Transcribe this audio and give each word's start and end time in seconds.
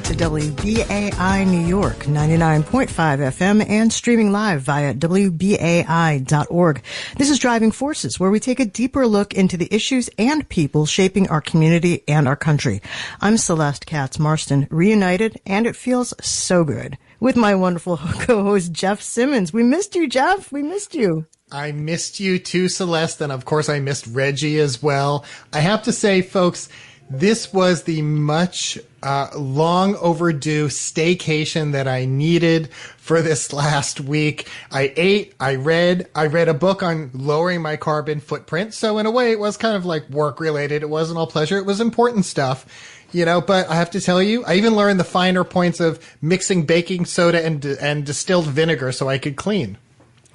to 0.00 0.14
WBAI 0.14 1.46
New 1.46 1.66
York 1.66 1.96
99.5 2.04 2.88
FM 2.88 3.68
and 3.68 3.92
streaming 3.92 4.30
live 4.30 4.62
via 4.62 4.94
WBAI.org. 4.94 6.82
This 7.16 7.30
is 7.30 7.38
Driving 7.38 7.72
Forces, 7.72 8.20
where 8.20 8.30
we 8.30 8.38
take 8.38 8.60
a 8.60 8.64
deeper 8.64 9.06
look 9.06 9.34
into 9.34 9.56
the 9.56 9.68
issues 9.74 10.08
and 10.16 10.48
people 10.48 10.86
shaping 10.86 11.28
our 11.28 11.40
community 11.40 12.04
and 12.06 12.28
our 12.28 12.36
country. 12.36 12.80
I'm 13.20 13.38
Celeste 13.38 13.86
Katz 13.86 14.18
Marston, 14.18 14.68
reunited, 14.70 15.40
and 15.44 15.66
it 15.66 15.74
feels 15.74 16.14
so 16.20 16.62
good 16.62 16.96
with 17.18 17.36
my 17.36 17.54
wonderful 17.54 17.96
co-host 18.20 18.72
Jeff 18.72 19.02
Simmons. 19.02 19.52
We 19.52 19.64
missed 19.64 19.96
you, 19.96 20.08
Jeff. 20.08 20.52
We 20.52 20.62
missed 20.62 20.94
you. 20.94 21.26
I 21.50 21.72
missed 21.72 22.20
you 22.20 22.38
too, 22.38 22.68
Celeste, 22.68 23.22
and 23.22 23.32
of 23.32 23.46
course 23.46 23.68
I 23.68 23.80
missed 23.80 24.06
Reggie 24.06 24.60
as 24.60 24.82
well. 24.82 25.24
I 25.52 25.60
have 25.60 25.82
to 25.84 25.92
say, 25.92 26.20
folks, 26.20 26.68
this 27.10 27.52
was 27.52 27.84
the 27.84 28.02
much 28.02 28.78
uh, 29.02 29.28
long 29.36 29.96
overdue 29.96 30.66
staycation 30.68 31.72
that 31.72 31.88
I 31.88 32.04
needed 32.04 32.70
for 32.96 33.22
this 33.22 33.52
last 33.52 34.00
week. 34.00 34.48
I 34.70 34.92
ate, 34.96 35.34
I 35.40 35.54
read, 35.54 36.08
I 36.14 36.26
read 36.26 36.48
a 36.48 36.54
book 36.54 36.82
on 36.82 37.10
lowering 37.14 37.62
my 37.62 37.76
carbon 37.76 38.20
footprint. 38.20 38.74
So 38.74 38.98
in 38.98 39.06
a 39.06 39.10
way, 39.10 39.32
it 39.32 39.38
was 39.38 39.56
kind 39.56 39.76
of 39.76 39.86
like 39.86 40.08
work 40.10 40.40
related. 40.40 40.82
It 40.82 40.90
wasn't 40.90 41.18
all 41.18 41.26
pleasure. 41.26 41.58
It 41.58 41.66
was 41.66 41.80
important 41.80 42.24
stuff 42.24 42.94
you 43.12 43.24
know, 43.24 43.40
but 43.40 43.68
I 43.68 43.76
have 43.76 43.90
to 43.92 44.00
tell 44.00 44.22
you, 44.22 44.44
I 44.44 44.54
even 44.54 44.76
learned 44.76 45.00
the 45.00 45.04
finer 45.04 45.44
points 45.44 45.80
of 45.80 45.98
mixing 46.20 46.66
baking 46.66 47.06
soda 47.06 47.44
and 47.44 47.64
and 47.64 48.04
distilled 48.04 48.46
vinegar 48.46 48.92
so 48.92 49.08
I 49.08 49.18
could 49.18 49.36
clean. 49.36 49.78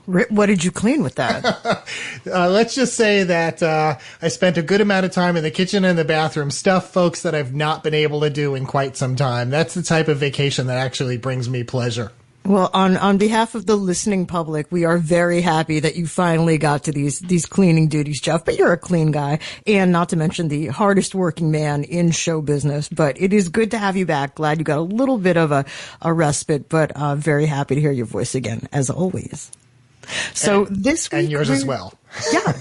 What 0.06 0.48
did 0.48 0.64
you 0.64 0.72
clean 0.72 1.02
with 1.02 1.16
that? 1.16 1.46
uh, 2.28 2.50
let's 2.50 2.76
just 2.76 2.96
say 2.96 3.24
that 3.24 3.64
uh, 3.64 3.98
I 4.22 4.28
spent 4.28 4.58
a 4.58 4.62
good 4.62 4.82
amount 4.82 5.06
of 5.06 5.12
time 5.12 5.38
in 5.38 5.44
the 5.44 5.52
kitchen 5.52 5.86
and 5.86 5.98
the 5.98 6.04
bathroom, 6.04 6.52
stuff, 6.52 6.92
folks, 6.92 7.22
that 7.22 7.34
I've 7.34 7.54
not 7.54 7.84
been 7.84 7.94
able 7.94 8.20
to 8.22 8.30
do 8.30 8.54
in 8.56 8.66
quite 8.66 8.98
some 8.98 9.16
time. 9.16 9.50
That's 9.50 9.74
the 9.74 9.84
type 9.84 10.10
of 10.10 10.18
vacation 10.18 10.68
that 10.68 10.78
actually 10.78 11.18
brings 11.18 11.50
me 11.50 11.64
pleasure. 11.64 12.12
Well, 12.46 12.70
on, 12.74 12.98
on 12.98 13.18
behalf 13.18 13.56
of 13.56 13.66
the 13.66 13.78
listening 13.78 14.26
public, 14.26 14.68
we 14.70 14.84
are 14.84 14.98
very 14.98 15.40
happy 15.40 15.80
that 15.80 15.96
you 15.96 16.06
finally 16.06 16.58
got 16.58 16.84
to 16.84 16.92
these, 16.92 17.20
these 17.20 17.46
cleaning 17.46 17.88
duties, 17.88 18.20
Jeff, 18.20 18.44
but 18.44 18.58
you're 18.58 18.74
a 18.74 18.78
clean 18.78 19.12
guy 19.12 19.40
and 19.66 19.94
not 19.94 20.10
to 20.10 20.18
mention 20.18 20.50
the 20.50 20.68
hardest 20.68 21.16
working 21.16 21.52
man 21.52 21.86
in 21.86 22.12
show 22.12 22.42
business, 22.42 22.90
but 22.90 23.22
it 23.22 23.32
is 23.32 23.48
good 23.48 23.72
to 23.72 23.78
have 23.78 23.96
you 23.96 24.06
back. 24.06 24.36
Glad 24.36 24.58
you 24.58 24.66
got 24.66 24.78
a 24.78 24.82
little 24.82 25.18
bit 25.18 25.38
of 25.38 25.54
a, 25.54 25.64
a 26.02 26.12
respite, 26.12 26.68
but 26.68 26.92
uh, 26.92 27.16
very 27.16 27.46
happy 27.46 27.76
to 27.76 27.82
hear 27.82 27.94
your 27.94 28.06
voice 28.06 28.36
again, 28.36 28.68
as 28.74 28.90
always. 28.90 29.50
So 30.34 30.66
and, 30.66 30.84
this 30.84 31.12
week, 31.12 31.22
and 31.22 31.32
yours 31.32 31.50
as 31.50 31.66
well. 31.66 31.94
Yeah. 32.32 32.52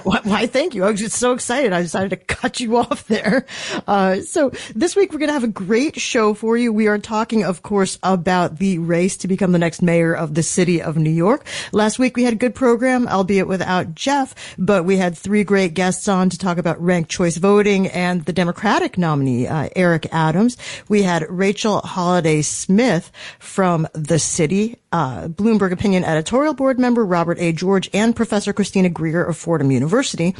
Why, 0.02 0.46
thank 0.46 0.74
you. 0.74 0.84
I 0.84 0.90
was 0.90 1.00
just 1.00 1.16
so 1.16 1.32
excited. 1.32 1.72
I 1.72 1.82
decided 1.82 2.10
to 2.10 2.16
cut 2.16 2.60
you 2.60 2.76
off 2.78 3.06
there. 3.06 3.46
Uh, 3.86 4.20
so 4.20 4.50
this 4.74 4.96
week 4.96 5.12
we're 5.12 5.18
going 5.18 5.28
to 5.28 5.34
have 5.34 5.44
a 5.44 5.48
great 5.48 6.00
show 6.00 6.34
for 6.34 6.56
you. 6.56 6.72
We 6.72 6.88
are 6.88 6.98
talking, 6.98 7.44
of 7.44 7.62
course, 7.62 7.98
about 8.02 8.58
the 8.58 8.78
race 8.78 9.16
to 9.18 9.28
become 9.28 9.52
the 9.52 9.58
next 9.58 9.82
mayor 9.82 10.14
of 10.14 10.34
the 10.34 10.42
city 10.42 10.80
of 10.82 10.96
New 10.96 11.10
York. 11.10 11.46
Last 11.72 11.98
week 11.98 12.16
we 12.16 12.24
had 12.24 12.32
a 12.32 12.36
good 12.36 12.54
program, 12.54 13.06
albeit 13.08 13.48
without 13.48 13.94
Jeff, 13.94 14.34
but 14.58 14.84
we 14.84 14.96
had 14.96 15.16
three 15.16 15.44
great 15.44 15.74
guests 15.74 16.08
on 16.08 16.30
to 16.30 16.38
talk 16.38 16.58
about 16.58 16.82
ranked 16.82 17.10
choice 17.10 17.36
voting 17.36 17.88
and 17.88 18.24
the 18.24 18.32
Democratic 18.32 18.98
nominee, 18.98 19.46
uh, 19.46 19.68
Eric 19.76 20.06
Adams. 20.12 20.56
We 20.88 21.02
had 21.02 21.26
Rachel 21.28 21.80
Holliday 21.80 22.42
Smith 22.42 23.10
from 23.38 23.86
the 23.92 24.18
city, 24.18 24.78
uh, 24.92 25.28
Bloomberg 25.28 25.72
Opinion 25.72 26.04
editorial 26.04 26.54
board 26.54 26.78
member 26.78 27.04
Robert 27.04 27.38
A. 27.38 27.52
George 27.52 27.88
and 27.92 28.14
Professor 28.14 28.52
Christina 28.52 28.88
Greer 29.10 29.24
of 29.24 29.36
Fordham 29.36 29.70
University. 29.70 30.34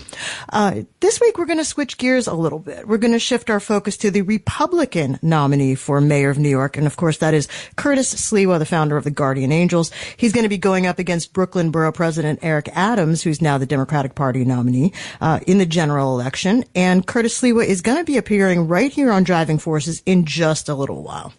Uh, 0.53 0.83
this 1.01 1.21
week 1.21 1.39
we're 1.39 1.47
going 1.47 1.59
to 1.59 1.65
switch 1.65 1.99
gears 1.99 2.27
a 2.27 2.35
little 2.35 2.59
bit. 2.59 2.87
We're 2.87 2.99
going 2.99 3.13
to 3.13 3.19
shift 3.19 3.51
our 3.51 3.61
focus 3.61 3.97
to 3.99 4.11
the 4.11 4.23
Republican 4.23 5.19
nominee 5.23 5.75
for 5.75 6.01
mayor 6.01 6.31
of 6.31 6.39
New 6.39 6.49
York. 6.49 6.77
And 6.77 6.87
of 6.87 6.97
course, 6.97 7.19
that 7.19 7.35
is 7.35 7.49
Curtis 7.77 8.15
Sliwa, 8.15 8.59
the 8.59 8.67
founder 8.67 8.97
of 8.97 9.05
the 9.05 9.11
Guardian 9.11 9.53
Angels. 9.53 9.91
He's 10.17 10.33
going 10.33 10.45
to 10.45 10.49
be 10.49 10.59
going 10.59 10.87
up 10.87 10.99
against 10.99 11.33
Brooklyn 11.33 11.71
Borough 11.71 11.93
President 11.93 12.39
Eric 12.43 12.69
Adams, 12.73 13.23
who's 13.23 13.43
now 13.43 13.59
the 13.59 13.67
Democratic 13.67 14.15
Party 14.15 14.45
nominee, 14.45 14.93
uh, 15.21 15.41
in 15.47 15.59
the 15.59 15.67
general 15.67 16.19
election. 16.19 16.65
And 16.75 17.07
Curtis 17.07 17.41
Sliwa 17.41 17.67
is 17.67 17.83
going 17.83 17.99
to 17.99 18.05
be 18.05 18.17
appearing 18.17 18.69
right 18.69 18.93
here 18.93 19.11
on 19.11 19.25
Driving 19.25 19.59
Forces 19.59 20.03
in 20.07 20.25
just 20.25 20.69
a 20.69 20.75
little 20.75 21.03
while. 21.03 21.33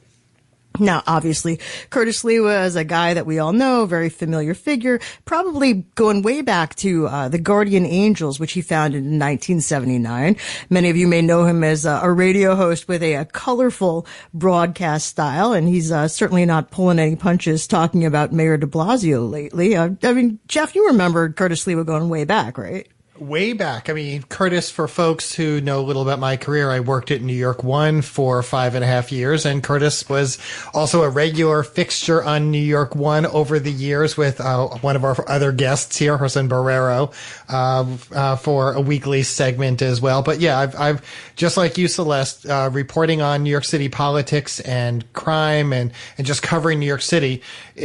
Now, 0.80 1.04
obviously, 1.06 1.60
Curtis 1.92 2.24
Sliwa 2.24 2.66
is 2.66 2.76
a 2.76 2.84
guy 2.84 3.14
that 3.14 3.28
we 3.28 3.38
all 3.38 3.54
know, 3.54 3.86
very 3.86 4.10
familiar 4.10 4.56
figure, 4.56 5.00
probably 5.24 5.86
going 5.96 6.24
way 6.24 6.42
back 6.42 6.74
to 6.76 7.08
uh, 7.08 7.30
the 7.30 7.38
Guardian 7.38 7.86
Angels, 7.86 8.40
which 8.40 8.54
he 8.54 8.62
founded 8.62 9.00
in 9.00 9.20
1979. 9.20 10.36
Many 10.72 10.90
of 10.90 10.98
you 10.98 11.08
may 11.08 11.22
know 11.22 11.46
him 11.46 11.64
as 11.64 11.86
a, 11.86 12.00
a 12.02 12.12
radio 12.12 12.56
host 12.56 12.88
with 12.88 13.04
a, 13.04 13.14
a, 13.14 13.26
colorful 13.26 14.08
broadcast 14.34 15.08
style, 15.08 15.54
and 15.54 15.68
he's 15.68 15.92
uh, 15.92 16.08
certainly 16.08 16.46
not 16.46 16.72
pulling 16.72 16.98
any 16.98 17.16
punches 17.16 17.68
talking 17.68 18.04
about 18.04 18.34
Mayor 18.34 18.58
de 18.58 18.66
Blasio 18.66 19.30
lately. 19.30 19.76
Uh, 19.76 19.90
I 20.02 20.14
mean, 20.14 20.40
Jeff, 20.48 20.74
you 20.74 20.88
remember 20.88 21.32
Curtis 21.32 21.66
Sliwa 21.66 21.86
going 21.86 22.10
way 22.10 22.26
back, 22.26 22.58
right? 22.58 22.88
Way 23.20 23.54
back. 23.54 23.92
I 23.92 23.94
mean, 23.94 24.24
Curtis, 24.24 24.72
for 24.72 24.88
folks 24.88 25.36
who 25.36 25.62
know 25.62 25.80
a 25.80 25.86
little 25.86 26.02
about 26.02 26.18
my 26.18 26.36
career, 26.36 26.72
I 26.72 26.80
worked 26.80 27.12
at 27.12 27.22
New 27.22 27.36
York 27.36 27.64
One 27.64 28.02
for 28.02 28.42
five 28.42 28.74
and 28.74 28.84
a 28.84 28.88
half 28.88 29.12
years, 29.12 29.46
and 29.46 29.62
Curtis 29.62 30.10
was 30.10 30.40
also 30.74 31.04
a 31.04 31.10
regular 31.12 31.62
fixture 31.62 32.24
on 32.24 32.50
New 32.50 32.58
York 32.58 32.96
One 32.96 33.28
over 33.28 33.60
the 33.60 33.72
years 33.72 34.18
with 34.18 34.42
uh, 34.42 34.68
one 34.80 34.96
of 34.96 35.04
our 35.04 35.30
other 35.30 35.52
guests 35.52 35.96
here, 35.96 36.18
Gerson 36.18 36.50
Borrero, 36.50 37.14
uh, 37.50 37.86
uh, 38.16 38.36
for 38.36 38.74
a 38.74 38.82
weekly 38.82 39.22
segment 39.22 39.84
as 39.84 40.02
well. 40.02 40.24
But 40.24 40.40
yeah, 40.40 40.58
I've, 40.58 40.76
I've 40.76 41.34
just 41.36 41.56
like 41.56 41.78
you, 41.78 41.88
Celeste, 41.88 42.48
uh, 42.48 42.72
reporting 42.74 43.22
on 43.22 43.44
New 43.44 43.52
York 43.52 43.66
City 43.66 43.90
politics 43.90 44.60
and 44.62 45.14
crime 45.14 45.72
and, 45.72 45.92
and 46.18 46.26
just 46.26 46.42
covering 46.42 46.80
New 46.80 46.88
York 46.88 47.04
City. 47.04 47.44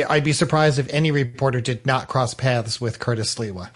I'd 0.09 0.25
be 0.25 0.33
surprised 0.33 0.79
if 0.79 0.89
any 0.89 1.11
reporter 1.11 1.61
did 1.61 1.85
not 1.85 2.09
cross 2.09 2.33
paths 2.33 2.81
with 2.81 2.99
Curtis 2.99 3.35
Sliwa. 3.35 3.69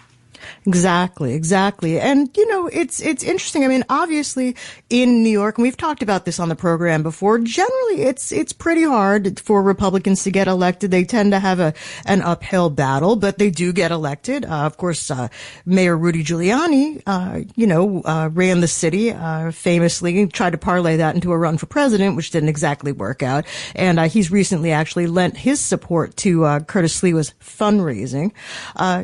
Exactly, 0.67 1.35
exactly. 1.35 1.99
And, 2.01 2.31
you 2.37 2.47
know, 2.49 2.67
it's, 2.67 3.01
it's 3.01 3.23
interesting. 3.23 3.65
I 3.65 3.69
mean, 3.69 3.85
obviously 3.89 4.57
in 4.91 5.23
New 5.23 5.31
York, 5.31 5.59
and 5.59 5.63
we've 5.63 5.77
talked 5.77 6.03
about 6.03 6.25
this 6.25 6.39
on 6.39 6.49
the 6.49 6.57
program 6.57 7.03
before, 7.03 7.39
generally 7.39 8.03
it's, 8.03 8.33
it's 8.33 8.53
pretty 8.53 8.85
hard 8.85 9.41
for 9.41 9.63
Republicans 9.63 10.25
to 10.25 10.31
get 10.31 10.49
elected. 10.49 10.91
They 10.91 11.05
tend 11.05 11.33
to 11.33 11.41
have 11.41 11.61
a, 11.61 11.75
an 12.07 12.23
uphill 12.23 12.71
battle, 12.71 13.17
but 13.17 13.39
they 13.39 13.51
do 13.51 13.73
get 13.73 13.91
elected. 13.91 14.45
Uh, 14.45 14.67
of 14.67 14.77
course, 14.77 15.11
uh, 15.11 15.29
Mayor 15.67 15.97
Rudy 15.97 16.25
Giuliani, 16.25 17.03
uh, 17.07 17.41
you 17.57 17.67
know, 17.67 18.03
uh, 18.03 18.31
ran 18.33 18.61
the 18.61 18.69
city, 18.69 19.11
uh, 19.11 19.51
famously 19.51 20.27
tried 20.27 20.51
to 20.51 20.59
parlay 20.59 20.97
that 20.97 21.15
into 21.15 21.33
a 21.33 21.39
run 21.39 21.59
for 21.59 21.67
president, 21.67 22.17
which 22.17 22.31
didn't 22.31 22.49
exactly 22.49 22.93
work 22.93 23.23
out. 23.23 23.45
And, 23.75 23.99
uh, 23.99 24.09
he's 24.09 24.31
recently 24.31 24.73
actually 24.73 25.07
lent 25.07 25.37
his 25.37 25.61
support 25.61 26.17
to, 26.19 26.43
Curtis 26.67 27.01
Sliwa's 27.01 27.35
fundraising. 27.41 28.33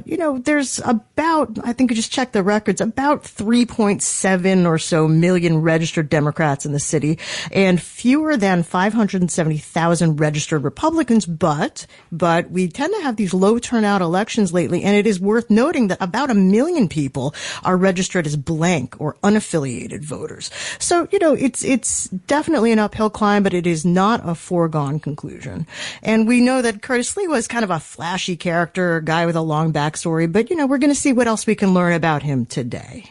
you 0.05 0.17
know, 0.17 0.39
there's 0.39 0.81
about 1.29 1.59
I 1.65 1.73
think 1.73 1.93
I 1.93 1.95
just 1.95 2.13
checked 2.13 2.33
the 2.33 2.43
records, 2.43 2.81
about 2.81 3.23
3.7 3.25 4.67
or 4.67 4.79
so 4.79 5.09
million 5.09 5.59
registered 5.59 6.09
Democrats 6.09 6.65
in 6.65 6.73
the 6.73 6.81
city 6.81 7.19
and 7.53 7.81
fewer 7.81 8.37
than 8.37 8.63
570,000 8.63 10.21
registered 10.21 10.65
Republicans. 10.65 11.27
But, 11.27 11.87
but 12.11 12.51
we 12.51 12.69
tend 12.69 12.95
to 12.95 13.03
have 13.03 13.17
these 13.17 13.35
low 13.35 13.59
turnout 13.59 14.01
elections 14.01 14.53
lately. 14.53 14.83
And 14.83 14.97
it 14.97 15.07
is 15.07 15.21
worth 15.21 15.51
noting 15.51 15.89
that 15.89 16.01
about 16.01 16.31
a 16.31 16.35
million 16.35 16.89
people 16.89 17.35
are 17.65 17.77
registered 17.77 18.27
as 18.27 18.37
blank 18.37 19.01
or 19.01 19.17
unaffiliated 19.23 20.03
voters. 20.03 20.51
So, 20.79 21.09
you 21.13 21.19
know, 21.19 21.35
it's, 21.35 21.65
it's 21.65 22.09
definitely 22.09 22.73
an 22.73 22.79
uphill 22.79 23.11
climb, 23.11 23.43
but 23.43 23.55
it 23.55 23.67
is 23.67 23.85
not 23.85 24.27
a 24.27 24.35
foregone 24.35 25.01
conclusion. 25.01 25.67
And 26.03 26.27
we 26.27 26.41
know 26.41 26.63
that 26.63 26.83
Curtis 26.83 27.15
Sliwa's 27.15 27.49
kind 27.49 27.65
of 27.65 27.71
a 27.71 27.81
flashy 27.81 28.37
character, 28.37 28.97
a 28.97 29.05
guy 29.05 29.27
with 29.27 29.37
a 29.37 29.41
long 29.41 29.73
backstory, 29.73 30.31
but 30.31 30.51
you 30.51 30.57
know, 30.57 30.67
we're 30.67 30.79
going 30.79 30.91
to 30.91 30.95
see 30.95 31.13
what 31.19 31.27
else 31.27 31.47
we 31.49 31.57
can 31.57 31.75
learn 31.75 31.93
about 31.93 32.23
him 32.23 32.47
today. 32.47 33.05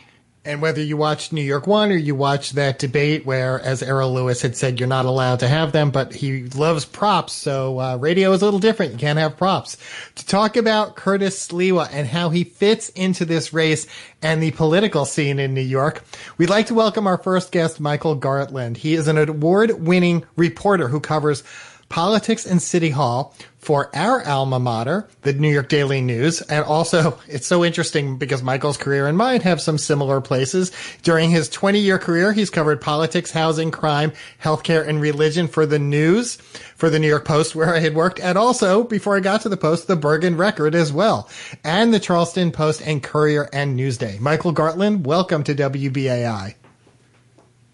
And 0.45 0.61
whether 0.61 0.81
you 0.81 0.95
watch 0.95 1.33
New 1.33 1.41
York 1.41 1.67
One 1.67 1.91
or 1.91 1.97
you 1.97 2.15
watch 2.15 2.51
that 2.51 2.79
debate 2.79 3.25
where, 3.25 3.59
as 3.59 3.83
Errol 3.83 4.13
Louis 4.13 4.41
had 4.41 4.55
said, 4.55 4.79
you're 4.79 4.87
not 4.87 5.03
allowed 5.03 5.41
to 5.41 5.47
have 5.49 5.73
them, 5.73 5.91
but 5.91 6.13
he 6.13 6.43
loves 6.43 6.85
props. 6.85 7.33
So 7.33 7.81
uh, 7.81 7.97
radio 7.97 8.31
is 8.31 8.41
a 8.41 8.45
little 8.45 8.61
different. 8.61 8.93
You 8.93 8.97
can't 8.97 9.19
have 9.19 9.35
props. 9.35 9.75
To 10.15 10.25
talk 10.25 10.55
about 10.55 10.95
Curtis 10.95 11.49
Sliwa 11.49 11.89
and 11.91 12.07
how 12.07 12.29
he 12.29 12.45
fits 12.45 12.87
into 12.89 13.25
this 13.25 13.51
race 13.51 13.87
and 14.21 14.41
the 14.41 14.51
political 14.51 15.03
scene 15.03 15.37
in 15.37 15.53
New 15.53 15.59
York, 15.59 16.05
we'd 16.37 16.49
like 16.49 16.67
to 16.67 16.73
welcome 16.73 17.07
our 17.07 17.17
first 17.17 17.51
guest, 17.51 17.81
Michael 17.81 18.17
Gartland. 18.17 18.77
He 18.77 18.93
is 18.93 19.09
an 19.09 19.17
award-winning 19.17 20.23
reporter 20.37 20.87
who 20.87 21.01
covers 21.01 21.43
politics 21.89 22.45
and 22.45 22.61
city 22.61 22.89
hall 22.89 23.33
for 23.67 23.93
our 23.93 24.25
alma 24.25 24.59
mater, 24.59 25.07
the 25.23 25.33
New 25.33 25.51
York 25.51 25.67
Daily 25.67 25.99
News. 25.99 26.41
And 26.41 26.63
also, 26.63 27.19
it's 27.27 27.47
so 27.47 27.65
interesting 27.65 28.17
because 28.17 28.41
Michael's 28.41 28.77
career 28.77 29.07
and 29.07 29.17
mine 29.17 29.41
have 29.41 29.59
some 29.59 29.77
similar 29.77 30.21
places. 30.21 30.71
During 31.03 31.29
his 31.29 31.49
20 31.49 31.79
year 31.79 31.99
career, 31.99 32.31
he's 32.31 32.49
covered 32.49 32.79
politics, 32.79 33.31
housing, 33.31 33.71
crime, 33.71 34.13
healthcare, 34.41 34.87
and 34.87 35.01
religion 35.01 35.49
for 35.49 35.65
the 35.65 35.79
news, 35.79 36.35
for 36.75 36.89
the 36.89 36.97
New 36.97 37.09
York 37.09 37.25
Post, 37.25 37.55
where 37.55 37.75
I 37.75 37.79
had 37.79 37.95
worked. 37.95 38.19
And 38.21 38.37
also, 38.37 38.83
before 38.85 39.17
I 39.17 39.19
got 39.19 39.41
to 39.41 39.49
the 39.49 39.57
Post, 39.57 39.87
the 39.87 39.97
Bergen 39.97 40.37
Record 40.37 40.75
as 40.75 40.93
well, 40.93 41.29
and 41.63 41.93
the 41.93 41.99
Charleston 41.99 42.51
Post 42.51 42.81
and 42.85 43.03
Courier 43.03 43.49
and 43.51 43.77
Newsday. 43.77 44.19
Michael 44.19 44.53
Gartland, 44.53 45.03
welcome 45.03 45.43
to 45.43 45.53
WBAI. 45.53 46.55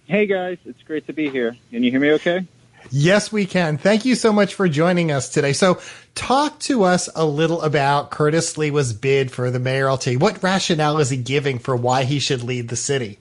Hey 0.05 0.25
guys, 0.25 0.57
it's 0.65 0.81
great 0.83 1.07
to 1.07 1.13
be 1.13 1.29
here. 1.29 1.55
Can 1.71 1.83
you 1.83 1.91
hear 1.91 1.99
me 1.99 2.11
okay? 2.13 2.45
Yes, 2.91 3.31
we 3.31 3.45
can. 3.45 3.77
Thank 3.77 4.05
you 4.05 4.15
so 4.15 4.31
much 4.31 4.53
for 4.55 4.67
joining 4.67 5.11
us 5.11 5.29
today. 5.29 5.53
So, 5.53 5.79
talk 6.15 6.59
to 6.61 6.83
us 6.83 7.09
a 7.15 7.25
little 7.25 7.61
about 7.61 8.11
Curtis 8.11 8.53
Sliwa's 8.53 8.93
bid 8.93 9.31
for 9.31 9.49
the 9.49 9.59
mayoralty. 9.59 10.17
What 10.17 10.43
rationale 10.43 10.99
is 10.99 11.09
he 11.09 11.17
giving 11.17 11.59
for 11.59 11.75
why 11.75 12.03
he 12.03 12.19
should 12.19 12.43
lead 12.43 12.69
the 12.69 12.75
city? 12.75 13.19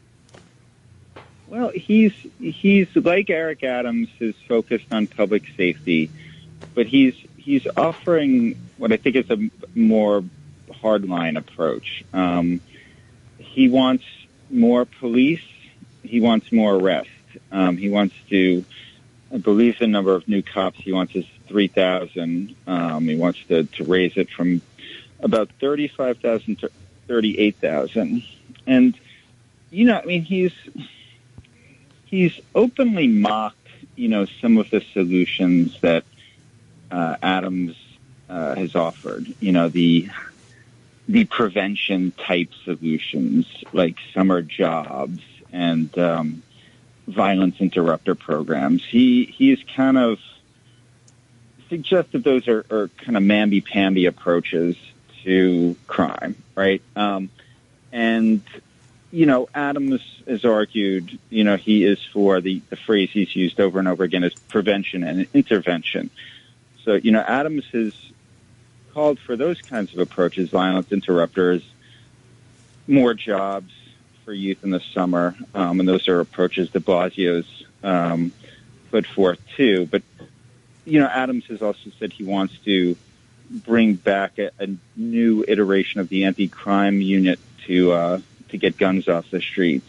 Well, 1.49 1.69
he's 1.69 2.15
he's 2.41 2.89
like 2.97 3.29
Eric 3.29 3.63
Adams, 3.63 4.09
is 4.21 4.35
focused 4.49 4.87
on 4.91 5.07
public 5.07 5.45
safety, 5.57 6.11
but 6.75 6.87
he's 6.87 7.15
he's 7.37 7.67
offering 7.77 8.57
what 8.79 8.93
I 8.93 8.97
think 8.97 9.17
is 9.17 9.31
a 9.31 9.51
more 9.75 10.25
hardline 10.71 11.37
approach. 11.37 12.05
Um, 12.13 12.61
he 13.39 13.69
wants 13.69 14.05
more 14.51 14.85
police. 14.85 15.45
He 16.03 16.21
wants 16.21 16.51
more 16.51 16.75
arrests. 16.75 17.11
Um, 17.51 17.77
he 17.77 17.91
wants 17.91 18.15
to 18.31 18.65
I 19.33 19.39
believe 19.39 19.79
the 19.79 19.87
number 19.87 20.15
of 20.15 20.29
new 20.29 20.43
cops 20.43 20.79
he 20.79 20.93
wants 20.93 21.15
is 21.15 21.25
3,000. 21.49 22.55
Um, 22.67 23.09
he 23.09 23.17
wants 23.17 23.43
to, 23.49 23.65
to 23.65 23.85
raise 23.85 24.17
it 24.17 24.29
from 24.29 24.61
about 25.21 25.49
35,000 25.59 26.57
to 26.61 26.71
38,000. 27.09 28.23
And, 28.67 28.99
you 29.71 29.87
know, 29.87 29.99
I 29.99 30.05
mean, 30.05 30.23
he's, 30.23 30.53
he's 32.05 32.39
openly 32.55 33.07
mocked, 33.07 33.57
you 33.97 34.09
know, 34.09 34.27
some 34.27 34.59
of 34.59 34.69
the 34.69 34.83
solutions 34.93 35.81
that 35.81 36.05
uh, 36.91 37.17
Adams 37.23 37.75
uh, 38.29 38.55
has 38.55 38.75
offered. 38.75 39.27
You 39.41 39.53
know, 39.53 39.71
the, 39.71 40.11
the 41.09 41.25
prevention 41.25 42.11
type 42.11 42.51
solutions 42.65 43.47
like 43.73 43.97
summer 44.13 44.43
jobs 44.43 45.21
and, 45.53 45.97
um, 45.99 46.43
violence 47.07 47.57
interrupter 47.61 48.15
programs. 48.15 48.85
He 48.85 49.25
he's 49.25 49.59
kind 49.77 49.99
of 49.99 50.19
suggested 51.69 52.23
those 52.23 52.49
are, 52.49 52.65
are 52.71 52.89
kind 52.99 53.17
of 53.17 53.23
mamby-pamby 53.23 54.07
approaches 54.07 54.77
to 55.25 55.77
crime, 55.87 56.37
right? 56.55 56.83
Um, 56.95 57.31
and 57.91 58.43
you 59.13 59.27
know, 59.27 59.49
Adams 59.55 60.01
has 60.27 60.45
argued, 60.45 61.19
you 61.29 61.45
know, 61.45 61.57
he 61.57 61.85
is 61.85 62.03
for 62.13 62.41
the, 62.41 62.63
the 62.71 62.77
phrase 62.77 63.11
he's 63.13 63.37
used 63.37 63.61
over 63.61 63.79
and 63.79 63.87
over 63.87 64.05
again 64.05 64.25
is 64.25 64.33
prevention 64.35 65.05
and 65.05 65.29
intervention. 65.35 66.11
So, 66.85 66.95
you 66.95 67.13
know, 67.13 67.21
Adams 67.21 67.67
has 67.73 67.93
called 68.95 69.19
for 69.19 69.37
those 69.37 69.61
kinds 69.61 69.93
of 69.93 69.99
approaches, 69.99 70.49
violence 70.49 70.91
interrupters, 70.93 71.63
more 72.87 73.13
jobs, 73.13 73.73
for 74.25 74.33
youth 74.33 74.65
in 74.65 74.71
the 74.71 74.81
summer, 74.81 75.35
um, 75.55 75.81
and 75.81 75.89
those 75.89 76.09
are 76.09 76.21
approaches 76.21 76.71
that 76.71 76.85
Blasio's 76.85 77.65
um, 77.83 78.33
put 78.91 79.07
forth 79.07 79.41
too. 79.57 79.87
But 79.87 80.03
you 80.85 81.01
know, 81.01 81.07
Adams 81.07 81.47
has 81.47 81.63
also 81.63 81.91
said 81.99 82.13
he 82.13 82.25
wants 82.25 82.57
to 82.65 82.97
bring 83.51 83.95
back 83.95 84.39
a, 84.39 84.51
a 84.59 84.69
new 84.97 85.45
iteration 85.47 86.01
of 86.01 86.09
the 86.09 86.25
anti-crime 86.25 87.01
unit 87.01 87.39
to 87.67 87.93
uh, 87.93 88.21
to 88.49 88.59
get 88.59 88.77
guns 88.77 89.09
off 89.09 89.31
the 89.31 89.41
streets, 89.41 89.89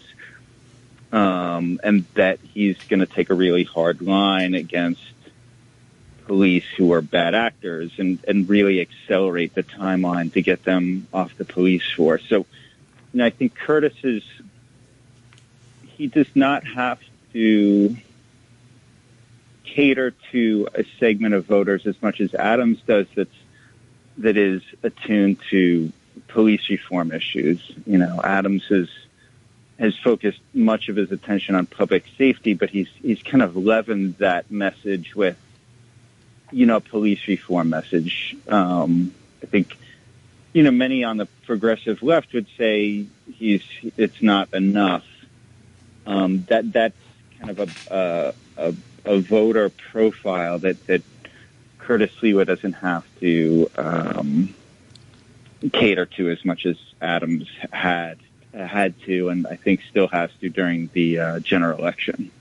um, 1.11 1.79
and 1.83 2.05
that 2.15 2.39
he's 2.41 2.77
going 2.89 2.99
to 2.99 3.05
take 3.05 3.29
a 3.29 3.33
really 3.33 3.63
hard 3.63 4.01
line 4.01 4.53
against 4.53 5.01
police 6.25 6.65
who 6.77 6.93
are 6.93 7.01
bad 7.01 7.35
actors 7.35 7.91
and, 7.97 8.17
and 8.27 8.47
really 8.47 8.79
accelerate 8.79 9.53
the 9.53 9.63
timeline 9.63 10.31
to 10.31 10.41
get 10.41 10.63
them 10.63 11.05
off 11.13 11.35
the 11.37 11.45
police 11.45 11.83
force. 11.91 12.23
So 12.29 12.45
know, 13.19 13.25
I 13.25 13.29
think 13.29 13.55
Curtis 13.55 13.93
is, 14.03 14.23
he 15.87 16.07
does 16.07 16.27
not 16.35 16.65
have 16.65 16.99
to 17.33 17.95
cater 19.63 20.11
to 20.31 20.67
a 20.75 20.83
segment 20.99 21.33
of 21.33 21.45
voters 21.45 21.87
as 21.87 21.99
much 22.01 22.21
as 22.21 22.33
Adams 22.33 22.79
does 22.85 23.07
that's, 23.15 23.29
that 24.19 24.37
is 24.37 24.61
attuned 24.83 25.39
to 25.49 25.91
police 26.27 26.69
reform 26.69 27.11
issues. 27.11 27.71
You 27.85 27.97
know, 27.97 28.21
Adams 28.23 28.65
has, 28.69 28.89
has 29.79 29.97
focused 29.97 30.41
much 30.53 30.89
of 30.89 30.95
his 30.95 31.11
attention 31.11 31.55
on 31.55 31.65
public 31.65 32.05
safety, 32.17 32.53
but 32.53 32.69
he's, 32.69 32.89
he's 33.01 33.23
kind 33.23 33.41
of 33.41 33.55
leavened 33.55 34.17
that 34.17 34.51
message 34.51 35.15
with, 35.15 35.37
you 36.51 36.67
know, 36.67 36.79
police 36.79 37.27
reform 37.27 37.69
message. 37.69 38.35
Um, 38.47 39.13
I 39.41 39.47
think 39.47 39.75
you 40.53 40.61
know, 40.63 40.71
many 40.71 41.03
on 41.03 41.17
the 41.17 41.25
progressive 41.45 42.01
left 42.03 42.33
would 42.33 42.47
say 42.57 43.07
he's 43.31 43.63
it's 43.97 44.21
not 44.21 44.53
enough. 44.53 45.05
Um, 46.05 46.45
that 46.49 46.71
that's 46.71 46.95
kind 47.39 47.57
of 47.57 47.75
a, 47.89 48.33
a, 48.57 48.75
a 49.05 49.19
voter 49.19 49.69
profile 49.69 50.59
that 50.59 50.85
that 50.87 51.01
Curtis 51.79 52.11
Sliwa 52.21 52.45
doesn't 52.45 52.73
have 52.73 53.03
to 53.19 53.69
um, 53.77 54.53
cater 55.71 56.05
to 56.05 56.29
as 56.29 56.43
much 56.45 56.65
as 56.65 56.77
Adams 57.01 57.49
had 57.71 58.19
had 58.53 58.99
to, 59.01 59.29
and 59.29 59.47
I 59.47 59.55
think 59.55 59.81
still 59.89 60.07
has 60.07 60.29
to 60.41 60.49
during 60.49 60.89
the 60.93 61.19
uh, 61.19 61.39
general 61.39 61.79
election. 61.79 62.31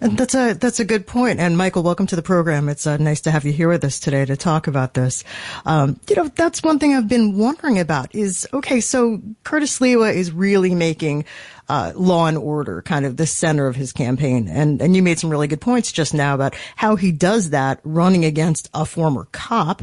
And 0.00 0.16
that's 0.16 0.34
a 0.34 0.54
that's 0.54 0.80
a 0.80 0.84
good 0.84 1.06
point. 1.06 1.40
And 1.40 1.58
Michael, 1.58 1.82
welcome 1.82 2.06
to 2.06 2.16
the 2.16 2.22
program. 2.22 2.68
It's 2.68 2.86
uh, 2.86 2.96
nice 2.96 3.20
to 3.22 3.30
have 3.30 3.44
you 3.44 3.52
here 3.52 3.68
with 3.68 3.84
us 3.84 4.00
today 4.00 4.24
to 4.24 4.36
talk 4.36 4.66
about 4.66 4.94
this. 4.94 5.24
Um, 5.66 6.00
you 6.08 6.16
know, 6.16 6.28
that's 6.28 6.62
one 6.62 6.78
thing 6.78 6.94
I've 6.94 7.08
been 7.08 7.36
wondering 7.36 7.78
about. 7.78 8.14
Is 8.14 8.48
okay. 8.54 8.80
So 8.80 9.20
Curtis 9.44 9.78
Sliwa 9.78 10.14
is 10.14 10.32
really 10.32 10.74
making 10.74 11.26
uh, 11.70 11.92
law 11.94 12.26
and 12.26 12.36
order 12.36 12.82
kind 12.82 13.06
of 13.06 13.16
the 13.16 13.26
center 13.26 13.68
of 13.68 13.76
his 13.76 13.92
campaign. 13.92 14.48
And, 14.48 14.82
and 14.82 14.96
you 14.96 15.04
made 15.04 15.20
some 15.20 15.30
really 15.30 15.46
good 15.46 15.60
points 15.60 15.92
just 15.92 16.12
now 16.12 16.34
about 16.34 16.56
how 16.74 16.96
he 16.96 17.12
does 17.12 17.50
that 17.50 17.78
running 17.84 18.24
against 18.24 18.68
a 18.74 18.84
former 18.84 19.28
cop, 19.30 19.82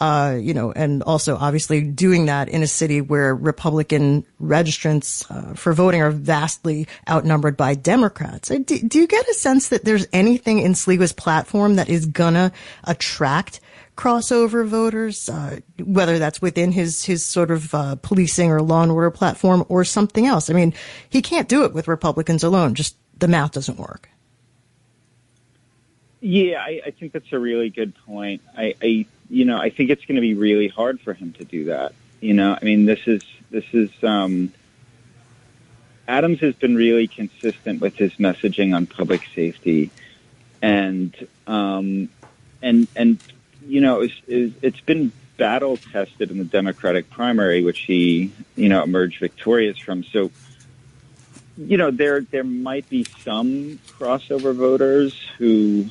uh, 0.00 0.36
you 0.36 0.52
know, 0.52 0.72
and 0.72 1.00
also 1.04 1.36
obviously 1.36 1.80
doing 1.80 2.26
that 2.26 2.48
in 2.48 2.64
a 2.64 2.66
city 2.66 3.00
where 3.00 3.36
Republican 3.36 4.26
registrants 4.42 5.30
uh, 5.30 5.54
for 5.54 5.72
voting 5.72 6.02
are 6.02 6.10
vastly 6.10 6.88
outnumbered 7.08 7.56
by 7.56 7.76
Democrats. 7.76 8.50
Uh, 8.50 8.58
do, 8.58 8.76
do 8.80 8.98
you 8.98 9.06
get 9.06 9.28
a 9.28 9.34
sense 9.34 9.68
that 9.68 9.84
there's 9.84 10.08
anything 10.12 10.58
in 10.58 10.72
Sliwa's 10.72 11.12
platform 11.12 11.76
that 11.76 11.88
is 11.88 12.06
gonna 12.06 12.50
attract 12.82 13.60
crossover 13.98 14.64
voters, 14.64 15.28
uh, 15.28 15.58
whether 15.84 16.20
that's 16.20 16.40
within 16.40 16.70
his 16.70 17.04
his 17.04 17.24
sort 17.24 17.50
of 17.50 17.74
uh, 17.74 17.96
policing 17.96 18.50
or 18.50 18.62
law 18.62 18.82
and 18.82 18.92
order 18.92 19.10
platform 19.10 19.64
or 19.68 19.84
something 19.84 20.24
else. 20.24 20.48
I 20.48 20.52
mean, 20.52 20.72
he 21.10 21.20
can't 21.20 21.48
do 21.48 21.64
it 21.64 21.74
with 21.74 21.88
Republicans 21.88 22.44
alone. 22.44 22.74
Just 22.74 22.96
the 23.18 23.26
math 23.26 23.52
doesn't 23.52 23.78
work. 23.78 24.08
Yeah, 26.20 26.60
I, 26.60 26.80
I 26.86 26.90
think 26.92 27.12
that's 27.12 27.32
a 27.32 27.38
really 27.38 27.70
good 27.70 27.92
point. 28.06 28.40
I, 28.56 28.74
I 28.80 29.06
you 29.28 29.44
know, 29.44 29.58
I 29.58 29.70
think 29.70 29.90
it's 29.90 30.04
going 30.04 30.16
to 30.16 30.22
be 30.22 30.34
really 30.34 30.68
hard 30.68 31.00
for 31.00 31.12
him 31.12 31.32
to 31.34 31.44
do 31.44 31.64
that. 31.64 31.92
You 32.20 32.34
know, 32.34 32.56
I 32.60 32.64
mean, 32.64 32.86
this 32.86 33.00
is 33.06 33.22
this 33.50 33.64
is. 33.72 33.90
Um, 34.02 34.52
Adams 36.06 36.40
has 36.40 36.54
been 36.54 36.74
really 36.74 37.06
consistent 37.06 37.82
with 37.82 37.96
his 37.96 38.14
messaging 38.14 38.74
on 38.74 38.86
public 38.86 39.26
safety, 39.34 39.90
and 40.62 41.14
um, 41.46 42.08
and 42.62 42.88
and 42.96 43.18
you 43.68 43.80
know, 43.82 44.00
it's, 44.00 44.14
it's 44.26 44.80
been 44.80 45.12
battle 45.36 45.76
tested 45.76 46.30
in 46.30 46.38
the 46.38 46.44
Democratic 46.44 47.10
primary, 47.10 47.62
which 47.62 47.80
he, 47.80 48.32
you 48.56 48.68
know, 48.68 48.82
emerged 48.82 49.20
victorious 49.20 49.78
from. 49.78 50.02
So, 50.04 50.30
you 51.56 51.76
know, 51.76 51.90
there 51.90 52.22
there 52.22 52.44
might 52.44 52.88
be 52.88 53.04
some 53.04 53.78
crossover 53.98 54.54
voters 54.54 55.14
who 55.38 55.86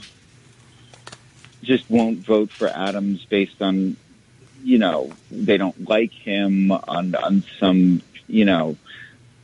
just 1.63 1.89
won't 1.89 2.19
vote 2.19 2.49
for 2.51 2.67
Adams 2.67 3.25
based 3.25 3.61
on, 3.61 3.97
you 4.63 4.79
know, 4.79 5.11
they 5.29 5.57
don't 5.57 5.87
like 5.87 6.11
him 6.11 6.71
on 6.71 7.15
on 7.15 7.43
some, 7.59 8.01
you 8.27 8.45
know, 8.45 8.75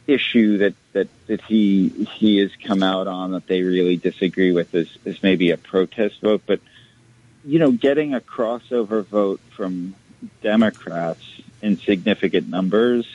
issue 0.07 0.57
that 0.57 0.75
that 0.93 1.07
that 1.27 1.41
he 1.41 1.89
he 1.89 2.37
has 2.39 2.51
come 2.63 2.83
out 2.83 3.07
on 3.07 3.31
that 3.31 3.47
they 3.47 3.61
really 3.61 3.97
disagree 3.97 4.51
with 4.51 4.73
is 4.73 4.89
is 5.05 5.21
maybe 5.21 5.51
a 5.51 5.57
protest 5.57 6.19
vote, 6.21 6.41
but 6.45 6.59
you 7.45 7.59
know, 7.59 7.71
getting 7.71 8.13
a 8.13 8.21
crossover 8.21 9.05
vote 9.05 9.41
from 9.55 9.95
Democrats 10.41 11.23
in 11.61 11.77
significant 11.77 12.47
numbers, 12.49 13.05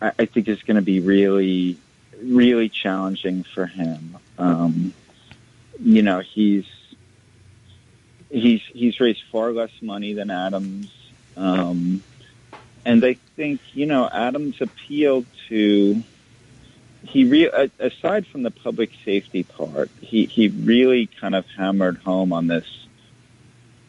I, 0.00 0.12
I 0.18 0.24
think 0.26 0.48
is 0.48 0.62
going 0.62 0.76
to 0.76 0.82
be 0.82 1.00
really, 1.00 1.76
really 2.22 2.68
challenging 2.68 3.44
for 3.44 3.66
him. 3.66 4.18
Um, 4.38 4.94
you 5.80 6.02
know, 6.02 6.20
he's 6.20 6.66
he's 8.30 8.62
he's 8.72 9.00
raised 9.00 9.22
far 9.32 9.52
less 9.52 9.70
money 9.80 10.12
than 10.12 10.30
Adams, 10.30 10.92
um, 11.36 12.02
and 12.84 13.04
I 13.04 13.14
think 13.36 13.60
you 13.72 13.86
know 13.86 14.08
Adams 14.08 14.60
appealed 14.60 15.26
to 15.48 16.02
he 17.02 17.24
re- 17.24 17.70
aside 17.78 18.26
from 18.26 18.42
the 18.42 18.50
public 18.50 18.90
safety 19.04 19.42
part, 19.42 19.90
he 20.00 20.26
he 20.26 20.48
really 20.48 21.06
kind 21.06 21.34
of 21.34 21.46
hammered 21.56 21.98
home 21.98 22.32
on 22.32 22.46
this 22.46 22.66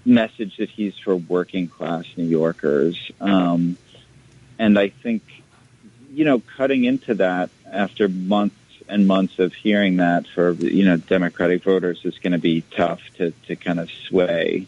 message 0.05 0.57
that 0.57 0.69
he's 0.69 0.97
for 0.97 1.15
working 1.15 1.67
class 1.67 2.05
New 2.17 2.25
Yorkers. 2.25 3.11
Um, 3.19 3.77
and 4.57 4.77
I 4.77 4.89
think, 4.89 5.23
you 6.11 6.25
know, 6.25 6.39
cutting 6.39 6.83
into 6.83 7.15
that 7.15 7.49
after 7.71 8.07
months 8.09 8.55
and 8.91 9.07
months 9.07 9.39
of 9.39 9.53
hearing 9.53 9.97
that 9.97 10.27
for 10.27 10.51
you 10.51 10.85
know 10.85 10.97
Democratic 10.97 11.63
voters 11.63 12.01
is 12.03 12.19
going 12.19 12.33
to 12.33 12.39
be 12.39 12.61
tough 12.61 13.01
to 13.15 13.31
to 13.47 13.55
kind 13.55 13.79
of 13.79 13.89
sway 13.89 14.67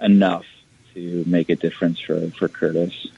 enough 0.00 0.44
to 0.92 1.24
make 1.26 1.48
a 1.48 1.56
difference 1.56 1.98
for 1.98 2.30
for 2.32 2.46
Curtis. 2.46 3.08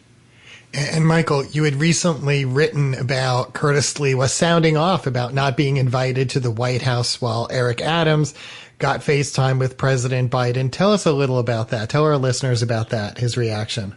And 0.72 1.06
Michael, 1.06 1.44
you 1.44 1.64
had 1.64 1.76
recently 1.76 2.44
written 2.44 2.94
about 2.94 3.54
Curtis 3.54 3.94
Sliwa's 3.94 4.32
sounding 4.32 4.76
off 4.76 5.06
about 5.06 5.32
not 5.32 5.56
being 5.56 5.78
invited 5.78 6.30
to 6.30 6.40
the 6.40 6.50
White 6.50 6.82
House 6.82 7.20
while 7.20 7.48
Eric 7.50 7.80
Adams 7.80 8.34
got 8.78 9.00
FaceTime 9.00 9.58
with 9.58 9.78
President 9.78 10.30
Biden. 10.30 10.70
Tell 10.70 10.92
us 10.92 11.06
a 11.06 11.12
little 11.12 11.38
about 11.38 11.70
that. 11.70 11.88
Tell 11.88 12.04
our 12.04 12.18
listeners 12.18 12.62
about 12.62 12.90
that, 12.90 13.18
his 13.18 13.36
reaction. 13.36 13.94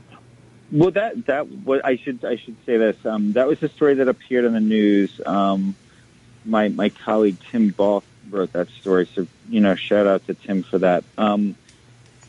Well, 0.72 0.92
that 0.92 1.26
that 1.26 1.48
what 1.48 1.84
I 1.84 1.98
should 1.98 2.24
I 2.24 2.36
should 2.36 2.56
say 2.66 2.78
this. 2.78 3.04
Um, 3.06 3.34
that 3.34 3.48
was 3.48 3.62
a 3.64 3.70
story 3.70 3.96
that 3.96 4.08
appeared 4.08 4.46
in 4.46 4.54
the 4.54 4.60
news. 4.60 5.20
Um, 5.26 5.76
my 6.46 6.70
my 6.70 6.90
colleague 6.90 7.38
Tim 7.50 7.70
Balk 7.70 8.04
wrote 8.30 8.54
that 8.54 8.70
story, 8.70 9.10
so 9.16 9.26
you 9.50 9.62
know, 9.62 9.74
shout 9.76 10.06
out 10.06 10.26
to 10.28 10.36
Tim 10.36 10.62
for 10.62 10.78
that. 10.80 11.04
Um, 11.18 11.56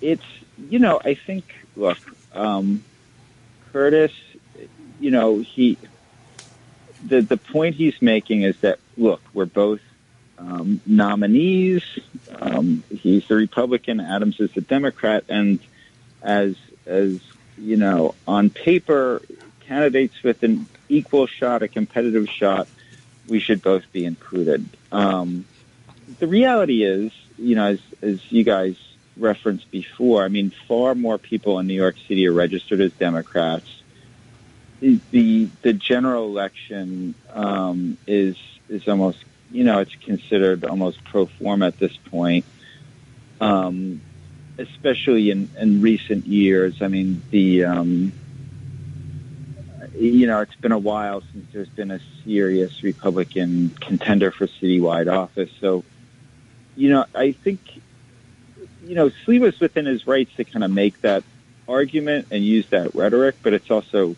it's 0.00 0.24
you 0.70 0.78
know, 0.78 1.00
I 1.04 1.14
think 1.14 1.54
look, 1.76 1.98
um, 2.32 2.82
Curtis, 3.72 4.12
you 4.98 5.10
know, 5.10 5.38
he 5.38 5.76
the 7.04 7.20
the 7.20 7.36
point 7.36 7.74
he's 7.74 8.00
making 8.00 8.42
is 8.42 8.58
that 8.60 8.78
look, 8.96 9.20
we're 9.34 9.44
both 9.44 9.80
um, 10.38 10.80
nominees. 10.86 11.82
Um, 12.38 12.82
he's 12.90 13.26
the 13.28 13.34
Republican, 13.34 14.00
Adams 14.00 14.40
is 14.40 14.52
the 14.52 14.60
Democrat, 14.60 15.24
and 15.28 15.58
as 16.22 16.56
as 16.86 17.20
you 17.58 17.76
know, 17.76 18.14
on 18.26 18.50
paper, 18.50 19.22
candidates 19.60 20.22
with 20.22 20.42
an 20.42 20.66
equal 20.88 21.26
shot, 21.26 21.62
a 21.62 21.68
competitive 21.68 22.28
shot, 22.28 22.66
we 23.28 23.38
should 23.38 23.62
both 23.62 23.90
be 23.92 24.04
included. 24.04 24.66
Um, 24.90 25.44
the 26.18 26.26
reality 26.26 26.82
is, 26.82 27.12
you 27.38 27.54
know, 27.54 27.66
as, 27.66 27.80
as 28.02 28.32
you 28.32 28.42
guys 28.42 28.76
referenced 29.16 29.70
before, 29.70 30.24
I 30.24 30.28
mean, 30.28 30.50
far 30.66 30.94
more 30.94 31.18
people 31.18 31.58
in 31.58 31.66
New 31.66 31.74
York 31.74 31.96
City 32.08 32.26
are 32.26 32.32
registered 32.32 32.80
as 32.80 32.92
Democrats. 32.92 33.68
The 34.80 35.48
the 35.60 35.74
general 35.74 36.24
election 36.26 37.14
um, 37.34 37.98
is 38.06 38.36
is 38.70 38.88
almost, 38.88 39.18
you 39.50 39.64
know, 39.64 39.80
it's 39.80 39.94
considered 39.94 40.64
almost 40.64 41.02
pro 41.04 41.26
forma 41.26 41.66
at 41.66 41.78
this 41.78 41.96
point. 41.96 42.44
Um, 43.40 44.02
especially 44.60 45.30
in, 45.30 45.50
in 45.58 45.80
recent 45.80 46.26
years. 46.26 46.82
I 46.82 46.88
mean, 46.88 47.22
the 47.30 47.64
um, 47.64 48.12
you 49.94 50.26
know, 50.26 50.40
it's 50.40 50.54
been 50.56 50.72
a 50.72 50.78
while 50.78 51.22
since 51.32 51.46
there's 51.52 51.68
been 51.68 51.90
a 51.90 52.00
serious 52.24 52.82
Republican 52.82 53.70
contender 53.80 54.30
for 54.30 54.46
citywide 54.46 55.12
office. 55.12 55.50
So, 55.60 55.84
you 56.76 56.90
know, 56.90 57.06
I 57.14 57.32
think 57.32 57.60
you 58.84 58.94
know, 58.94 59.10
Sliwa's 59.10 59.60
within 59.60 59.86
his 59.86 60.06
rights 60.06 60.34
to 60.36 60.44
kind 60.44 60.64
of 60.64 60.70
make 60.70 61.00
that 61.02 61.22
argument 61.68 62.28
and 62.30 62.44
use 62.44 62.66
that 62.70 62.94
rhetoric, 62.94 63.36
but 63.42 63.52
it's 63.52 63.70
also, 63.70 64.16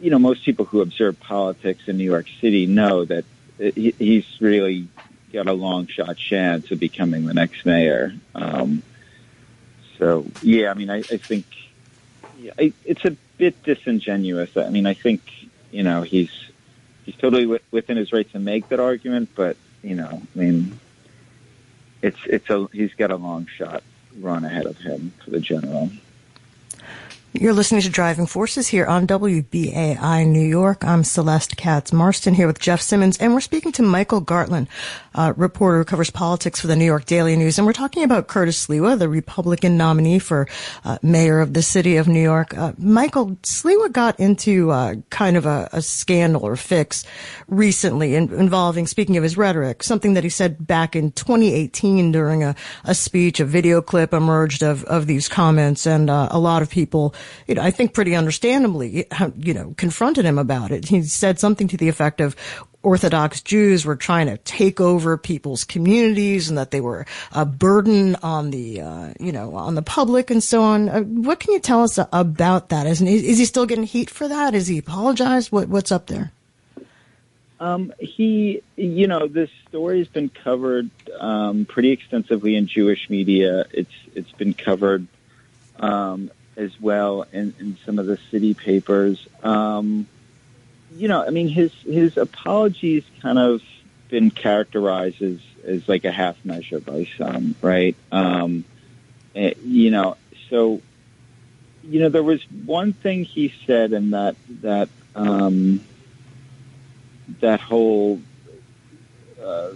you 0.00 0.10
know, 0.10 0.18
most 0.18 0.44
people 0.44 0.64
who 0.64 0.80
observe 0.80 1.18
politics 1.18 1.82
in 1.86 1.96
New 1.96 2.04
York 2.04 2.26
City 2.40 2.66
know 2.66 3.04
that 3.04 3.24
he's 3.60 4.26
really 4.40 4.88
got 5.32 5.46
a 5.46 5.52
long 5.52 5.86
shot 5.86 6.16
chance 6.16 6.70
of 6.70 6.80
becoming 6.80 7.26
the 7.26 7.34
next 7.34 7.64
mayor. 7.64 8.12
Um, 8.34 8.82
so 9.98 10.26
yeah, 10.42 10.70
I 10.70 10.74
mean, 10.74 10.90
I, 10.90 10.98
I 10.98 11.16
think 11.18 11.44
yeah, 12.38 12.52
I, 12.58 12.72
it's 12.84 13.04
a 13.04 13.16
bit 13.36 13.62
disingenuous. 13.62 14.56
I 14.56 14.70
mean, 14.70 14.86
I 14.86 14.94
think 14.94 15.20
you 15.70 15.82
know 15.82 16.02
he's 16.02 16.32
he's 17.04 17.16
totally 17.16 17.42
w- 17.42 17.60
within 17.70 17.96
his 17.96 18.12
right 18.12 18.30
to 18.32 18.38
make 18.38 18.68
that 18.70 18.80
argument, 18.80 19.30
but 19.34 19.56
you 19.82 19.94
know, 19.94 20.22
I 20.34 20.38
mean, 20.38 20.80
it's 22.02 22.18
it's 22.24 22.48
a 22.48 22.66
he's 22.72 22.94
got 22.94 23.10
a 23.10 23.16
long 23.16 23.46
shot 23.46 23.82
run 24.18 24.44
ahead 24.44 24.66
of 24.66 24.78
him 24.78 25.12
for 25.22 25.30
the 25.30 25.40
general. 25.40 25.90
You're 27.32 27.52
listening 27.52 27.82
to 27.82 27.90
Driving 27.90 28.26
Forces 28.26 28.66
here 28.66 28.86
on 28.86 29.06
WBAI 29.06 30.26
New 30.26 30.40
York. 30.40 30.84
I'm 30.84 31.04
Celeste 31.04 31.56
Katz 31.56 31.92
Marston 31.92 32.34
here 32.34 32.48
with 32.48 32.58
Jeff 32.58 32.80
Simmons, 32.80 33.18
and 33.18 33.32
we're 33.32 33.40
speaking 33.40 33.70
to 33.72 33.84
Michael 33.84 34.20
Gartland, 34.20 34.66
uh, 35.14 35.32
reporter 35.36 35.78
who 35.78 35.84
covers 35.84 36.10
politics 36.10 36.60
for 36.60 36.66
the 36.66 36.74
New 36.74 36.84
York 36.84 37.04
Daily 37.04 37.36
News, 37.36 37.56
and 37.56 37.68
we're 37.68 37.72
talking 37.72 38.02
about 38.02 38.26
Curtis 38.26 38.66
Sliwa, 38.66 38.98
the 38.98 39.08
Republican 39.08 39.76
nominee 39.76 40.18
for 40.18 40.48
uh, 40.84 40.98
mayor 41.02 41.38
of 41.38 41.54
the 41.54 41.62
city 41.62 41.98
of 41.98 42.08
New 42.08 42.20
York. 42.20 42.58
Uh, 42.58 42.72
Michael 42.78 43.36
Sliwa 43.44 43.92
got 43.92 44.18
into 44.18 44.72
uh, 44.72 44.96
kind 45.10 45.36
of 45.36 45.46
a, 45.46 45.68
a, 45.72 45.82
scandal 45.82 46.44
or 46.44 46.56
fix 46.56 47.04
recently 47.46 48.16
in, 48.16 48.34
involving, 48.34 48.88
speaking 48.88 49.16
of 49.16 49.22
his 49.22 49.36
rhetoric, 49.36 49.84
something 49.84 50.14
that 50.14 50.24
he 50.24 50.30
said 50.30 50.66
back 50.66 50.96
in 50.96 51.12
2018 51.12 52.10
during 52.10 52.42
a, 52.42 52.56
a 52.84 52.94
speech. 52.94 53.38
A 53.38 53.44
video 53.44 53.80
clip 53.80 54.12
emerged 54.12 54.64
of 54.64 54.82
of 54.84 55.06
these 55.06 55.28
comments, 55.28 55.86
and 55.86 56.10
uh, 56.10 56.26
a 56.32 56.38
lot 56.40 56.60
of 56.60 56.70
people 56.70 57.14
you 57.46 57.54
know, 57.54 57.62
I 57.62 57.70
think 57.70 57.94
pretty 57.94 58.14
understandably, 58.14 59.06
you 59.36 59.54
know, 59.54 59.74
confronted 59.76 60.24
him 60.24 60.38
about 60.38 60.70
it. 60.70 60.88
He 60.88 61.02
said 61.02 61.38
something 61.38 61.68
to 61.68 61.76
the 61.76 61.88
effect 61.88 62.20
of, 62.20 62.36
Orthodox 62.82 63.42
Jews 63.42 63.84
were 63.84 63.96
trying 63.96 64.26
to 64.28 64.38
take 64.38 64.80
over 64.80 65.18
people's 65.18 65.64
communities 65.64 66.48
and 66.48 66.56
that 66.56 66.70
they 66.70 66.80
were 66.80 67.04
a 67.32 67.44
burden 67.44 68.16
on 68.22 68.50
the, 68.50 68.80
uh, 68.80 69.12
you 69.20 69.32
know, 69.32 69.54
on 69.54 69.74
the 69.74 69.82
public 69.82 70.30
and 70.30 70.42
so 70.42 70.62
on. 70.62 70.88
Uh, 70.88 71.02
what 71.02 71.40
can 71.40 71.52
you 71.52 71.60
tell 71.60 71.82
us 71.82 71.98
about 72.10 72.70
that? 72.70 72.86
Is, 72.86 73.02
is 73.02 73.38
he 73.38 73.44
still 73.44 73.66
getting 73.66 73.84
heat 73.84 74.08
for 74.08 74.28
that? 74.28 74.54
Is 74.54 74.66
he 74.66 74.78
apologized? 74.78 75.52
What, 75.52 75.68
what's 75.68 75.92
up 75.92 76.06
there? 76.06 76.32
Um, 77.60 77.92
he, 77.98 78.62
you 78.76 79.06
know, 79.06 79.28
this 79.28 79.50
story 79.68 79.98
has 79.98 80.08
been 80.08 80.30
covered 80.30 80.88
um, 81.18 81.66
pretty 81.66 81.90
extensively 81.90 82.56
in 82.56 82.66
Jewish 82.66 83.10
media. 83.10 83.66
It's 83.70 83.92
it's 84.14 84.32
been 84.32 84.54
covered 84.54 85.06
um, 85.78 86.30
as 86.56 86.78
well 86.80 87.26
in, 87.32 87.54
in 87.58 87.78
some 87.84 87.98
of 87.98 88.06
the 88.06 88.18
city 88.30 88.54
papers. 88.54 89.26
Um, 89.42 90.06
you 90.92 91.08
know, 91.08 91.24
I 91.24 91.30
mean, 91.30 91.48
his 91.48 91.72
his 91.82 92.16
apologies 92.16 93.04
kind 93.22 93.38
of 93.38 93.62
been 94.08 94.30
characterized 94.30 95.22
as 95.22 95.38
as 95.64 95.88
like 95.88 96.04
a 96.04 96.10
half 96.10 96.44
measure 96.44 96.80
by 96.80 97.06
some, 97.16 97.54
right? 97.62 97.96
Um, 98.10 98.64
eh, 99.34 99.54
you 99.64 99.90
know, 99.90 100.16
so 100.48 100.80
you 101.82 102.00
know, 102.00 102.08
there 102.08 102.22
was 102.22 102.42
one 102.64 102.92
thing 102.92 103.24
he 103.24 103.52
said 103.66 103.92
in 103.92 104.10
that 104.10 104.36
that 104.62 104.88
um, 105.14 105.84
that 107.40 107.60
whole 107.60 108.20
uh, 109.42 109.70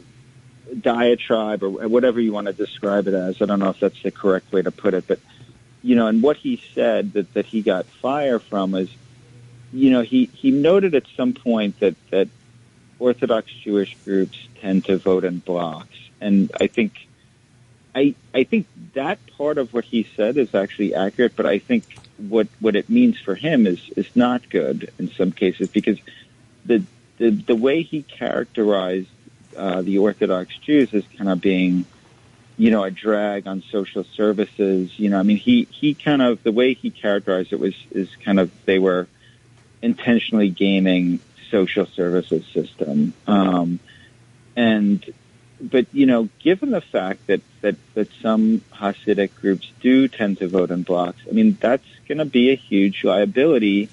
diatribe 0.81 1.63
or 1.63 1.71
whatever 1.89 2.21
you 2.21 2.33
want 2.33 2.47
to 2.47 2.53
describe 2.53 3.07
it 3.07 3.15
as. 3.15 3.41
I 3.41 3.47
don't 3.47 3.59
know 3.59 3.71
if 3.71 3.81
that's 3.81 4.03
the 4.03 4.11
correct 4.11 4.53
way 4.53 4.63
to 4.63 4.71
put 4.71 4.95
it, 4.95 5.07
but 5.07 5.19
you 5.85 5.95
know, 5.95 6.07
and 6.07 6.23
what 6.23 6.39
he 6.39 6.63
said 6.75 7.13
that, 7.13 7.35
that 7.35 7.45
he 7.45 7.61
got 7.61 7.85
fire 7.85 8.39
from 8.39 8.75
is, 8.75 8.89
you 9.71 9.91
know, 9.91 10.01
he, 10.01 10.25
he 10.25 10.51
noted 10.51 10.95
at 10.95 11.05
some 11.15 11.35
point 11.35 11.79
that, 11.81 11.95
that 12.11 12.29
Orthodox 12.99 13.53
Jewish 13.53 13.95
groups 14.03 14.49
tend 14.63 14.87
to 14.87 14.97
vote 14.97 15.25
in 15.25 15.41
blocks. 15.41 15.95
And 16.23 16.51
I 16.59 16.69
think, 16.69 17.07
I, 17.95 18.15
I 18.33 18.45
think 18.45 18.67
that 18.95 19.19
part 19.37 19.59
of 19.59 19.75
what 19.75 19.85
he 19.85 20.09
said 20.17 20.39
is 20.39 20.55
actually 20.55 20.95
accurate, 20.95 21.37
but 21.37 21.45
I 21.45 21.59
think 21.59 21.85
what, 22.17 22.49
what 22.61 22.77
it 22.77 22.89
means 22.89 23.21
for 23.21 23.35
him 23.35 23.67
is, 23.67 23.81
is 23.95 24.09
not 24.17 24.49
good 24.49 24.91
in 24.99 25.11
some 25.11 25.33
cases 25.33 25.69
because 25.69 25.99
the, 26.65 26.83
the, 27.19 27.29
the 27.29 27.57
way 27.57 27.83
he 27.83 28.01
characterized 28.03 29.09
uh, 29.55 29.83
the 29.83 29.99
Orthodox 29.99 30.57
Jews 30.57 30.95
as 30.95 31.05
kind 31.19 31.29
of 31.29 31.43
being 31.43 31.85
you 32.57 32.71
know, 32.71 32.85
a 32.85 32.91
drag 32.91 33.47
on 33.47 33.63
social 33.71 34.05
services. 34.05 34.97
You 34.99 35.11
know, 35.11 35.19
I 35.19 35.23
mean, 35.25 35.39
he, 35.39 35.65
he 35.65 35.95
kind 35.95 36.23
of, 36.23 36.43
the 36.43 36.53
way 36.53 36.75
he 36.75 36.91
characterized 36.91 37.53
it 37.53 37.59
was, 37.59 37.75
is 37.91 38.09
kind 38.25 38.39
of, 38.39 38.51
they 38.65 38.79
were 38.79 39.09
intentionally 39.83 40.51
gaming 40.51 41.19
social 41.51 41.87
services 41.87 42.47
system. 42.53 43.13
Um, 43.27 43.81
and, 44.55 45.05
but, 45.61 45.87
you 45.93 46.07
know, 46.07 46.29
given 46.39 46.71
the 46.71 46.81
fact 46.81 47.27
that, 47.27 47.41
that, 47.61 47.77
that 47.95 48.09
some 48.23 48.63
Hasidic 48.73 49.35
groups 49.41 49.71
do 49.81 50.09
tend 50.09 50.39
to 50.39 50.49
vote 50.49 50.71
in 50.71 50.83
blocks, 50.83 51.23
I 51.29 51.33
mean, 51.33 51.57
that's 51.61 51.87
going 52.07 52.19
to 52.19 52.25
be 52.25 52.51
a 52.51 52.57
huge 52.57 53.03
liability 53.03 53.89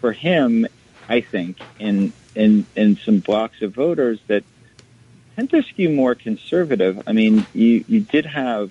for 0.00 0.12
him, 0.12 0.66
I 1.08 1.20
think, 1.20 1.58
in, 1.78 2.12
in, 2.34 2.66
in 2.74 2.96
some 2.96 3.20
blocks 3.20 3.62
of 3.62 3.74
voters 3.74 4.18
that, 4.26 4.42
tend 5.46 5.64
to 5.64 5.68
skew 5.72 5.90
more 5.90 6.14
conservative. 6.14 7.02
I 7.06 7.12
mean, 7.12 7.46
you 7.52 7.84
you 7.88 8.00
did 8.00 8.26
have, 8.26 8.70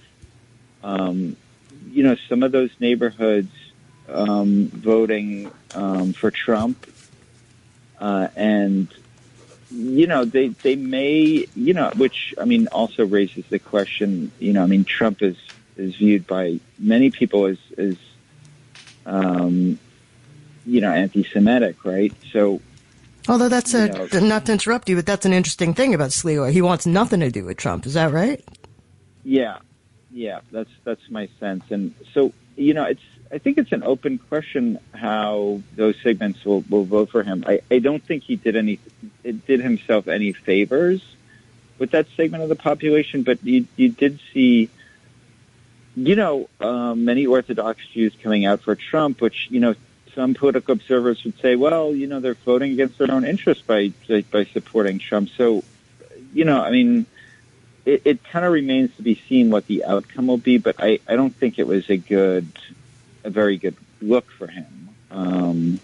um, 0.83 1.35
you 1.91 2.03
know, 2.03 2.15
some 2.29 2.43
of 2.43 2.51
those 2.51 2.69
neighborhoods 2.79 3.51
um, 4.07 4.67
voting 4.67 5.51
um, 5.73 6.13
for 6.13 6.31
Trump, 6.31 6.77
uh, 7.99 8.27
and 8.35 8.87
you 9.69 10.07
know 10.07 10.25
they 10.25 10.49
they 10.63 10.75
may 10.75 11.47
you 11.55 11.73
know 11.73 11.91
which 11.95 12.33
I 12.37 12.45
mean 12.45 12.67
also 12.67 13.05
raises 13.05 13.45
the 13.49 13.59
question. 13.59 14.31
You 14.39 14.53
know, 14.53 14.63
I 14.63 14.67
mean 14.67 14.85
Trump 14.85 15.21
is 15.21 15.37
is 15.77 15.95
viewed 15.95 16.27
by 16.27 16.59
many 16.79 17.11
people 17.11 17.47
as 17.47 17.57
as 17.77 17.97
um, 19.05 19.79
you 20.65 20.81
know 20.81 20.91
anti-Semitic, 20.91 21.83
right? 21.83 22.13
So 22.31 22.61
Although 23.27 23.49
that's 23.49 23.73
a, 23.73 23.87
know, 23.87 24.19
not 24.19 24.45
to 24.47 24.53
interrupt 24.53 24.89
you, 24.89 24.95
but 24.95 25.05
that's 25.05 25.25
an 25.25 25.33
interesting 25.33 25.73
thing 25.73 25.93
about 25.93 26.09
Sliwa. 26.09 26.51
He 26.51 26.61
wants 26.61 26.85
nothing 26.85 27.19
to 27.19 27.29
do 27.29 27.45
with 27.45 27.57
Trump. 27.57 27.85
Is 27.85 27.93
that 27.93 28.11
right? 28.11 28.43
Yeah, 29.23 29.59
yeah, 30.11 30.41
that's 30.51 30.71
that's 30.83 31.09
my 31.09 31.29
sense. 31.39 31.63
And 31.69 31.93
so, 32.13 32.33
you 32.55 32.73
know, 32.73 32.85
it's 32.85 33.03
I 33.31 33.37
think 33.37 33.57
it's 33.57 33.71
an 33.71 33.83
open 33.83 34.17
question 34.17 34.79
how 34.93 35.61
those 35.75 35.95
segments 36.01 36.43
will, 36.43 36.63
will 36.69 36.85
vote 36.85 37.11
for 37.11 37.23
him. 37.23 37.43
I, 37.47 37.61
I 37.69 37.79
don't 37.79 38.03
think 38.03 38.23
he 38.23 38.35
did 38.35 38.55
any 38.55 38.79
it 39.23 39.45
did 39.45 39.61
himself 39.61 40.07
any 40.07 40.33
favors 40.33 41.01
with 41.77 41.91
that 41.91 42.07
segment 42.17 42.43
of 42.43 42.49
the 42.49 42.55
population, 42.55 43.23
but 43.23 43.43
you 43.43 43.67
you 43.75 43.89
did 43.89 44.19
see 44.33 44.69
you 45.95 46.15
know, 46.15 46.49
um, 46.59 47.05
many 47.05 47.25
Orthodox 47.25 47.85
Jews 47.87 48.13
coming 48.21 48.45
out 48.45 48.61
for 48.61 48.75
Trump, 48.75 49.21
which, 49.21 49.47
you 49.51 49.59
know, 49.59 49.75
some 50.15 50.33
political 50.33 50.73
observers 50.73 51.23
would 51.23 51.39
say, 51.39 51.55
well, 51.55 51.93
you 51.93 52.07
know, 52.07 52.19
they're 52.19 52.33
voting 52.33 52.73
against 52.73 52.97
their 52.97 53.11
own 53.11 53.25
interests 53.25 53.63
by 53.63 53.91
by 54.31 54.45
supporting 54.45 54.99
Trump. 54.99 55.29
So, 55.37 55.63
you 56.33 56.45
know, 56.45 56.61
I 56.61 56.71
mean, 56.71 57.05
it, 57.85 58.01
it 58.05 58.23
kind 58.23 58.45
of 58.45 58.51
remains 58.51 58.95
to 58.97 59.01
be 59.01 59.15
seen 59.27 59.49
what 59.49 59.67
the 59.67 59.85
outcome 59.85 60.27
will 60.27 60.37
be. 60.37 60.57
But 60.57 60.75
I, 60.79 60.99
I 61.07 61.15
don't 61.15 61.35
think 61.35 61.59
it 61.59 61.67
was 61.67 61.89
a 61.89 61.97
good, 61.97 62.47
a 63.23 63.29
very 63.29 63.57
good 63.57 63.75
look 64.01 64.29
for 64.31 64.47
him. 64.47 64.89
Um, 65.09 65.79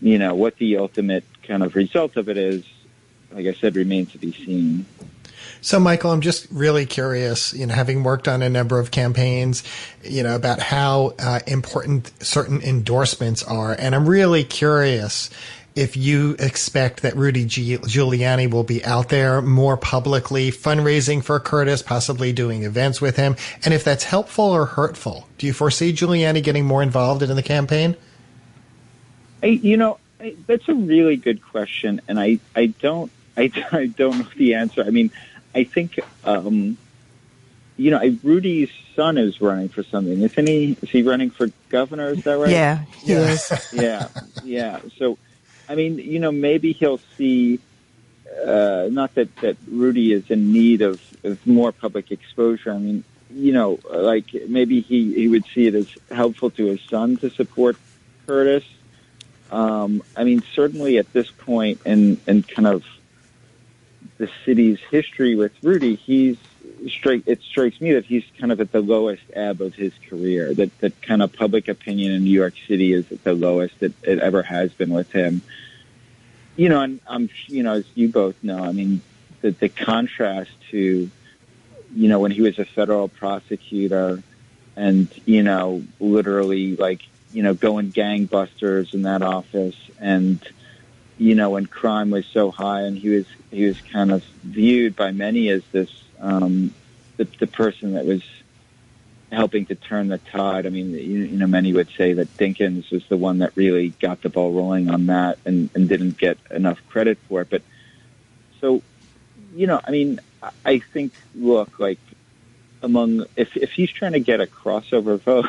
you 0.00 0.18
know, 0.18 0.34
what 0.34 0.56
the 0.56 0.76
ultimate 0.78 1.24
kind 1.42 1.62
of 1.62 1.74
result 1.74 2.16
of 2.16 2.28
it 2.28 2.36
is, 2.36 2.64
like 3.32 3.46
I 3.46 3.54
said, 3.54 3.76
remains 3.76 4.12
to 4.12 4.18
be 4.18 4.32
seen. 4.32 4.86
So, 5.64 5.80
Michael, 5.80 6.10
I'm 6.10 6.20
just 6.20 6.46
really 6.50 6.84
curious, 6.84 7.54
you 7.54 7.64
know, 7.64 7.72
having 7.72 8.02
worked 8.02 8.28
on 8.28 8.42
a 8.42 8.50
number 8.50 8.78
of 8.78 8.90
campaigns, 8.90 9.62
you 10.02 10.22
know, 10.22 10.36
about 10.36 10.60
how 10.60 11.14
uh, 11.18 11.40
important 11.46 12.12
certain 12.22 12.60
endorsements 12.60 13.42
are. 13.42 13.72
And 13.72 13.94
I'm 13.94 14.06
really 14.06 14.44
curious 14.44 15.30
if 15.74 15.96
you 15.96 16.36
expect 16.38 17.00
that 17.00 17.16
Rudy 17.16 17.46
Giuliani 17.46 18.50
will 18.50 18.62
be 18.62 18.84
out 18.84 19.08
there 19.08 19.40
more 19.40 19.78
publicly 19.78 20.52
fundraising 20.52 21.24
for 21.24 21.40
Curtis, 21.40 21.80
possibly 21.80 22.34
doing 22.34 22.64
events 22.64 23.00
with 23.00 23.16
him, 23.16 23.34
and 23.64 23.72
if 23.72 23.84
that's 23.84 24.04
helpful 24.04 24.44
or 24.44 24.66
hurtful. 24.66 25.26
Do 25.38 25.46
you 25.46 25.54
foresee 25.54 25.94
Giuliani 25.94 26.42
getting 26.42 26.66
more 26.66 26.82
involved 26.82 27.22
in 27.22 27.34
the 27.34 27.42
campaign? 27.42 27.96
I, 29.42 29.46
you 29.46 29.78
know, 29.78 29.98
I, 30.20 30.36
that's 30.46 30.68
a 30.68 30.74
really 30.74 31.16
good 31.16 31.42
question, 31.42 32.02
and 32.06 32.20
I, 32.20 32.38
I 32.54 32.66
don't, 32.66 33.10
I, 33.38 33.50
I 33.72 33.86
don't 33.86 34.18
know 34.18 34.26
the 34.36 34.52
answer. 34.52 34.82
I 34.82 34.90
mean, 34.90 35.10
I 35.54 35.64
think, 35.64 36.00
um, 36.24 36.76
you 37.76 37.90
know, 37.90 38.00
Rudy's 38.22 38.70
son 38.94 39.18
is 39.18 39.40
running 39.40 39.68
for 39.68 39.82
something, 39.82 40.20
isn't 40.20 40.46
he? 40.46 40.76
Is 40.82 40.90
he 40.90 41.02
running 41.02 41.30
for 41.30 41.48
governor? 41.68 42.10
Is 42.10 42.24
that 42.24 42.38
right? 42.38 42.50
Yeah, 42.50 42.84
he 43.02 43.12
yeah. 43.12 43.18
is. 43.18 43.52
yeah, 43.72 44.08
yeah. 44.42 44.80
So, 44.98 45.18
I 45.68 45.74
mean, 45.74 45.98
you 45.98 46.18
know, 46.18 46.32
maybe 46.32 46.72
he'll 46.72 47.00
see. 47.16 47.60
Uh, 48.44 48.88
not 48.90 49.14
that 49.14 49.34
that 49.36 49.56
Rudy 49.68 50.12
is 50.12 50.30
in 50.30 50.52
need 50.52 50.82
of, 50.82 51.00
of 51.22 51.46
more 51.46 51.72
public 51.72 52.10
exposure. 52.10 52.72
I 52.72 52.78
mean, 52.78 53.04
you 53.30 53.52
know, 53.52 53.78
like 53.90 54.26
maybe 54.48 54.80
he 54.80 55.14
he 55.14 55.28
would 55.28 55.44
see 55.54 55.66
it 55.66 55.74
as 55.74 55.88
helpful 56.10 56.50
to 56.50 56.66
his 56.66 56.80
son 56.82 57.16
to 57.18 57.30
support 57.30 57.76
Curtis. 58.26 58.64
Um, 59.50 60.02
I 60.16 60.24
mean, 60.24 60.42
certainly 60.54 60.98
at 60.98 61.12
this 61.12 61.30
point, 61.30 61.80
and 61.84 62.20
and 62.26 62.46
kind 62.46 62.66
of 62.66 62.84
the 64.18 64.30
city's 64.44 64.78
history 64.90 65.34
with 65.34 65.52
Rudy, 65.62 65.96
he's 65.96 66.36
straight. 66.88 67.24
It 67.26 67.42
strikes 67.42 67.80
me 67.80 67.92
that 67.92 68.04
he's 68.04 68.24
kind 68.38 68.52
of 68.52 68.60
at 68.60 68.72
the 68.72 68.80
lowest 68.80 69.22
ebb 69.32 69.60
of 69.60 69.74
his 69.74 69.92
career. 70.08 70.54
That 70.54 70.76
that 70.78 71.00
kind 71.02 71.22
of 71.22 71.32
public 71.32 71.68
opinion 71.68 72.12
in 72.12 72.24
New 72.24 72.30
York 72.30 72.54
City 72.68 72.92
is 72.92 73.10
at 73.10 73.24
the 73.24 73.34
lowest 73.34 73.80
that 73.80 73.92
it 74.02 74.18
ever 74.18 74.42
has 74.42 74.72
been 74.72 74.90
with 74.90 75.10
him. 75.12 75.42
You 76.56 76.68
know, 76.68 76.80
and 76.80 77.00
I'm 77.06 77.28
you 77.46 77.62
know 77.62 77.74
as 77.74 77.84
you 77.94 78.08
both 78.08 78.42
know, 78.42 78.62
I 78.62 78.72
mean 78.72 79.00
the 79.40 79.50
the 79.50 79.68
contrast 79.68 80.52
to 80.70 81.10
you 81.94 82.08
know 82.08 82.20
when 82.20 82.30
he 82.30 82.42
was 82.42 82.58
a 82.58 82.64
federal 82.64 83.08
prosecutor 83.08 84.22
and 84.76 85.08
you 85.24 85.42
know 85.42 85.84
literally 86.00 86.76
like 86.76 87.02
you 87.32 87.42
know 87.42 87.54
going 87.54 87.92
gangbusters 87.92 88.94
in 88.94 89.02
that 89.02 89.22
office 89.22 89.76
and 90.00 90.40
you 91.16 91.34
know, 91.34 91.50
when 91.50 91.66
crime 91.66 92.10
was 92.10 92.26
so 92.26 92.50
high, 92.50 92.82
and 92.82 92.98
he 92.98 93.10
was 93.10 93.26
he 93.50 93.66
was 93.66 93.80
kind 93.92 94.10
of 94.10 94.24
viewed 94.42 94.96
by 94.96 95.12
many 95.12 95.48
as 95.48 95.62
this 95.72 95.90
um, 96.20 96.74
the, 97.16 97.28
the 97.38 97.46
person 97.46 97.94
that 97.94 98.04
was 98.04 98.22
helping 99.30 99.66
to 99.66 99.74
turn 99.74 100.08
the 100.08 100.18
tide. 100.18 100.66
I 100.66 100.70
mean, 100.70 100.90
you, 100.90 100.98
you 100.98 101.36
know, 101.36 101.46
many 101.46 101.72
would 101.72 101.88
say 101.96 102.14
that 102.14 102.36
Dinkins 102.36 102.90
was 102.90 103.04
the 103.08 103.16
one 103.16 103.38
that 103.38 103.56
really 103.56 103.90
got 104.00 104.22
the 104.22 104.28
ball 104.28 104.52
rolling 104.52 104.90
on 104.90 105.06
that, 105.06 105.38
and, 105.44 105.70
and 105.74 105.88
didn't 105.88 106.18
get 106.18 106.38
enough 106.50 106.78
credit 106.88 107.18
for 107.28 107.42
it. 107.42 107.50
But 107.50 107.62
so, 108.60 108.82
you 109.54 109.66
know, 109.66 109.80
I 109.84 109.90
mean, 109.90 110.20
I 110.64 110.80
think 110.92 111.12
look 111.34 111.78
like 111.78 111.98
among 112.82 113.26
if 113.36 113.56
if 113.56 113.70
he's 113.72 113.90
trying 113.90 114.12
to 114.12 114.20
get 114.20 114.40
a 114.40 114.46
crossover 114.46 115.20
vote 115.24 115.48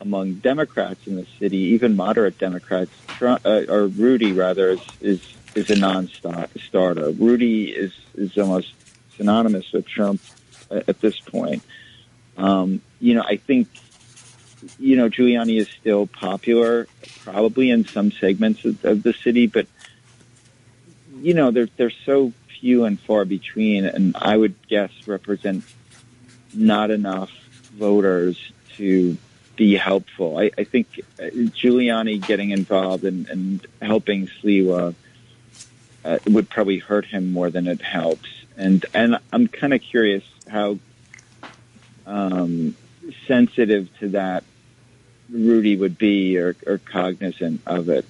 among 0.00 0.34
Democrats 0.34 1.06
in 1.06 1.16
the 1.16 1.26
city, 1.38 1.58
even 1.58 1.96
moderate 1.96 2.38
Democrats, 2.38 2.92
uh, 3.20 3.38
or 3.68 3.86
Rudy 3.86 4.32
rather, 4.32 4.70
is 4.70 4.80
is, 5.00 5.34
is 5.54 5.70
a 5.70 5.76
non-starter. 5.76 7.10
Rudy 7.10 7.70
is 7.70 7.92
is 8.14 8.36
almost 8.38 8.72
synonymous 9.16 9.72
with 9.72 9.86
Trump 9.86 10.20
at 10.70 11.00
this 11.00 11.18
point. 11.20 11.62
Um, 12.36 12.80
you 13.00 13.14
know, 13.14 13.22
I 13.22 13.36
think 13.36 13.68
you 14.78 14.96
know 14.96 15.08
Giuliani 15.08 15.58
is 15.58 15.68
still 15.68 16.06
popular, 16.06 16.86
probably 17.24 17.70
in 17.70 17.84
some 17.84 18.12
segments 18.12 18.64
of, 18.64 18.84
of 18.84 19.02
the 19.02 19.12
city, 19.12 19.46
but 19.46 19.66
you 21.20 21.34
know 21.34 21.50
they're 21.50 21.68
they're 21.76 21.92
so 22.06 22.32
few 22.60 22.84
and 22.84 22.98
far 23.00 23.24
between, 23.24 23.84
and 23.84 24.16
I 24.16 24.36
would 24.36 24.54
guess 24.68 24.90
represent 25.06 25.64
not 26.54 26.90
enough 26.90 27.30
voters 27.72 28.52
to 28.76 29.16
be 29.58 29.74
helpful. 29.74 30.38
I, 30.38 30.50
I 30.56 30.64
think 30.64 30.86
uh, 31.18 31.24
Giuliani 31.24 32.24
getting 32.24 32.50
involved 32.50 33.04
and, 33.04 33.28
and 33.28 33.66
helping 33.82 34.28
Sliwa 34.28 34.94
uh, 36.04 36.18
would 36.26 36.48
probably 36.48 36.78
hurt 36.78 37.04
him 37.04 37.32
more 37.32 37.50
than 37.50 37.66
it 37.66 37.82
helps. 37.82 38.28
And 38.56 38.86
and 38.94 39.18
I'm 39.32 39.48
kind 39.48 39.74
of 39.74 39.82
curious 39.82 40.24
how 40.48 40.78
um, 42.06 42.76
sensitive 43.26 43.88
to 43.98 44.08
that 44.10 44.44
Rudy 45.28 45.76
would 45.76 45.98
be 45.98 46.38
or, 46.38 46.56
or 46.66 46.78
cognizant 46.78 47.60
of 47.66 47.88
it. 47.88 48.06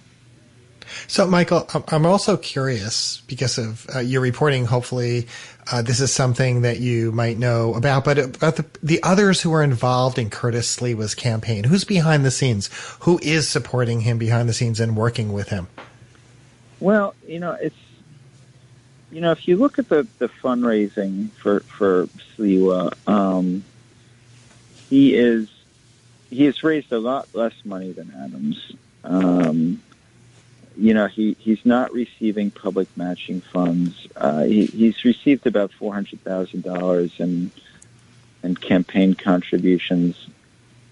So, 1.06 1.26
Michael, 1.26 1.68
I'm 1.88 2.06
also 2.06 2.36
curious 2.36 3.22
because 3.26 3.58
of 3.58 3.86
uh, 3.94 3.98
your 4.00 4.20
reporting. 4.20 4.64
Hopefully, 4.64 5.26
uh, 5.70 5.82
this 5.82 6.00
is 6.00 6.12
something 6.12 6.62
that 6.62 6.80
you 6.80 7.12
might 7.12 7.38
know 7.38 7.74
about, 7.74 8.04
but 8.04 8.18
about 8.18 8.56
the, 8.56 8.66
the 8.82 9.02
others 9.02 9.40
who 9.40 9.52
are 9.52 9.62
involved 9.62 10.18
in 10.18 10.30
Curtis 10.30 10.76
Sliwa's 10.76 11.14
campaign. 11.14 11.64
Who's 11.64 11.84
behind 11.84 12.24
the 12.24 12.30
scenes? 12.30 12.70
Who 13.00 13.18
is 13.22 13.48
supporting 13.48 14.00
him 14.00 14.18
behind 14.18 14.48
the 14.48 14.54
scenes 14.54 14.80
and 14.80 14.96
working 14.96 15.32
with 15.32 15.48
him? 15.50 15.68
Well, 16.80 17.14
you 17.26 17.40
know, 17.40 17.52
it's 17.52 17.76
you 19.10 19.20
know, 19.20 19.32
if 19.32 19.48
you 19.48 19.56
look 19.56 19.78
at 19.78 19.88
the, 19.88 20.06
the 20.18 20.28
fundraising 20.28 21.30
for 21.32 21.60
for 21.60 22.06
Sliwa, 22.36 22.92
um, 23.08 23.64
he 24.90 25.14
is 25.14 25.48
he 26.30 26.44
has 26.44 26.62
raised 26.62 26.92
a 26.92 26.98
lot 26.98 27.28
less 27.34 27.54
money 27.64 27.92
than 27.92 28.12
Adams. 28.16 28.72
Um, 29.04 29.82
you 30.78 30.94
know, 30.94 31.08
he, 31.08 31.36
he's 31.40 31.64
not 31.66 31.92
receiving 31.92 32.52
public 32.52 32.88
matching 32.96 33.40
funds. 33.40 34.06
Uh, 34.14 34.44
he, 34.44 34.66
he's 34.66 35.04
received 35.04 35.46
about 35.46 35.72
four 35.72 35.92
hundred 35.92 36.22
thousand 36.22 36.62
dollars 36.62 37.10
in 37.18 37.50
in 38.44 38.54
campaign 38.54 39.14
contributions. 39.14 40.16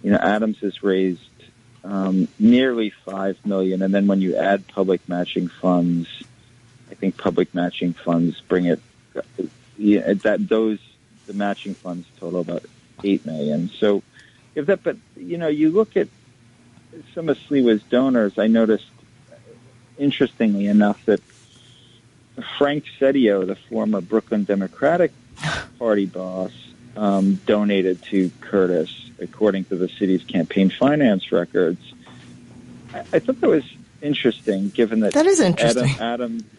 You 0.03 0.11
know, 0.11 0.18
Adams 0.18 0.59
has 0.59 0.83
raised 0.83 1.20
um, 1.85 2.27
nearly 2.37 2.90
five 2.90 3.38
million, 3.46 3.81
and 3.81 3.94
then 3.94 4.09
when 4.09 4.20
you 4.20 4.37
add 4.37 4.66
public 4.66 5.09
matching 5.09 5.46
funds, 5.46 6.09
I 6.90 6.94
think 6.94 7.16
public 7.16 7.55
matching 7.55 7.92
funds 7.92 8.40
bring 8.40 8.64
it. 8.64 8.81
Yeah, 9.79 10.14
that 10.14 10.49
those 10.49 10.81
the 11.29 11.35
matching 11.35 11.75
funds 11.75 12.09
total 12.18 12.40
about 12.40 12.64
eight 13.05 13.25
million. 13.25 13.70
So, 13.79 14.03
if 14.57 14.66
that, 14.66 14.83
but 14.83 14.96
you 15.16 15.38
know, 15.38 15.49
you 15.49 15.70
look 15.70 15.96
at 15.96 16.09
some 17.14 17.29
of 17.29 17.38
Sliwa's 17.38 17.85
donors. 17.85 18.37
I 18.37 18.49
noticed 18.49 18.87
interestingly 19.99 20.67
enough, 20.67 21.05
that 21.07 21.21
Frank 22.59 22.85
Seddio, 22.99 23.47
the 23.47 23.57
former 23.57 24.01
Brooklyn 24.01 24.45
Democratic 24.45 25.13
Party 25.79 26.07
boss, 26.07 26.53
um, 26.97 27.35
donated 27.47 28.03
to 28.05 28.31
Curtis, 28.41 29.11
according 29.19 29.65
to 29.67 29.77
the 29.77 29.89
city's 29.89 30.25
campaign 30.25 30.71
finance 30.71 31.31
records. 31.33 31.81
I, 32.93 33.01
I 33.01 33.19
thought 33.19 33.41
that 33.41 33.49
was 33.49 33.65
interesting, 34.03 34.71
given 34.71 35.01
that 35.01 35.13
that 35.15 35.27
is 35.27 35.41
interesting. 35.41 35.91
Adam, 35.99 36.41
Adam, 36.41 36.51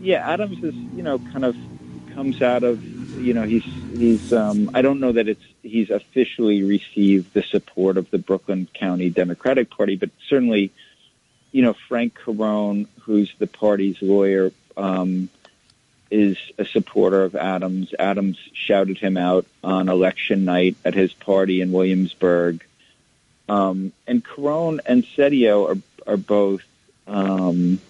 yeah, 0.00 0.28
Adams 0.30 0.62
is 0.62 0.74
you 0.74 1.02
know 1.02 1.18
kind 1.18 1.44
of 1.44 1.56
comes 2.14 2.42
out 2.42 2.62
of 2.62 2.82
you 3.20 3.32
know 3.32 3.42
he's 3.42 3.64
he's 3.92 4.32
um, 4.32 4.70
I 4.74 4.82
don't 4.82 5.00
know 5.00 5.12
that 5.12 5.28
it's 5.28 5.44
he's 5.62 5.90
officially 5.90 6.62
received 6.62 7.32
the 7.34 7.42
support 7.42 7.96
of 7.96 8.10
the 8.10 8.18
Brooklyn 8.18 8.68
County 8.74 9.10
Democratic 9.10 9.70
Party, 9.70 9.96
but 9.96 10.10
certainly 10.28 10.72
you 11.52 11.62
know, 11.62 11.72
Frank 11.72 12.14
Carone, 12.14 12.86
who's 13.02 13.32
the 13.38 13.46
party's 13.46 14.00
lawyer, 14.02 14.52
um, 14.76 15.28
is 16.10 16.38
a 16.56 16.64
supporter 16.64 17.22
of 17.24 17.34
Adams. 17.36 17.94
Adams 17.98 18.38
shouted 18.52 18.98
him 18.98 19.16
out 19.16 19.46
on 19.62 19.88
election 19.88 20.44
night 20.44 20.76
at 20.84 20.94
his 20.94 21.12
party 21.12 21.60
in 21.60 21.72
Williamsburg. 21.72 22.64
Um, 23.48 23.92
and 24.06 24.24
Carone 24.24 24.80
and 24.86 25.04
Seddio 25.04 25.68
are, 25.68 26.12
are 26.12 26.16
both, 26.16 26.62
um, 27.06 27.80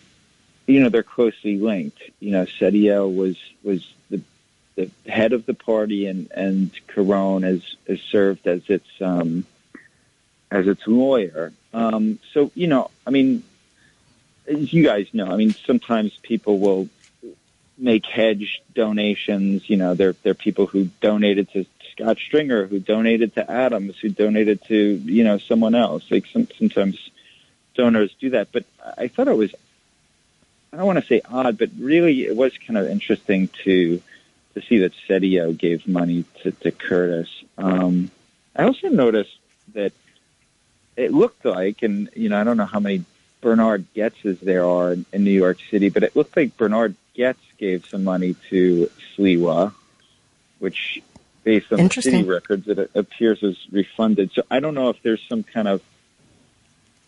you 0.66 0.80
know, 0.80 0.88
they're 0.88 1.02
closely 1.02 1.58
linked. 1.58 2.00
You 2.20 2.32
know, 2.32 2.44
Seddio 2.44 3.12
was, 3.12 3.36
was 3.62 3.86
the, 4.10 4.20
the 4.76 4.90
head 5.06 5.32
of 5.32 5.46
the 5.46 5.54
party 5.54 6.06
and, 6.06 6.30
and 6.32 6.70
Carone 6.88 7.42
has, 7.42 7.76
has 7.88 8.00
served 8.00 8.46
as 8.46 8.62
its, 8.68 8.88
um, 9.00 9.44
as 10.50 10.66
its 10.66 10.86
lawyer. 10.86 11.52
Um, 11.72 12.18
so, 12.32 12.50
you 12.54 12.66
know, 12.66 12.90
I 13.06 13.10
mean, 13.10 13.42
as 14.46 14.72
you 14.72 14.84
guys 14.84 15.08
know, 15.12 15.26
I 15.26 15.36
mean, 15.36 15.52
sometimes 15.52 16.16
people 16.22 16.58
will 16.58 16.88
make 17.76 18.06
hedge 18.06 18.62
donations. 18.74 19.68
You 19.68 19.76
know, 19.76 19.94
they're 19.94 20.14
they're 20.22 20.34
people 20.34 20.66
who 20.66 20.84
donated 21.00 21.50
to 21.52 21.66
Scott 21.92 22.18
Stringer, 22.18 22.66
who 22.66 22.78
donated 22.80 23.34
to 23.34 23.50
Adams, 23.50 23.98
who 23.98 24.08
donated 24.08 24.64
to 24.64 24.76
you 24.76 25.24
know 25.24 25.38
someone 25.38 25.74
else. 25.74 26.10
Like 26.10 26.26
some, 26.26 26.48
sometimes 26.58 27.10
donors 27.74 28.14
do 28.18 28.30
that, 28.30 28.48
but 28.52 28.64
I 28.96 29.08
thought 29.08 29.28
it 29.28 29.36
was 29.36 29.54
I 30.72 30.76
don't 30.76 30.86
want 30.86 30.98
to 30.98 31.06
say 31.06 31.22
odd, 31.30 31.58
but 31.58 31.70
really 31.78 32.26
it 32.26 32.36
was 32.36 32.52
kind 32.58 32.76
of 32.76 32.88
interesting 32.88 33.48
to 33.64 34.02
to 34.54 34.62
see 34.62 34.78
that 34.78 34.92
Seddio 35.08 35.56
gave 35.56 35.86
money 35.86 36.24
to, 36.42 36.50
to 36.50 36.72
Curtis. 36.72 37.28
Um, 37.56 38.10
I 38.56 38.64
also 38.64 38.88
noticed 38.88 39.36
that 39.74 39.92
it 40.98 41.12
looked 41.12 41.44
like, 41.44 41.82
and 41.82 42.10
you 42.14 42.28
know, 42.28 42.40
I 42.40 42.44
don't 42.44 42.56
know 42.56 42.66
how 42.66 42.80
many 42.80 43.04
Bernard 43.40 43.86
Goetzes 43.94 44.40
there 44.40 44.64
are 44.64 44.92
in, 44.92 45.06
in 45.12 45.24
New 45.24 45.30
York 45.30 45.58
City, 45.70 45.88
but 45.88 46.02
it 46.02 46.16
looked 46.16 46.36
like 46.36 46.56
Bernard 46.56 46.96
Goetz 47.16 47.38
gave 47.56 47.86
some 47.86 48.02
money 48.02 48.34
to 48.50 48.90
Sliwa, 49.16 49.72
which, 50.58 51.00
based 51.44 51.72
on 51.72 51.86
the 51.86 52.02
city 52.02 52.24
records, 52.24 52.66
it 52.66 52.90
appears 52.94 53.40
was 53.40 53.56
refunded. 53.70 54.32
So 54.32 54.42
I 54.50 54.58
don't 54.58 54.74
know 54.74 54.90
if 54.90 55.00
there's 55.02 55.22
some 55.28 55.44
kind 55.44 55.68
of 55.68 55.80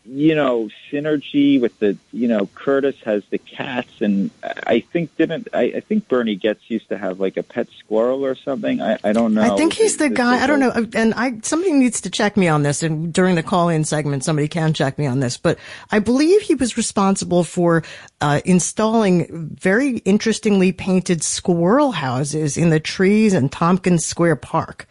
you 0.04 0.34
know, 0.34 0.70
synergy 0.90 1.60
with 1.60 1.78
the, 1.78 1.96
you 2.12 2.26
know, 2.26 2.46
Curtis 2.54 2.96
has 3.04 3.22
the 3.30 3.38
cats, 3.38 4.00
and 4.00 4.30
I 4.42 4.80
think 4.80 5.14
didn't 5.16 5.48
I, 5.52 5.62
I 5.62 5.80
think 5.80 6.08
Bernie 6.08 6.36
Goetz 6.36 6.68
used 6.68 6.88
to 6.88 6.98
have 6.98 7.20
like 7.20 7.36
a 7.36 7.42
pet 7.42 7.68
squirrel 7.78 8.24
or 8.24 8.34
something. 8.34 8.80
I, 8.80 8.98
I 9.04 9.12
don't 9.12 9.34
know. 9.34 9.42
I 9.42 9.56
think 9.56 9.74
he's 9.74 9.98
the 9.98 10.08
guy. 10.08 10.42
I 10.42 10.46
don't 10.46 10.60
know, 10.60 10.72
and 10.94 11.14
I 11.14 11.38
somebody 11.42 11.72
needs 11.72 12.00
to 12.02 12.10
check 12.10 12.36
me 12.36 12.48
on 12.48 12.62
this. 12.62 12.82
And 12.82 13.12
during 13.12 13.34
the 13.34 13.42
call-in 13.42 13.84
segment, 13.84 14.24
somebody 14.24 14.48
can 14.48 14.72
check 14.72 14.98
me 14.98 15.06
on 15.06 15.20
this. 15.20 15.36
But 15.36 15.58
I 15.90 15.98
believe 15.98 16.40
he 16.40 16.54
was 16.54 16.76
responsible 16.76 17.44
for 17.44 17.82
uh, 18.20 18.40
installing 18.44 19.50
very 19.54 19.98
interestingly 19.98 20.72
painted 20.72 21.22
squirrel 21.22 21.92
houses 21.92 22.56
in 22.56 22.70
the 22.70 22.80
trees 22.80 23.34
in 23.34 23.48
Tompkins 23.48 24.06
Square 24.06 24.36
Park. 24.36 24.86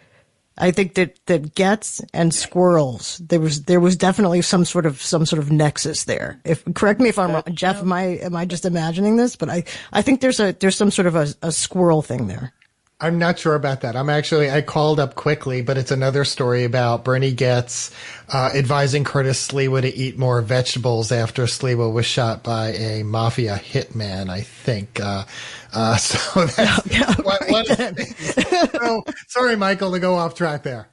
I 0.60 0.72
think 0.72 0.96
that 0.96 1.20
that 1.28 1.56
Goetz 1.56 2.02
and 2.14 2.34
squirrels 2.34 3.22
there 3.26 3.40
was 3.40 3.64
there 3.64 3.80
was 3.80 3.96
definitely 3.96 4.42
some 4.42 4.66
sort 4.66 4.86
of 4.86 5.02
some 5.02 5.26
sort 5.26 5.40
of 5.40 5.52
nexus 5.52 6.04
there. 6.04 6.42
If 6.44 6.64
correct 6.76 7.00
me 7.00 7.10
if 7.10 7.18
I'm 7.18 7.32
wrong, 7.32 7.44
Jeff, 7.52 7.78
am 7.78 7.94
I 7.94 8.04
am 8.04 8.36
I 8.36 8.46
just 8.46 8.66
imagining 8.66 9.16
this? 9.16 9.36
But 9.36 9.50
I 9.50 9.64
I 9.94 10.02
think 10.02 10.22
there's 10.22 10.40
a 10.40 10.52
there's 10.54 10.76
some 10.76 10.92
sort 10.92 11.08
of 11.08 11.16
a, 11.16 11.28
a 11.42 11.52
squirrel 11.52 12.02
thing 12.02 12.28
there. 12.28 12.54
I'm 13.02 13.18
not 13.18 13.40
sure 13.40 13.56
about 13.56 13.82
that. 13.82 13.96
I'm 13.96 14.10
actually, 14.10 14.52
I 14.52 14.62
called 14.62 15.00
up 15.00 15.16
quickly, 15.16 15.62
but 15.62 15.78
it's 15.78 15.92
another 15.92 16.26
story 16.26 16.66
about 16.66 17.06
Bernie 17.06 17.32
Goetz 17.32 17.92
uh, 18.28 18.52
advising 18.54 19.06
Curtis 19.06 19.48
Sliwa 19.48 19.82
to 19.82 19.96
eat 19.96 20.18
more 20.18 20.42
vegetables 20.42 21.10
after 21.10 21.44
Sliwa 21.44 21.94
was 21.94 22.06
shot 22.06 22.44
by 22.44 22.74
a 22.74 23.04
mafia 23.04 23.56
hitman, 23.56 24.30
I 24.30 24.42
think. 24.42 25.00
Uh, 25.00 25.24
uh, 25.72 25.96
so 25.98 26.46
that's 26.46 26.92
yeah, 26.92 27.16
what, 27.22 27.42
what 27.48 27.68
so, 27.68 29.06
sorry, 29.28 29.56
Michael, 29.56 29.94
to 29.94 30.00
go 30.00 30.16
off 30.16 30.36
track 30.36 30.64
there. 30.64 30.90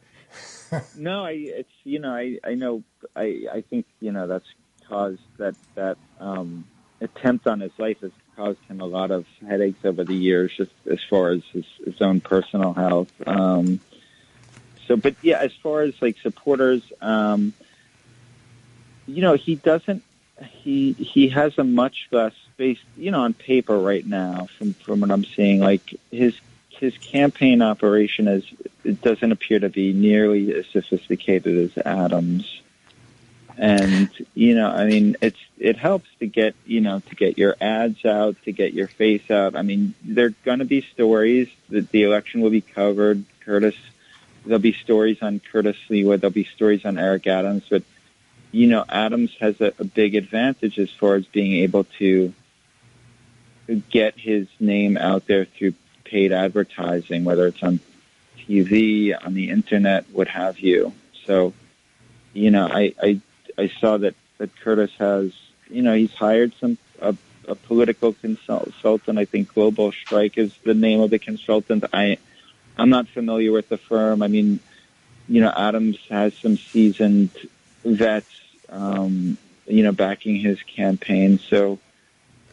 no, 0.97 1.25
I, 1.25 1.33
it's, 1.33 1.73
you 1.83 1.99
know, 1.99 2.15
I, 2.15 2.39
I 2.45 2.55
know, 2.55 2.85
I, 3.17 3.47
I 3.53 3.65
think, 3.69 3.85
you 3.99 4.13
know, 4.13 4.29
that's 4.29 4.47
caused 4.89 5.19
that, 5.39 5.57
that, 5.75 5.97
um, 6.21 6.69
attempt 7.01 7.49
on 7.49 7.59
his 7.61 7.73
life 7.79 7.99
has 8.01 8.13
caused 8.37 8.63
him 8.69 8.81
a 8.81 8.85
lot 8.85 9.11
of 9.11 9.27
headaches 9.47 9.85
over 9.85 10.05
the 10.05 10.15
years, 10.15 10.53
just 10.57 10.73
as 10.91 11.03
far 11.09 11.31
as 11.31 11.43
his, 11.53 11.65
his 11.85 12.01
own 12.01 12.21
personal 12.21 12.75
health. 12.75 13.11
Um, 13.27 13.81
so, 14.87 14.97
but 14.97 15.17
yeah, 15.23 15.39
as 15.41 15.53
far 15.55 15.83
as 15.83 16.01
like 16.01 16.19
supporters, 16.19 16.83
um, 17.01 17.53
you 19.07 19.23
know, 19.23 19.35
he 19.35 19.57
doesn't. 19.57 20.03
He 20.43 20.93
he 20.93 21.29
has 21.31 21.57
a 21.59 21.65
much 21.65 22.09
less 22.13 22.35
space, 22.53 22.79
you 22.97 23.11
know, 23.11 23.21
on 23.21 23.33
paper 23.33 23.79
right 23.79 24.07
now. 24.07 24.49
From 24.59 24.75
from 24.75 25.01
what 25.01 25.11
I'm 25.11 25.25
seeing, 25.25 25.61
like 25.61 25.95
his 26.11 26.39
his 26.69 26.97
campaign 26.99 27.63
operation 27.63 28.29
is 28.29 28.45
it 28.85 29.01
doesn't 29.01 29.33
appear 29.33 29.59
to 29.59 29.71
be 29.71 29.93
nearly 29.93 30.55
as 30.55 30.67
sophisticated 30.67 31.57
as 31.57 31.87
Adams 31.87 32.61
and 33.59 34.11
you 34.35 34.55
know 34.55 34.69
i 34.69 34.85
mean 34.85 35.17
it's 35.23 35.39
it 35.59 35.77
helps 35.77 36.09
to 36.19 36.27
get 36.27 36.55
you 36.67 36.81
know 36.81 37.01
to 37.01 37.15
get 37.15 37.39
your 37.39 37.57
ads 37.61 38.05
out 38.05 38.37
to 38.45 38.53
get 38.53 38.73
your 38.75 38.89
face 38.89 39.31
out. 39.31 39.57
I 39.57 39.63
mean 39.63 39.95
there're 40.03 40.35
going 40.45 40.59
to 40.59 40.65
be 40.65 40.83
stories 40.83 41.49
that 41.71 41.91
the 41.91 42.03
election 42.03 42.41
will 42.41 42.51
be 42.51 42.61
covered 42.61 43.25
curtis. 43.41 43.75
There'll 44.45 44.61
be 44.61 44.73
stories 44.73 45.19
on 45.23 45.41
curtis 45.41 45.77
Sliwa 45.89 46.21
there'll 46.21 46.33
be 46.33 46.45
stories 46.45 46.85
on 46.85 46.99
eric 46.99 47.27
adams. 47.27 47.65
But 47.69 47.83
you 48.53 48.67
know 48.67 48.85
adams 48.89 49.35
has 49.41 49.61
a, 49.61 49.73
a 49.79 49.85
big 49.85 50.15
advantage 50.15 50.79
as 50.79 50.91
far 50.91 51.15
as 51.15 51.27
being 51.27 51.63
able 51.63 51.85
to 51.99 52.33
get 53.91 54.19
his 54.19 54.47
name 54.61 54.97
out 54.97 55.27
there 55.27 55.45
through 55.45 55.75
paid 56.05 56.31
advertising 56.31 57.25
whether 57.25 57.49
it's 57.49 57.63
on 57.65 57.81
tv 58.39 59.13
on 59.27 59.35
the 59.35 59.51
internet 59.51 60.05
what 60.13 60.29
have 60.29 60.59
you. 60.59 60.93
So 61.25 61.55
you 62.35 62.51
know 62.51 62.69
i 62.71 62.93
i 63.03 63.21
I 63.59 63.69
saw 63.69 63.97
that 63.99 64.15
that 64.39 64.55
Curtis 64.61 64.93
has, 64.99 65.33
you 65.71 65.83
know, 65.83 65.95
he's 65.95 66.15
hired 66.15 66.53
some 66.61 66.79
a, 67.01 67.17
a 67.49 67.55
political 67.55 68.13
consultant. 68.13 69.19
I 69.19 69.25
think 69.25 69.55
Global 69.55 69.93
Strike 69.93 70.39
is 70.39 70.55
the 70.65 70.75
name 70.75 71.01
of 71.01 71.11
the 71.11 71.19
consultant. 71.19 71.85
I 71.93 72.19
I'm 72.79 72.91
not 72.91 73.09
familiar 73.09 73.53
with 73.53 73.69
the 73.69 73.79
firm. 73.79 74.23
I 74.23 74.29
mean, 74.29 74.61
you 75.29 75.41
know, 75.41 75.53
Adams 75.57 75.99
has 76.11 76.35
some 76.35 76.57
seasoned 76.57 77.31
vets, 77.85 78.41
um, 78.69 79.39
you 79.67 79.83
know, 79.83 79.93
backing 79.93 80.37
his 80.37 80.63
campaign. 80.63 81.39
So, 81.39 81.79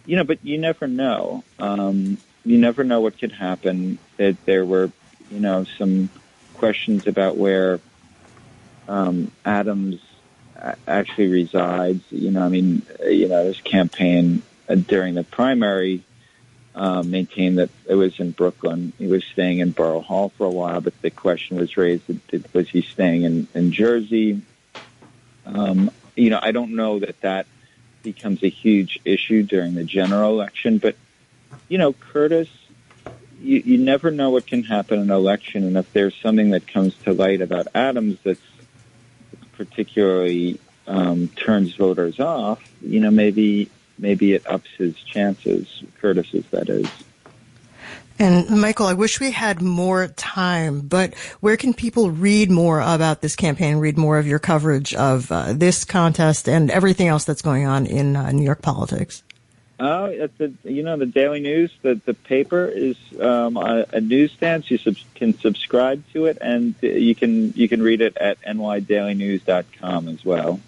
you 0.06 0.16
know, 0.16 0.24
but 0.24 0.44
you 0.44 0.58
never 0.58 0.88
know. 0.88 1.44
Um, 1.60 2.18
you 2.46 2.58
never 2.58 2.84
know 2.84 3.02
what 3.02 3.20
could 3.20 3.32
happen. 3.32 4.00
That 4.18 4.44
there 4.46 4.66
were, 4.66 4.92
you 5.30 5.40
know, 5.40 5.66
some 5.78 6.10
questions 6.56 7.08
about 7.08 7.38
where 7.38 7.80
um, 8.88 9.32
Adams 9.46 10.00
actually 10.88 11.28
resides. 11.28 12.04
You 12.12 12.32
know, 12.32 12.44
I 12.44 12.50
mean, 12.50 12.84
you 13.06 13.28
know, 13.28 13.44
this 13.44 13.62
campaign 13.62 14.42
uh, 14.70 14.76
during 14.76 15.16
the 15.16 15.24
primary 15.24 16.04
uh, 16.76 17.04
maintained 17.04 17.58
that 17.60 17.70
it 17.88 17.96
was 17.96 18.20
in 18.20 18.32
Brooklyn. 18.32 18.94
He 18.98 19.08
was 19.08 19.24
staying 19.24 19.60
in 19.60 19.72
Borough 19.72 20.02
Hall 20.02 20.30
for 20.30 20.46
a 20.46 20.52
while, 20.52 20.82
but 20.82 21.00
the 21.02 21.12
question 21.12 21.58
was 21.58 21.78
raised: 21.78 22.04
was 22.54 22.70
he 22.70 22.82
staying 22.82 23.24
in, 23.24 23.48
in 23.54 23.72
Jersey? 23.72 24.42
Um, 25.46 25.92
you 26.16 26.30
know, 26.30 26.40
I 26.42 26.52
don't 26.52 26.76
know 26.76 27.00
that 27.00 27.20
that 27.22 27.48
becomes 28.02 28.44
a 28.44 28.50
huge 28.50 29.00
issue 29.06 29.44
during 29.44 29.76
the 29.76 29.84
general 29.84 30.32
election, 30.32 30.78
but 30.78 30.96
you 31.68 31.78
know, 31.78 31.94
Curtis. 31.94 32.50
You, 33.42 33.62
you 33.66 33.78
never 33.78 34.10
know 34.10 34.30
what 34.30 34.48
can 34.48 34.64
happen 34.64 35.00
in 35.00 35.10
an 35.10 35.12
election, 35.12 35.66
and 35.66 35.76
if 35.76 35.92
there's 35.92 36.16
something 36.16 36.52
that 36.52 36.66
comes 36.66 36.96
to 37.00 37.12
light 37.12 37.42
about 37.42 37.68
Adams 37.76 38.18
that's 38.24 38.40
particularly 39.54 40.60
um, 40.88 41.30
turns 41.30 41.76
voters 41.76 42.20
off, 42.20 42.62
you 42.82 43.00
know, 43.00 43.12
maybe 43.12 43.70
maybe 43.98 44.34
it 44.34 44.46
ups 44.48 44.70
his 44.78 44.96
chances, 44.96 45.84
Curtis's 46.00 46.46
that 46.48 46.70
is. 46.70 46.90
And 48.20 48.62
Michael, 48.62 48.86
I 48.86 48.94
wish 48.94 49.20
we 49.20 49.32
had 49.32 49.62
more 49.62 50.08
time, 50.08 50.82
but 50.82 51.16
where 51.40 51.58
can 51.58 51.74
people 51.74 52.12
read 52.12 52.52
more 52.52 52.80
about 52.80 53.22
this 53.22 53.36
campaign, 53.36 53.78
read 53.78 53.98
more 53.98 54.20
of 54.20 54.28
your 54.28 54.40
coverage 54.40 54.94
of 54.94 55.32
uh, 55.32 55.54
this 55.54 55.84
contest 55.84 56.48
and 56.48 56.70
everything 56.70 57.08
else 57.08 57.26
that's 57.26 57.42
going 57.42 57.66
on 57.66 57.88
in 57.88 58.16
uh, 58.16 58.32
New 58.32 58.44
York 58.44 58.62
politics? 58.62 59.24
Oh, 59.86 60.06
at 60.06 60.38
the 60.38 60.54
you 60.64 60.82
know 60.82 60.96
the 60.96 61.06
Daily 61.06 61.42
News, 61.42 61.70
the 61.82 61.96
the 62.06 62.14
paper 62.14 62.66
is 62.66 62.96
um, 63.20 63.58
a, 63.58 63.86
a 63.92 64.00
newsstand. 64.00 64.72
You 64.72 64.78
sub- 64.78 64.96
can 65.14 65.38
subscribe 65.38 66.02
to 66.14 66.26
it, 66.28 66.38
and 66.40 66.74
you 66.82 67.14
can 67.14 67.52
you 67.52 67.68
can 67.68 67.82
read 67.82 68.00
it 68.00 68.16
at 68.16 68.40
nydailynews.com 68.44 70.08
as 70.08 70.24
well. 70.24 70.62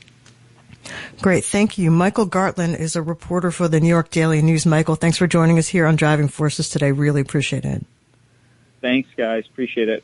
Great, 1.21 1.45
thank 1.45 1.77
you. 1.77 1.91
Michael 1.91 2.27
Gartland 2.27 2.77
is 2.77 2.97
a 2.97 3.01
reporter 3.01 3.51
for 3.51 3.69
the 3.69 3.79
New 3.79 3.87
York 3.87 4.09
Daily 4.09 4.41
News. 4.41 4.65
Michael, 4.65 4.95
thanks 4.95 5.17
for 5.17 5.27
joining 5.27 5.57
us 5.57 5.69
here 5.69 5.85
on 5.85 5.95
Driving 5.95 6.27
Forces 6.27 6.67
today. 6.67 6.91
Really 6.91 7.21
appreciate 7.21 7.63
it. 7.63 7.85
Thanks, 8.81 9.07
guys. 9.15 9.45
Appreciate 9.47 9.87
it. 9.87 10.03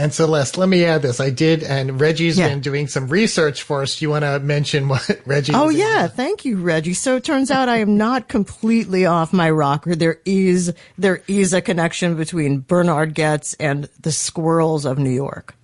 And 0.00 0.14
Celeste, 0.14 0.56
let 0.56 0.70
me 0.70 0.86
add 0.86 1.02
this. 1.02 1.20
I 1.20 1.28
did, 1.28 1.62
and 1.62 2.00
Reggie's 2.00 2.38
Yeah. 2.38 2.48
been 2.48 2.60
doing 2.60 2.88
some 2.88 3.08
research 3.08 3.62
for 3.62 3.82
us. 3.82 3.98
Do 3.98 4.06
you 4.06 4.08
want 4.10 4.24
to 4.24 4.38
mention 4.40 4.88
what 4.88 5.20
Reggie? 5.26 5.52
Oh 5.54 5.68
yeah, 5.68 6.06
thank 6.08 6.46
you, 6.46 6.56
Reggie. 6.56 6.94
So 6.94 7.16
it 7.16 7.24
turns 7.24 7.50
out 7.50 7.68
I 7.68 7.76
am 7.80 7.98
not 7.98 8.26
completely 8.26 9.04
off 9.04 9.34
my 9.34 9.50
rocker. 9.50 9.94
There 9.94 10.18
is 10.24 10.72
there 10.96 11.20
is 11.28 11.52
a 11.52 11.60
connection 11.60 12.16
between 12.16 12.60
Bernard 12.60 13.14
Goetz 13.14 13.52
and 13.60 13.90
the 14.00 14.10
squirrels 14.12 14.86
of 14.86 14.98
New 14.98 15.10
York. 15.10 15.54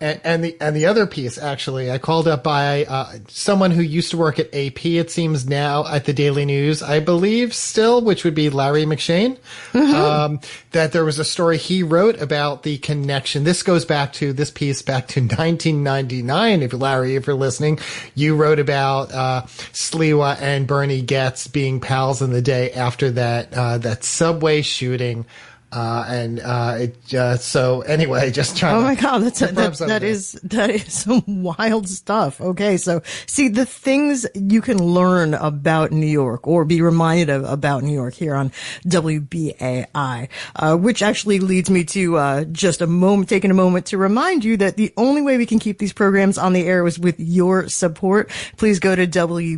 And, 0.00 0.20
and 0.24 0.44
the 0.44 0.56
and 0.60 0.74
the 0.74 0.86
other 0.86 1.06
piece, 1.06 1.36
actually, 1.36 1.90
I 1.90 1.98
called 1.98 2.26
up 2.26 2.42
by 2.42 2.84
uh, 2.86 3.12
someone 3.28 3.70
who 3.70 3.82
used 3.82 4.10
to 4.12 4.16
work 4.16 4.38
at 4.38 4.46
AP. 4.54 4.86
It 4.86 5.10
seems 5.10 5.46
now 5.46 5.86
at 5.86 6.06
the 6.06 6.14
Daily 6.14 6.46
News, 6.46 6.82
I 6.82 7.00
believe, 7.00 7.54
still, 7.54 8.00
which 8.00 8.24
would 8.24 8.34
be 8.34 8.48
Larry 8.48 8.84
McShane. 8.84 9.36
Um, 9.74 10.40
that 10.70 10.92
there 10.92 11.04
was 11.04 11.18
a 11.18 11.24
story 11.24 11.58
he 11.58 11.82
wrote 11.82 12.20
about 12.20 12.62
the 12.62 12.78
connection. 12.78 13.44
This 13.44 13.62
goes 13.62 13.84
back 13.84 14.14
to 14.14 14.32
this 14.32 14.50
piece 14.50 14.80
back 14.82 15.08
to 15.08 15.20
1999. 15.20 16.62
If 16.62 16.72
Larry, 16.72 17.16
if 17.16 17.26
you're 17.26 17.36
listening, 17.36 17.78
you 18.14 18.36
wrote 18.36 18.58
about 18.58 19.12
uh, 19.12 19.42
Sliwa 19.72 20.40
and 20.40 20.66
Bernie 20.66 21.02
Goetz 21.02 21.46
being 21.46 21.80
pals 21.80 22.22
in 22.22 22.30
the 22.30 22.42
day 22.42 22.72
after 22.72 23.10
that 23.10 23.52
uh, 23.52 23.78
that 23.78 24.04
subway 24.04 24.62
shooting. 24.62 25.26
Uh, 25.72 26.04
and, 26.08 26.40
uh, 26.40 26.76
it, 26.80 27.14
uh, 27.14 27.36
so 27.36 27.82
anyway, 27.82 28.30
just 28.40 28.56
trying 28.56 28.74
Oh 28.74 28.80
to 28.80 28.84
my 28.84 28.94
god, 28.94 29.22
that's 29.22 29.42
a, 29.42 29.46
that, 29.48 29.74
that 29.78 30.02
is 30.02 30.32
that 30.42 30.70
is 30.70 30.92
some 30.92 31.22
wild 31.26 31.88
stuff. 31.88 32.40
Okay, 32.40 32.76
so 32.76 33.02
see 33.26 33.48
the 33.48 33.66
things 33.66 34.26
you 34.34 34.60
can 34.60 34.78
learn 34.82 35.34
about 35.34 35.92
New 35.92 36.06
York 36.06 36.46
or 36.46 36.64
be 36.64 36.82
reminded 36.82 37.30
of 37.30 37.44
about 37.44 37.82
New 37.84 37.92
York 37.94 38.14
here 38.14 38.34
on 38.34 38.50
WBAI, 38.86 40.28
uh, 40.56 40.76
which 40.76 41.02
actually 41.02 41.38
leads 41.38 41.70
me 41.70 41.84
to 41.84 42.16
uh, 42.16 42.44
just 42.44 42.80
a 42.80 42.86
moment, 42.86 43.28
taking 43.28 43.50
a 43.50 43.54
moment 43.54 43.86
to 43.86 43.98
remind 43.98 44.44
you 44.44 44.56
that 44.56 44.76
the 44.76 44.92
only 44.96 45.22
way 45.22 45.36
we 45.36 45.46
can 45.46 45.58
keep 45.58 45.78
these 45.78 45.92
programs 45.92 46.36
on 46.38 46.52
the 46.52 46.66
air 46.66 46.82
was 46.82 46.98
with 46.98 47.20
your 47.20 47.68
support. 47.68 48.30
Please 48.56 48.80
go 48.80 48.96
to 48.96 49.06
WBAI.org, 49.06 49.54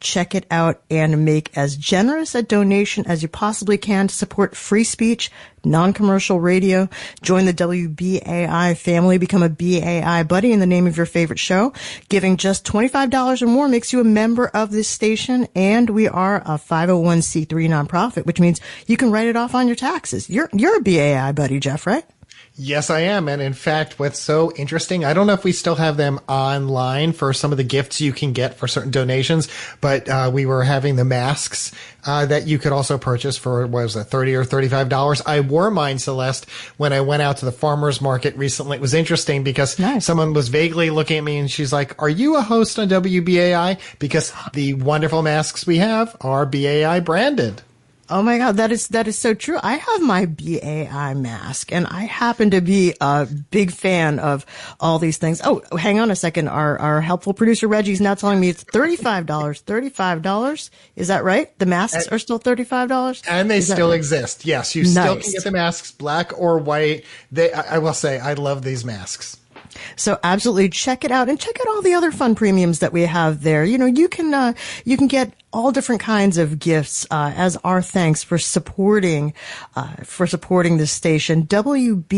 check 0.00 0.34
it 0.34 0.46
out, 0.50 0.82
and 0.90 1.24
make 1.24 1.56
as 1.56 1.76
generous 1.76 2.34
a 2.34 2.42
donation 2.42 3.06
as 3.06 3.22
you 3.22 3.28
possibly 3.28 3.75
can 3.78 4.08
to 4.08 4.14
support 4.14 4.56
free 4.56 4.84
speech 4.84 5.30
non-commercial 5.66 6.40
radio. 6.40 6.88
Join 7.22 7.44
the 7.44 7.52
WBAI 7.52 8.76
family. 8.76 9.18
Become 9.18 9.42
a 9.42 9.48
BAI 9.48 10.22
buddy 10.22 10.52
in 10.52 10.60
the 10.60 10.66
name 10.66 10.86
of 10.86 10.96
your 10.96 11.06
favorite 11.06 11.38
show. 11.38 11.72
Giving 12.08 12.36
just 12.36 12.64
$25 12.64 13.42
or 13.42 13.46
more 13.46 13.68
makes 13.68 13.92
you 13.92 14.00
a 14.00 14.04
member 14.04 14.46
of 14.46 14.70
this 14.70 14.88
station. 14.88 15.48
And 15.54 15.90
we 15.90 16.08
are 16.08 16.36
a 16.36 16.56
501c3 16.56 17.46
nonprofit, 17.46 18.24
which 18.24 18.40
means 18.40 18.60
you 18.86 18.96
can 18.96 19.10
write 19.10 19.26
it 19.26 19.36
off 19.36 19.54
on 19.54 19.66
your 19.66 19.76
taxes. 19.76 20.30
You're, 20.30 20.48
you're 20.52 20.78
a 20.78 20.82
BAI 20.82 21.32
buddy, 21.32 21.60
Jeff, 21.60 21.86
right? 21.86 22.04
Yes, 22.58 22.88
I 22.88 23.00
am. 23.00 23.28
And 23.28 23.42
in 23.42 23.52
fact, 23.52 23.98
what's 23.98 24.18
so 24.18 24.50
interesting, 24.56 25.04
I 25.04 25.12
don't 25.12 25.26
know 25.26 25.34
if 25.34 25.44
we 25.44 25.52
still 25.52 25.74
have 25.74 25.98
them 25.98 26.20
online 26.26 27.12
for 27.12 27.34
some 27.34 27.52
of 27.52 27.58
the 27.58 27.64
gifts 27.64 28.00
you 28.00 28.14
can 28.14 28.32
get 28.32 28.54
for 28.54 28.66
certain 28.66 28.90
donations, 28.90 29.48
but 29.82 30.08
uh, 30.08 30.30
we 30.32 30.46
were 30.46 30.62
having 30.62 30.96
the 30.96 31.04
masks 31.04 31.72
uh, 32.06 32.24
that 32.24 32.46
you 32.46 32.58
could 32.58 32.72
also 32.72 32.96
purchase 32.96 33.36
for, 33.36 33.66
what 33.66 33.82
was 33.82 33.96
it, 33.96 34.04
30 34.04 34.36
or 34.36 34.44
$35. 34.44 35.20
I 35.26 35.40
wore 35.40 35.70
mine, 35.70 35.98
Celeste, 35.98 36.48
when 36.78 36.94
I 36.94 37.02
went 37.02 37.20
out 37.20 37.36
to 37.38 37.44
the 37.44 37.52
farmer's 37.52 38.00
market 38.00 38.34
recently. 38.36 38.78
It 38.78 38.80
was 38.80 38.94
interesting 38.94 39.44
because 39.44 39.78
Nice. 39.78 40.06
someone 40.06 40.32
was 40.32 40.48
vaguely 40.48 40.88
looking 40.88 41.18
at 41.18 41.24
me 41.24 41.36
and 41.36 41.50
she's 41.50 41.74
like, 41.74 42.00
are 42.00 42.08
you 42.08 42.36
a 42.36 42.40
host 42.42 42.78
on 42.78 42.88
WBAI? 42.88 43.78
Because 43.98 44.32
the 44.54 44.72
wonderful 44.74 45.22
masks 45.22 45.66
we 45.66 45.76
have 45.76 46.16
are 46.22 46.46
BAI 46.46 47.00
branded. 47.00 47.60
Oh 48.08 48.22
my 48.22 48.38
God, 48.38 48.56
that 48.58 48.70
is 48.70 48.88
that 48.88 49.08
is 49.08 49.18
so 49.18 49.34
true. 49.34 49.58
I 49.62 49.74
have 49.74 50.02
my 50.02 50.26
BAI 50.26 51.14
mask, 51.14 51.72
and 51.72 51.86
I 51.86 52.02
happen 52.02 52.50
to 52.52 52.60
be 52.60 52.94
a 53.00 53.26
big 53.50 53.72
fan 53.72 54.18
of 54.18 54.46
all 54.78 54.98
these 54.98 55.16
things. 55.18 55.40
Oh, 55.44 55.62
hang 55.76 55.98
on 55.98 56.10
a 56.10 56.16
second. 56.16 56.48
Our 56.48 56.78
our 56.78 57.00
helpful 57.00 57.34
producer 57.34 57.66
Reggie's 57.66 58.00
now 58.00 58.14
telling 58.14 58.38
me 58.38 58.48
it's 58.48 58.62
thirty 58.62 58.96
five 58.96 59.26
dollars. 59.26 59.60
Thirty 59.60 59.88
five 59.88 60.22
dollars. 60.22 60.70
Is 60.94 61.08
that 61.08 61.24
right? 61.24 61.56
The 61.58 61.66
masks 61.66 62.06
are 62.08 62.18
still 62.18 62.38
thirty 62.38 62.64
five 62.64 62.88
dollars, 62.88 63.22
And 63.28 63.50
they 63.50 63.60
still 63.60 63.88
right? 63.90 63.96
exist. 63.96 64.46
Yes, 64.46 64.74
you 64.76 64.84
still 64.84 65.16
can 65.20 65.32
get 65.32 65.44
the 65.44 65.50
masks, 65.50 65.90
black 65.90 66.38
or 66.38 66.58
white. 66.58 67.04
They, 67.32 67.52
I, 67.52 67.76
I 67.76 67.78
will 67.78 67.94
say, 67.94 68.18
I 68.20 68.34
love 68.34 68.62
these 68.62 68.84
masks. 68.84 69.36
So 69.96 70.18
absolutely 70.22 70.70
check 70.70 71.04
it 71.04 71.10
out 71.10 71.28
and 71.28 71.38
check 71.38 71.60
out 71.60 71.68
all 71.68 71.82
the 71.82 71.92
other 71.94 72.10
fun 72.10 72.34
premiums 72.34 72.78
that 72.78 72.92
we 72.94 73.02
have 73.02 73.42
there. 73.42 73.62
You 73.64 73.76
know, 73.76 73.84
you 73.86 74.08
can, 74.08 74.32
uh, 74.32 74.54
you 74.84 74.96
can 74.96 75.06
get 75.06 75.34
all 75.56 75.72
different 75.72 76.02
kinds 76.02 76.36
of 76.36 76.58
gifts, 76.58 77.06
uh, 77.10 77.32
as 77.34 77.56
our 77.64 77.80
thanks 77.80 78.22
for 78.22 78.36
supporting, 78.36 79.32
uh, 79.74 79.88
for 80.04 80.26
supporting 80.26 80.76
this 80.76 80.92
station. 80.92 81.46
WBAI.org. 81.46 82.10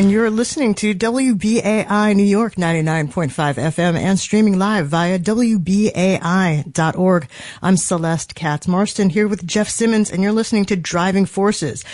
And 0.00 0.10
you're 0.10 0.30
listening 0.30 0.72
to 0.76 0.94
WBAI 0.94 2.16
New 2.16 2.22
York 2.22 2.54
99.5 2.54 3.28
FM 3.56 3.98
and 3.98 4.18
streaming 4.18 4.58
live 4.58 4.86
via 4.86 5.18
WBAI.org. 5.18 5.98
I'm 7.60 7.76
Celeste 7.76 8.34
Katz 8.34 8.66
Marston 8.66 9.10
here 9.10 9.28
with 9.28 9.46
Jeff 9.46 9.68
Simmons 9.68 10.10
and 10.10 10.22
you're 10.22 10.32
listening 10.32 10.64
to 10.64 10.74
Driving 10.74 11.26
Forces. 11.26 11.84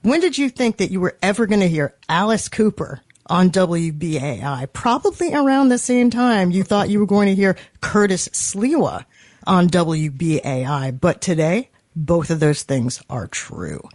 When 0.00 0.18
did 0.18 0.36
you 0.38 0.50
think 0.50 0.78
that 0.78 0.90
you 0.90 0.98
were 0.98 1.16
ever 1.22 1.46
going 1.46 1.60
to 1.60 1.68
hear 1.68 1.94
Alice 2.08 2.48
Cooper 2.48 3.00
on 3.26 3.50
WBAI? 3.50 4.72
Probably 4.72 5.32
around 5.32 5.68
the 5.68 5.78
same 5.78 6.10
time 6.10 6.50
you 6.50 6.64
thought 6.64 6.90
you 6.90 6.98
were 6.98 7.06
going 7.06 7.28
to 7.28 7.34
hear 7.36 7.56
Curtis 7.80 8.26
Sliwa 8.30 9.04
on 9.46 9.68
WBAI. 9.68 11.00
But 11.00 11.20
today, 11.20 11.70
both 11.94 12.30
of 12.30 12.40
those 12.40 12.62
things 12.62 13.02
are 13.10 13.26
true. 13.26 13.86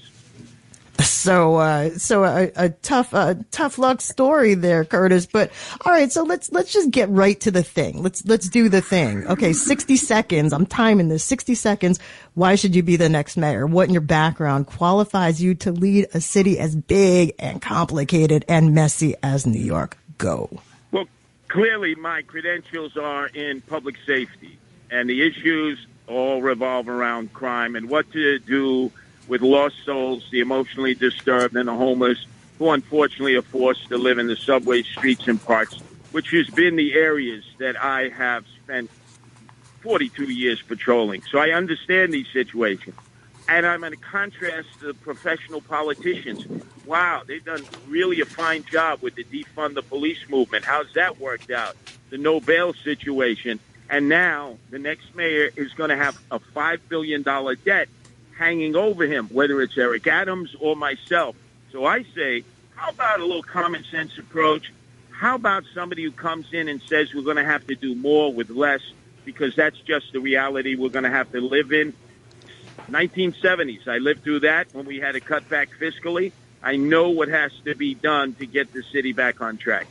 So, 0.99 1.57
uh, 1.57 1.91
so 1.99 2.25
a, 2.25 2.51
a 2.57 2.69
tough, 2.71 3.11
tough 3.51 3.79
luck 3.79 4.01
story 4.01 4.55
there, 4.55 4.87
Curtis. 4.87 5.27
But 5.27 5.51
all 5.85 5.93
right, 5.93 6.11
so 6.11 6.23
let's 6.23 6.51
let's 6.53 6.73
just 6.73 6.91
get 6.91 7.11
right 7.11 7.39
to 7.41 7.51
the 7.51 7.63
thing. 7.63 8.03
Let's 8.03 8.25
let's 8.25 8.49
do 8.49 8.71
the 8.71 8.81
thing. 8.81 9.27
Okay, 9.27 9.53
sixty 9.53 9.97
seconds. 9.97 10.55
I'm 10.55 10.65
timing 10.65 11.09
this. 11.09 11.23
Sixty 11.23 11.55
seconds. 11.55 12.01
Why 12.33 12.55
should 12.55 12.75
you 12.75 12.83
be 12.83 12.97
the 12.97 13.11
next 13.11 13.37
mayor? 13.37 13.67
What 13.67 13.89
in 13.89 13.95
your 13.95 14.01
background 14.01 14.69
qualifies 14.69 15.43
you 15.43 15.55
to 15.57 15.73
lead 15.73 16.09
a 16.15 16.21
city 16.23 16.59
as 16.59 16.75
big 16.75 17.35
and 17.39 17.61
complicated 17.61 18.47
and 18.49 18.75
messy 18.75 19.15
as 19.23 19.47
New 19.47 19.61
York? 19.61 19.99
Go. 20.17 20.63
Clearly 21.51 21.97
my 21.97 22.23
credentials 22.23 22.97
are 22.97 23.27
in 23.27 23.61
public 23.63 23.97
safety, 24.07 24.57
and 24.89 25.11
the 25.11 25.27
issues 25.27 25.85
all 26.07 26.41
revolve 26.41 26.89
around 26.89 27.33
crime 27.33 27.75
and 27.75 27.91
what 27.91 28.09
to 28.13 28.39
do 28.39 28.93
with 29.27 29.43
lost 29.43 29.75
souls, 29.85 30.25
the 30.31 30.39
emotionally 30.39 30.95
disturbed, 30.95 31.57
and 31.57 31.67
the 31.67 31.75
homeless 31.75 32.25
who 32.61 32.71
unfortunately 32.71 33.35
are 33.35 33.43
forced 33.43 33.89
to 33.89 33.99
live 33.99 34.19
in 34.19 34.29
the 34.29 34.37
subway 34.37 34.85
streets 34.85 35.27
and 35.27 35.43
parks, 35.45 35.75
which 36.13 36.31
has 36.31 36.49
been 36.51 36.77
the 36.77 36.95
areas 36.95 37.43
that 37.59 37.75
I 37.83 38.11
have 38.11 38.45
spent 38.63 38.89
42 39.81 40.31
years 40.31 40.63
patrolling. 40.63 41.23
So 41.33 41.41
I 41.41 41.51
understand 41.51 42.15
these 42.15 42.29
situations. 42.33 42.95
And 43.51 43.67
I'm 43.67 43.83
in 43.83 43.97
contrast 43.97 44.69
to 44.81 44.95
professional 44.95 45.61
politicians. 45.61 46.47
Wow, 46.87 47.23
they've 47.27 47.45
done 47.45 47.65
really 47.89 48.21
a 48.21 48.25
fine 48.25 48.63
job 48.63 49.03
with 49.03 49.17
the 49.17 49.25
defund 49.25 49.75
the 49.75 49.83
police 49.83 50.21
movement. 50.29 50.65
How's 50.65 50.93
that 50.93 51.19
worked 51.19 51.51
out? 51.51 51.77
The 52.11 52.19
no 52.19 52.39
bail 52.39 52.73
situation. 52.75 53.59
And 53.89 54.09
now 54.09 54.57
the 54.71 54.79
next 54.79 55.17
mayor 55.17 55.51
is 55.57 55.73
going 55.73 55.91
to 55.91 55.97
have 55.97 56.17
a 56.31 56.39
$5 56.39 56.79
billion 56.89 57.25
debt 57.65 57.89
hanging 58.39 58.77
over 58.77 59.05
him, 59.05 59.27
whether 59.27 59.61
it's 59.63 59.77
Eric 59.77 60.07
Adams 60.07 60.55
or 60.61 60.77
myself. 60.77 61.35
So 61.73 61.85
I 61.85 62.05
say, 62.15 62.45
how 62.77 62.91
about 62.91 63.19
a 63.19 63.25
little 63.25 63.43
common 63.43 63.83
sense 63.83 64.17
approach? 64.17 64.73
How 65.11 65.35
about 65.35 65.65
somebody 65.75 66.05
who 66.05 66.13
comes 66.13 66.47
in 66.53 66.69
and 66.69 66.81
says 66.83 67.13
we're 67.13 67.23
going 67.23 67.37
to 67.37 67.45
have 67.45 67.67
to 67.67 67.75
do 67.75 67.97
more 67.97 68.33
with 68.33 68.49
less 68.49 68.81
because 69.25 69.57
that's 69.57 69.79
just 69.81 70.13
the 70.13 70.21
reality 70.21 70.77
we're 70.77 70.89
going 70.89 71.03
to 71.03 71.11
have 71.11 71.33
to 71.33 71.41
live 71.41 71.73
in? 71.73 71.95
1970s, 72.89 73.89
I 73.89 73.99
lived 73.99 74.23
through 74.23 74.41
that 74.41 74.69
when 74.73 74.87
we 74.87 74.99
had 74.99 75.13
to 75.13 75.21
cut 75.21 75.49
back 75.49 75.71
fiscally. 75.81 76.33
I 76.63 76.77
know 76.77 77.11
what 77.11 77.29
has 77.29 77.53
to 77.65 77.75
be 77.75 77.95
done 77.95 78.35
to 78.35 78.47
get 78.47 78.73
the 78.73 78.83
city 78.83 79.13
back 79.13 79.41
on 79.41 79.57
track. 79.57 79.87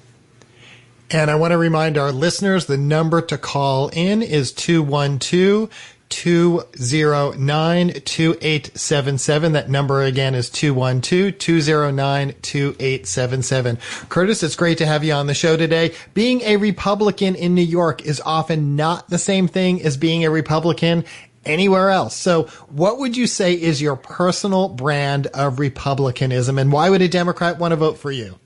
And 1.12 1.32
I 1.32 1.36
want 1.36 1.52
to 1.52 1.58
remind 1.58 1.98
our 1.98 2.12
listeners 2.12 2.68
the 2.68 2.78
number 2.78 3.22
to 3.22 3.38
call 3.38 3.90
in 3.90 4.22
is 4.22 4.52
212 4.52 5.72
209 6.10 7.94
2877. 7.94 9.52
That 9.54 9.70
number 9.70 10.02
again 10.02 10.36
is 10.36 10.50
212 10.50 11.38
209 11.38 12.34
2877. 12.42 13.78
Curtis, 14.10 14.44
it's 14.44 14.56
great 14.56 14.78
to 14.80 14.86
have 14.86 15.04
you 15.04 15.14
on 15.14 15.28
the 15.28 15.34
show 15.34 15.56
today. 15.56 15.94
Being 16.14 16.42
a 16.42 16.58
Republican 16.58 17.36
in 17.36 17.56
New 17.56 17.62
York 17.62 18.04
is 18.06 18.22
often 18.26 18.76
not 18.76 19.10
the 19.10 19.18
same 19.18 19.48
thing 19.48 19.82
as 19.82 19.98
being 19.98 20.26
a 20.26 20.30
Republican 20.30 21.06
anywhere 21.46 21.90
else. 21.90 22.16
So 22.16 22.44
what 22.70 23.00
would 23.00 23.16
you 23.16 23.28
say 23.28 23.54
is 23.54 23.82
your 23.82 23.96
personal 23.96 24.70
brand 24.70 25.28
of 25.28 25.60
Republicanism 25.60 26.58
and 26.58 26.72
why 26.72 26.90
would 26.90 27.02
a 27.02 27.08
Democrat 27.08 27.58
want 27.58 27.72
to 27.72 27.76
vote 27.76 27.98
for 27.98 28.12
you? 28.12 28.40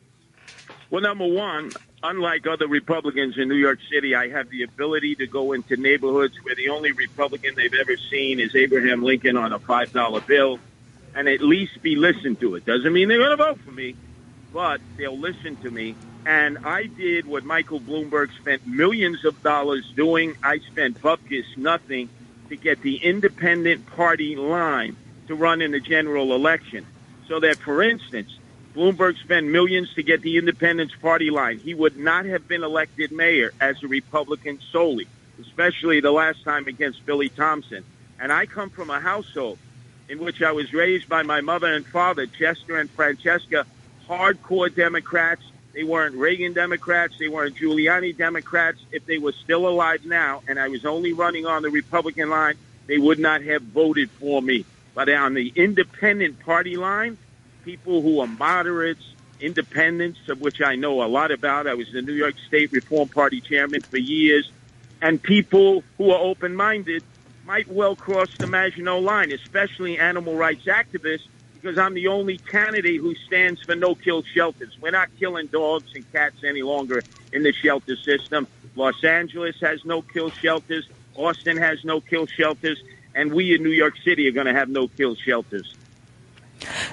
Well, 0.90 1.02
number 1.02 1.26
one, 1.26 1.72
unlike 2.04 2.46
other 2.46 2.68
Republicans 2.68 3.38
in 3.38 3.48
New 3.48 3.56
York 3.56 3.80
City, 3.92 4.16
I 4.16 4.30
have 4.30 4.50
the 4.50 4.64
ability 4.64 5.16
to 5.16 5.28
go 5.28 5.54
into 5.54 5.76
neighborhoods 5.76 6.36
where 6.44 6.56
the 6.56 6.70
only 6.70 6.92
Republican 6.92 7.56
they've 7.56 7.74
ever 7.74 7.98
seen 7.98 8.40
is 8.40 8.56
Abraham 8.56 9.02
Lincoln 9.02 9.38
on 9.38 9.54
a 9.54 9.60
$5 9.60 10.28
bill 10.28 10.60
and 11.16 11.28
at 11.28 11.42
least 11.42 11.82
be 11.82 11.96
listened 11.96 12.40
to. 12.42 12.56
It 12.56 12.66
doesn't 12.66 12.92
mean 12.92 13.08
they're 13.08 13.20
going 13.20 13.38
to 13.38 13.38
vote 13.38 13.60
for 13.62 13.72
me, 13.72 13.96
but 14.52 14.82
they'll 14.98 15.18
listen 15.18 15.56
to 15.58 15.72
me. 15.72 15.96
And 16.26 16.60
I 16.60 16.86
did 16.86 17.26
what 17.26 17.44
Michael 17.44 17.80
Bloomberg 17.80 18.36
spent 18.38 18.66
millions 18.66 19.26
of 19.26 19.42
dollars 19.44 19.92
doing. 19.96 20.36
I 20.44 20.60
spent 20.60 21.02
bupkis 21.02 21.58
nothing 21.58 22.10
to 22.50 22.56
get 22.56 22.82
the 22.82 22.98
independent 22.98 23.86
party 23.88 24.36
line 24.36 24.96
to 25.28 25.36
run 25.36 25.62
in 25.62 25.72
the 25.72 25.80
general 25.80 26.34
election. 26.34 26.86
So 27.28 27.40
that, 27.40 27.58
for 27.58 27.82
instance, 27.82 28.38
Bloomberg 28.76 29.18
spent 29.20 29.48
millions 29.48 29.94
to 29.94 30.04
get 30.04 30.22
the 30.22 30.38
Independence 30.38 30.94
Party 31.02 31.30
line. 31.30 31.60
He 31.60 31.74
would 31.74 31.98
not 31.98 32.26
have 32.26 32.48
been 32.48 32.64
elected 32.64 33.12
mayor 33.12 33.52
as 33.62 33.82
a 33.84 33.88
Republican 33.88 34.60
solely, 34.72 35.08
especially 35.40 36.00
the 36.00 36.12
last 36.12 36.44
time 36.44 36.68
against 36.68 37.06
Billy 37.06 37.30
Thompson. 37.30 37.84
And 38.20 38.32
I 38.32 38.46
come 38.46 38.70
from 38.70 38.90
a 38.90 39.00
household 39.00 39.60
in 40.10 40.20
which 40.20 40.42
I 40.42 40.52
was 40.52 40.74
raised 40.74 41.08
by 41.08 41.24
my 41.24 41.42
mother 41.42 41.74
and 41.74 41.86
father, 41.86 42.26
Chester 42.26 42.78
and 42.78 42.90
Francesca, 42.90 43.66
hardcore 44.08 44.74
Democrats. 44.74 45.44
They 45.74 45.84
weren't 45.84 46.16
Reagan 46.16 46.54
Democrats. 46.54 47.16
They 47.20 47.28
weren't 47.28 47.58
Giuliani 47.58 48.16
Democrats. 48.16 48.80
If 48.92 49.06
they 49.06 49.18
were 49.18 49.34
still 49.44 49.68
alive 49.68 50.06
now 50.06 50.44
and 50.48 50.60
I 50.60 50.68
was 50.68 50.86
only 50.86 51.14
running 51.14 51.46
on 51.46 51.64
the 51.64 51.70
Republican 51.70 52.30
line, 52.30 52.56
they 52.88 52.98
would 52.98 53.20
not 53.20 53.42
have 53.44 53.64
voted 53.64 54.12
for 54.20 54.42
me. 54.42 54.66
But 54.94 55.10
on 55.10 55.34
the 55.34 55.52
independent 55.56 56.40
party 56.40 56.78
line, 56.78 57.18
people 57.64 58.02
who 58.02 58.20
are 58.20 58.28
moderates, 58.28 59.04
independents, 59.40 60.20
of 60.30 60.40
which 60.40 60.62
I 60.62 60.76
know 60.76 61.04
a 61.04 61.08
lot 61.08 61.32
about. 61.32 61.66
I 61.66 61.74
was 61.74 61.88
the 61.92 62.02
New 62.02 62.14
York 62.14 62.36
State 62.48 62.72
Reform 62.72 63.10
Party 63.10 63.42
chairman 63.42 63.82
for 63.90 63.98
years. 63.98 64.50
And 65.02 65.22
people 65.22 65.84
who 65.98 66.12
are 66.12 66.20
open-minded 66.20 67.04
might 67.46 67.68
well 67.68 67.96
cross 67.96 68.30
the 68.40 68.48
Maginot 68.48 69.02
line, 69.02 69.32
especially 69.32 69.98
animal 69.98 70.36
rights 70.36 70.66
activists, 70.66 71.28
because 71.64 71.78
I'm 71.78 71.94
the 71.94 72.08
only 72.08 72.40
candidate 72.40 73.00
who 73.00 73.16
stands 73.26 73.64
for 73.64 73.74
no-kill 73.74 74.24
shelters. 74.36 74.78
We're 74.82 74.92
not 74.92 75.10
killing 75.18 75.48
dogs 75.48 75.92
and 75.96 76.04
cats 76.12 76.44
any 76.46 76.62
longer 76.62 77.06
in 77.32 77.44
the 77.44 77.54
shelter 77.54 77.96
system. 77.96 78.48
Los 78.76 79.02
Angeles 79.02 79.56
has 79.62 79.80
no-kill 79.86 80.32
shelters. 80.32 80.86
Austin 81.16 81.56
has 81.58 81.80
no-kill 81.86 82.28
shelters. 82.28 82.84
And 83.16 83.34
we 83.34 83.56
in 83.56 83.64
New 83.64 83.70
York 83.70 83.94
City 84.04 84.28
are 84.28 84.34
going 84.34 84.48
to 84.48 84.54
have 84.54 84.68
no-kill 84.68 85.16
shelters. 85.16 85.74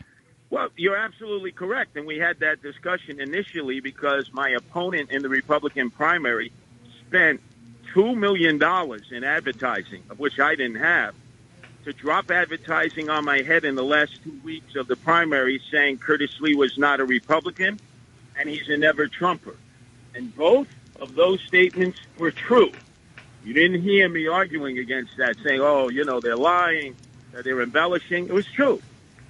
Well, 0.53 0.69
you're 0.77 0.95
absolutely 0.95 1.51
correct. 1.51 1.97
And 1.97 2.05
we 2.05 2.17
had 2.19 2.39
that 2.41 2.61
discussion 2.61 3.19
initially 3.19 3.79
because 3.79 4.31
my 4.31 4.49
opponent 4.49 5.09
in 5.09 5.23
the 5.23 5.29
Republican 5.29 5.89
primary 5.89 6.51
spent 7.07 7.41
$2 7.93 8.17
million 8.17 8.61
in 9.11 9.23
advertising, 9.23 10.03
of 10.09 10.19
which 10.19 10.39
I 10.39 10.55
didn't 10.55 10.81
have, 10.81 11.13
to 11.85 11.93
drop 11.93 12.31
advertising 12.31 13.09
on 13.09 13.25
my 13.25 13.41
head 13.41 13.65
in 13.65 13.75
the 13.75 13.83
last 13.83 14.23
two 14.23 14.39
weeks 14.43 14.75
of 14.75 14.87
the 14.87 14.95
primary 14.95 15.61
saying 15.71 15.97
Curtis 15.97 16.31
Sliwa 16.39 16.55
was 16.55 16.77
not 16.77 16.99
a 16.99 17.05
Republican 17.05 17.79
and 18.37 18.49
he's 18.49 18.69
a 18.69 18.77
never 18.77 19.07
Trumper. 19.07 19.55
And 20.15 20.35
both 20.35 20.67
of 20.99 21.15
those 21.15 21.41
statements 21.41 21.99
were 22.17 22.31
true. 22.31 22.71
You 23.43 23.53
didn't 23.53 23.81
hear 23.81 24.07
me 24.07 24.27
arguing 24.27 24.79
against 24.79 25.17
that, 25.17 25.35
saying, 25.43 25.59
oh, 25.61 25.89
you 25.89 26.05
know, 26.05 26.21
they're 26.21 26.37
lying, 26.37 26.95
they're 27.33 27.61
embellishing. 27.61 28.27
It 28.27 28.33
was 28.33 28.45
true. 28.45 28.81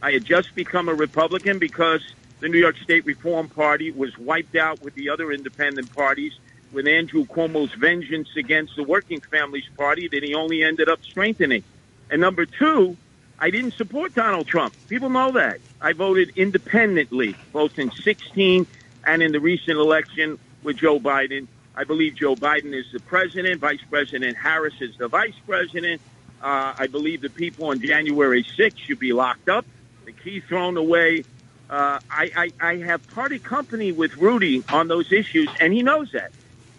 I 0.02 0.12
had 0.12 0.24
just 0.24 0.54
become 0.54 0.88
a 0.90 0.94
Republican 0.94 1.58
because 1.58 2.02
the 2.40 2.50
New 2.50 2.60
York 2.60 2.78
State 2.78 3.06
Reform 3.06 3.50
Party 3.50 3.90
was 3.90 4.16
wiped 4.18 4.56
out 4.56 4.82
with 4.84 4.94
the 4.94 5.10
other 5.10 5.32
independent 5.32 5.94
parties 5.96 6.34
with 6.74 6.88
Andrew 6.88 7.26
Cuomo's 7.26 7.74
vengeance 7.74 8.30
against 8.36 8.76
the 8.76 8.84
Working 8.84 9.22
Families 9.22 9.70
Party 9.78 10.08
that 10.08 10.24
he 10.24 10.34
only 10.34 10.64
ended 10.64 10.90
up 10.90 11.04
strengthening. 11.04 11.64
And 12.10 12.20
number 12.20 12.46
two, 12.46 12.98
I 13.40 13.52
didn't 13.52 13.74
support 13.74 14.16
Donald 14.16 14.48
Trump. 14.48 14.74
People 14.90 15.10
know 15.10 15.32
that. 15.32 15.60
I 15.80 15.94
voted 15.94 16.34
independently, 16.36 17.36
both 17.52 17.78
in 17.78 17.92
16 17.92 18.66
and 19.06 19.22
in 19.22 19.32
the 19.32 19.40
recent 19.40 19.78
election 19.78 20.40
with 20.64 20.78
Joe 20.78 21.00
Biden. 21.00 21.48
I 21.76 21.84
believe 21.84 22.16
Joe 22.16 22.36
Biden 22.36 22.74
is 22.74 22.86
the 22.92 23.00
president. 23.00 23.60
Vice 23.60 23.82
President 23.90 24.38
Harris 24.38 24.76
is 24.80 24.96
the 24.98 25.08
vice 25.08 25.36
president. 25.46 26.02
Uh, 26.42 26.74
I 26.78 26.88
believe 26.88 27.22
the 27.22 27.30
people 27.30 27.68
on 27.68 27.80
January 27.80 28.44
6th 28.44 28.78
should 28.78 29.00
be 29.00 29.14
locked 29.14 29.50
up, 29.50 29.66
the 30.06 30.12
key 30.12 30.40
thrown 30.42 30.78
away. 30.78 31.24
Uh, 31.70 32.00
I, 32.12 32.52
I, 32.62 32.68
I 32.68 32.76
have 32.78 33.08
party 33.14 33.40
company 33.40 33.92
with 33.92 34.18
Rudy 34.18 34.64
on 34.72 34.88
those 34.88 35.12
issues, 35.12 35.50
and 35.60 35.74
he 35.74 35.82
knows 35.82 36.12
that. 36.12 36.32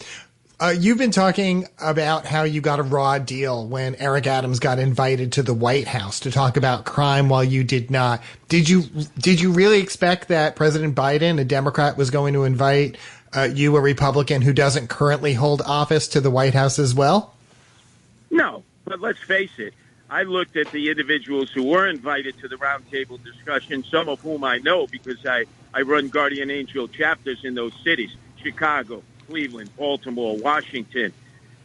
uh, 0.61 0.75
you've 0.77 0.99
been 0.99 1.13
talking 1.13 1.69
about 1.79 2.27
how 2.27 2.43
you 2.43 2.61
got 2.61 2.81
a 2.81 2.83
raw 2.83 3.19
deal 3.19 3.67
when 3.67 3.95
Eric 3.97 4.27
Adams 4.27 4.59
got 4.59 4.81
invited 4.81 5.33
to 5.33 5.43
the 5.43 5.55
White 5.55 5.87
House 5.87 6.21
to 6.21 6.33
talk 6.33 6.57
about 6.57 6.85
crime 6.85 7.29
while 7.29 7.45
you 7.45 7.63
did 7.63 7.91
not. 7.91 8.21
Did 8.49 8.69
you 8.69 8.83
did 9.19 9.41
you 9.41 9.53
really 9.53 9.81
expect 9.81 10.29
that 10.29 10.57
President 10.57 10.97
Biden, 10.97 11.41
a 11.41 11.45
Democrat, 11.45 11.97
was 11.97 12.11
going 12.11 12.35
to 12.35 12.43
invite 12.43 12.97
uh, 13.33 13.49
you, 13.53 13.77
a 13.77 13.81
Republican 13.81 14.43
who 14.43 14.53
doesn't 14.53 14.89
currently 14.89 15.35
hold 15.35 15.63
office, 15.63 16.09
to 16.09 16.21
the 16.21 16.31
White 16.31 16.55
House 16.55 16.79
as 16.79 16.95
well? 16.95 17.35
No, 18.31 18.65
but 18.85 19.01
let's 19.01 19.21
face 19.21 19.59
it. 19.59 19.75
I 20.11 20.23
looked 20.23 20.57
at 20.57 20.73
the 20.73 20.91
individuals 20.91 21.51
who 21.51 21.65
were 21.65 21.87
invited 21.87 22.39
to 22.39 22.49
the 22.49 22.57
roundtable 22.57 23.23
discussion, 23.23 23.85
some 23.85 24.09
of 24.09 24.21
whom 24.21 24.43
I 24.43 24.59
know 24.59 24.87
because 24.87 25.25
I, 25.25 25.45
I 25.73 25.83
run 25.83 26.09
Guardian 26.09 26.51
Angel 26.51 26.89
chapters 26.89 27.45
in 27.45 27.55
those 27.55 27.75
cities, 27.85 28.17
Chicago, 28.43 29.03
Cleveland, 29.29 29.71
Baltimore, 29.77 30.37
Washington, 30.37 31.13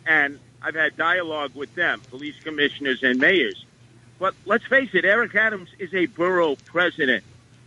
and 0.05 0.39
I've 0.61 0.76
had 0.76 0.95
dialogue 0.97 1.51
with 1.55 1.74
them, 1.76 2.01
police 2.09 2.36
commissioners 2.43 3.03
and 3.03 3.20
mayors. 3.20 3.66
But 4.20 4.36
let's 4.45 4.66
face 4.66 4.89
it, 4.93 5.05
Eric 5.05 5.36
Adams 5.36 5.70
is 5.80 5.93
a 5.93 6.05
borough 6.05 6.55
president. 6.66 7.24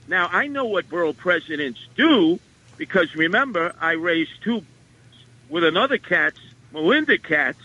Now, 0.09 0.29
I 0.31 0.47
know 0.47 0.67
what 0.67 0.89
borough 0.89 1.13
presidents 1.13 1.81
do 1.97 2.39
because 2.77 3.15
remember, 3.15 3.75
I 3.81 3.93
raised 3.93 4.43
two 4.43 4.63
with 5.49 5.65
another 5.65 5.99
Katz, 5.99 6.39
Melinda 6.73 7.19
Katz, 7.19 7.59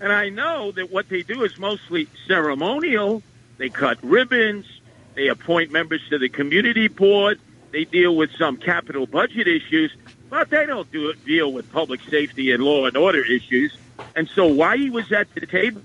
and 0.00 0.12
I 0.12 0.28
know 0.28 0.72
that 0.72 0.90
what 0.90 1.08
they 1.08 1.22
do 1.22 1.44
is 1.44 1.58
mostly 1.58 2.08
ceremonial. 2.26 3.22
They 3.58 3.68
cut 3.68 3.98
ribbons, 4.02 4.66
they 5.14 5.28
appoint 5.28 5.70
members 5.70 6.06
to 6.10 6.18
the 6.18 6.28
community 6.28 6.88
board, 6.88 7.40
they 7.70 7.84
deal 7.84 8.14
with 8.14 8.30
some 8.32 8.56
capital 8.56 9.06
budget 9.06 9.46
issues, 9.48 9.94
but 10.30 10.50
they 10.50 10.66
don't 10.66 10.90
do 10.90 11.10
it, 11.10 11.24
deal 11.24 11.52
with 11.52 11.70
public 11.72 12.00
safety 12.02 12.52
and 12.52 12.62
law 12.62 12.86
and 12.86 12.96
order 12.96 13.24
issues. 13.24 13.76
And 14.14 14.28
so, 14.28 14.46
why 14.46 14.76
he 14.76 14.90
was 14.90 15.10
at 15.12 15.32
the 15.34 15.46
table? 15.46 15.82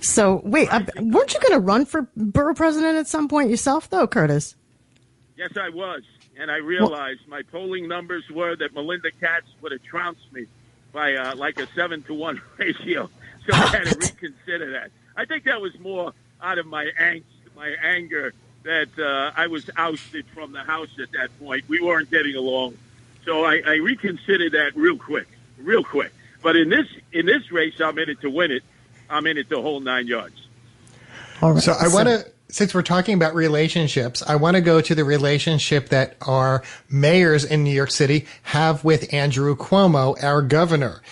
So, 0.00 0.40
wait, 0.44 0.72
uh, 0.72 0.82
weren't 0.98 1.34
you 1.34 1.40
going 1.40 1.52
to 1.52 1.60
run 1.60 1.84
for 1.84 2.08
borough 2.16 2.54
president 2.54 2.96
at 2.96 3.06
some 3.06 3.28
point 3.28 3.50
yourself, 3.50 3.90
though, 3.90 4.06
Curtis? 4.06 4.54
Yes, 5.36 5.56
I 5.56 5.68
was. 5.68 6.02
And 6.38 6.50
I 6.50 6.56
realized 6.56 7.20
well, 7.28 7.38
my 7.38 7.42
polling 7.42 7.86
numbers 7.86 8.24
were 8.30 8.56
that 8.56 8.72
Melinda 8.74 9.10
Katz 9.20 9.46
would 9.60 9.72
have 9.72 9.82
trounced 9.82 10.32
me 10.32 10.46
by 10.92 11.14
uh, 11.14 11.36
like 11.36 11.58
a 11.58 11.66
seven 11.74 12.02
to 12.04 12.14
one 12.14 12.40
ratio. 12.58 13.10
So 13.46 13.54
I 13.54 13.66
had 13.66 13.84
to 13.86 13.98
reconsider 13.98 14.72
that. 14.72 14.90
I 15.16 15.26
think 15.26 15.44
that 15.44 15.60
was 15.60 15.78
more 15.78 16.12
out 16.42 16.58
of 16.58 16.66
my 16.66 16.86
angst, 16.98 17.24
my 17.54 17.74
anger 17.82 18.32
that 18.62 18.88
uh, 18.98 19.32
I 19.36 19.46
was 19.46 19.68
ousted 19.76 20.26
from 20.34 20.52
the 20.52 20.62
house 20.62 20.90
at 21.00 21.12
that 21.12 21.30
point. 21.38 21.64
We 21.68 21.80
weren't 21.80 22.10
getting 22.10 22.36
along. 22.36 22.76
So 23.24 23.44
I, 23.44 23.62
I 23.66 23.74
reconsidered 23.76 24.52
that 24.52 24.76
real 24.76 24.96
quick, 24.96 25.28
real 25.58 25.84
quick. 25.84 26.12
But 26.42 26.56
in 26.56 26.70
this 26.70 26.86
in 27.12 27.26
this 27.26 27.52
race, 27.52 27.80
I'm 27.80 27.98
in 27.98 28.08
it 28.08 28.20
to 28.22 28.30
win 28.30 28.50
it. 28.50 28.62
I'm 29.08 29.26
in 29.26 29.36
it 29.36 29.48
the 29.48 29.60
whole 29.60 29.80
nine 29.80 30.06
yards. 30.06 30.46
All 31.42 31.52
right. 31.52 31.62
So 31.62 31.72
I 31.72 31.88
want 31.88 32.08
to, 32.08 32.26
since 32.48 32.74
we're 32.74 32.82
talking 32.82 33.14
about 33.14 33.34
relationships, 33.34 34.22
I 34.26 34.36
want 34.36 34.56
to 34.56 34.60
go 34.60 34.80
to 34.80 34.94
the 34.94 35.04
relationship 35.04 35.88
that 35.90 36.16
our 36.22 36.62
mayors 36.90 37.44
in 37.44 37.64
New 37.64 37.72
York 37.72 37.90
City 37.90 38.26
have 38.42 38.84
with 38.84 39.12
Andrew 39.12 39.56
Cuomo, 39.56 40.22
our 40.22 40.42
governor. 40.42 41.02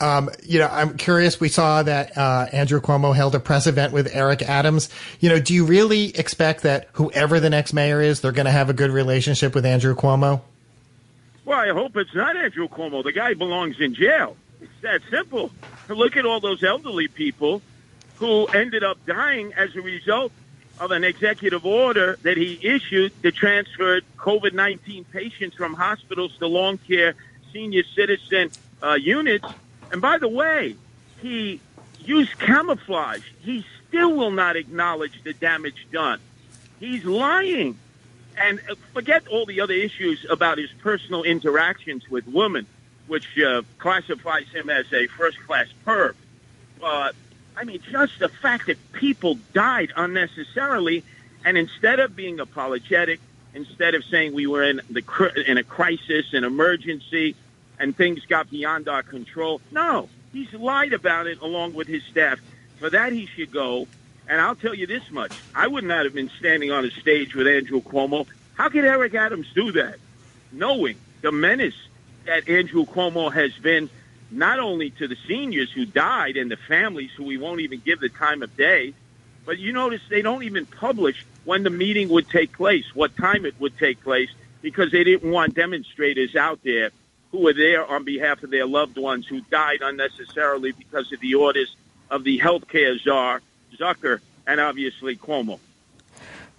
Um, 0.00 0.30
you 0.44 0.60
know, 0.60 0.68
I'm 0.68 0.96
curious. 0.96 1.40
We 1.40 1.48
saw 1.48 1.82
that 1.82 2.16
uh, 2.16 2.46
Andrew 2.52 2.80
Cuomo 2.80 3.14
held 3.14 3.34
a 3.34 3.40
press 3.40 3.66
event 3.66 3.92
with 3.92 4.14
Eric 4.14 4.42
Adams. 4.42 4.88
You 5.20 5.28
know, 5.28 5.40
do 5.40 5.54
you 5.54 5.64
really 5.64 6.16
expect 6.16 6.62
that 6.62 6.88
whoever 6.92 7.40
the 7.40 7.50
next 7.50 7.72
mayor 7.72 8.00
is, 8.00 8.20
they're 8.20 8.32
going 8.32 8.46
to 8.46 8.52
have 8.52 8.70
a 8.70 8.74
good 8.74 8.90
relationship 8.90 9.54
with 9.54 9.66
Andrew 9.66 9.94
Cuomo? 9.94 10.40
Well, 11.44 11.58
I 11.58 11.70
hope 11.70 11.96
it's 11.96 12.14
not 12.14 12.36
Andrew 12.36 12.68
Cuomo. 12.68 13.02
The 13.02 13.12
guy 13.12 13.34
belongs 13.34 13.80
in 13.80 13.94
jail. 13.94 14.36
It's 14.60 14.70
that 14.82 15.00
simple. 15.10 15.50
Look 15.88 16.16
at 16.16 16.26
all 16.26 16.40
those 16.40 16.62
elderly 16.62 17.08
people 17.08 17.62
who 18.16 18.46
ended 18.46 18.84
up 18.84 19.04
dying 19.06 19.54
as 19.54 19.74
a 19.74 19.80
result 19.80 20.32
of 20.80 20.90
an 20.90 21.04
executive 21.04 21.64
order 21.64 22.18
that 22.22 22.36
he 22.36 22.58
issued 22.62 23.12
that 23.22 23.34
transferred 23.34 24.04
COVID 24.16 24.52
19 24.52 25.04
patients 25.04 25.56
from 25.56 25.74
hospitals 25.74 26.36
to 26.38 26.46
long 26.46 26.78
care 26.78 27.14
senior 27.52 27.82
citizen 27.94 28.50
uh, 28.82 28.94
units. 28.94 29.46
And 29.92 30.00
by 30.00 30.18
the 30.18 30.28
way, 30.28 30.76
he 31.20 31.60
used 32.04 32.38
camouflage. 32.38 33.22
He 33.40 33.64
still 33.88 34.14
will 34.14 34.30
not 34.30 34.56
acknowledge 34.56 35.22
the 35.24 35.32
damage 35.32 35.86
done. 35.92 36.20
He's 36.80 37.04
lying. 37.04 37.78
And 38.36 38.60
uh, 38.70 38.74
forget 38.94 39.26
all 39.28 39.46
the 39.46 39.60
other 39.60 39.74
issues 39.74 40.24
about 40.30 40.58
his 40.58 40.70
personal 40.80 41.24
interactions 41.24 42.08
with 42.08 42.26
women 42.28 42.66
which 43.08 43.38
uh, 43.38 43.62
classifies 43.78 44.46
him 44.48 44.70
as 44.70 44.92
a 44.92 45.06
first 45.08 45.38
class 45.46 45.66
perp. 45.84 46.14
But 46.78 47.16
I 47.56 47.64
mean, 47.64 47.80
just 47.90 48.18
the 48.20 48.28
fact 48.28 48.66
that 48.66 48.92
people 48.92 49.38
died 49.52 49.92
unnecessarily, 49.96 51.02
and 51.44 51.58
instead 51.58 51.98
of 51.98 52.14
being 52.14 52.38
apologetic, 52.38 53.18
instead 53.54 53.94
of 53.94 54.04
saying 54.04 54.34
we 54.34 54.46
were 54.46 54.62
in 54.62 54.80
the 54.90 55.44
in 55.46 55.58
a 55.58 55.64
crisis, 55.64 56.32
an 56.32 56.44
emergency, 56.44 57.34
and 57.78 57.96
things 57.96 58.20
got 58.26 58.50
beyond 58.50 58.88
our 58.88 59.02
control, 59.02 59.60
no, 59.70 60.08
he's 60.32 60.52
lied 60.52 60.92
about 60.92 61.26
it 61.26 61.40
along 61.40 61.74
with 61.74 61.88
his 61.88 62.02
staff. 62.10 62.38
For 62.78 62.90
that, 62.90 63.12
he 63.12 63.26
should 63.26 63.50
go. 63.50 63.86
And 64.28 64.40
I'll 64.40 64.56
tell 64.56 64.74
you 64.74 64.86
this 64.86 65.10
much: 65.10 65.32
I 65.54 65.66
would 65.66 65.84
not 65.84 66.04
have 66.04 66.14
been 66.14 66.30
standing 66.38 66.70
on 66.70 66.84
a 66.84 66.90
stage 66.90 67.34
with 67.34 67.46
Andrew 67.46 67.80
Cuomo. 67.80 68.26
How 68.54 68.68
could 68.68 68.84
Eric 68.84 69.14
Adams 69.14 69.46
do 69.54 69.72
that, 69.72 69.96
knowing 70.52 70.98
the 71.22 71.32
menace 71.32 71.74
that 72.26 72.48
Andrew 72.48 72.84
Cuomo 72.84 73.32
has 73.32 73.52
been 73.62 73.88
not 74.30 74.58
only 74.58 74.90
to 74.90 75.08
the 75.08 75.16
seniors 75.26 75.72
who 75.72 75.86
died 75.86 76.36
and 76.36 76.50
the 76.50 76.58
families 76.68 77.10
who 77.16 77.24
we 77.24 77.38
won't 77.38 77.60
even 77.60 77.80
give 77.80 78.00
the 78.00 78.10
time 78.10 78.42
of 78.42 78.54
day, 78.56 78.92
but 79.46 79.58
you 79.58 79.72
notice 79.72 80.02
they 80.10 80.20
don't 80.20 80.42
even 80.42 80.66
publish 80.66 81.24
when 81.44 81.62
the 81.62 81.70
meeting 81.70 82.10
would 82.10 82.28
take 82.28 82.52
place, 82.52 82.84
what 82.94 83.16
time 83.16 83.46
it 83.46 83.58
would 83.58 83.78
take 83.78 84.02
place, 84.02 84.28
because 84.60 84.92
they 84.92 85.04
didn't 85.04 85.30
want 85.30 85.54
demonstrators 85.54 86.36
out 86.36 86.60
there 86.62 86.90
who 87.30 87.40
were 87.40 87.52
there 87.52 87.86
on 87.86 88.04
behalf 88.04 88.42
of 88.42 88.48
their 88.50 88.66
loved 88.66 88.96
ones 88.96 89.26
who 89.26 89.42
died 89.42 89.82
unnecessarily 89.82 90.72
because 90.72 91.12
of 91.12 91.20
the 91.20 91.34
orders 91.34 91.76
of 92.10 92.24
the 92.24 92.38
healthcare 92.38 92.98
czar, 92.98 93.42
Zucker, 93.76 94.20
and 94.46 94.60
obviously 94.60 95.14
Cuomo. 95.16 95.60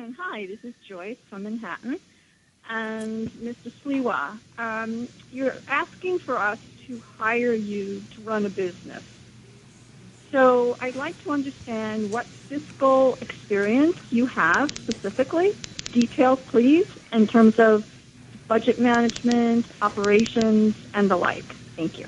Good 0.09 0.15
afternoon. 0.15 0.33
Hi, 0.33 0.47
this 0.47 0.65
is 0.65 0.75
Joyce 0.87 1.19
from 1.29 1.43
Manhattan. 1.43 1.99
And 2.71 3.31
Mr. 3.33 3.71
Sliwa, 3.71 4.39
um, 4.59 5.09
you're 5.33 5.55
asking 5.69 6.21
for 6.21 6.37
us 6.37 6.59
to 6.87 7.03
hire 7.19 7.53
you 7.53 8.03
to 8.15 8.21
run 8.23 8.47
a 8.47 8.51
business. 8.51 9.03
So 10.31 10.77
I'd 10.81 10.97
like 10.97 11.21
to 11.25 11.33
understand 11.33 12.11
what 12.11 12.27
fiscal 12.27 13.19
experience 13.21 13.97
you 14.11 14.27
have 14.27 14.71
specifically. 14.71 15.57
Details, 15.93 16.41
please, 16.49 16.87
in 17.13 17.27
terms 17.27 17.59
of 17.59 17.87
budget 18.47 18.79
management, 18.79 19.67
operations, 19.83 20.75
and 20.95 21.11
the 21.11 21.17
like. 21.17 21.45
Thank 21.77 21.99
you. 21.99 22.07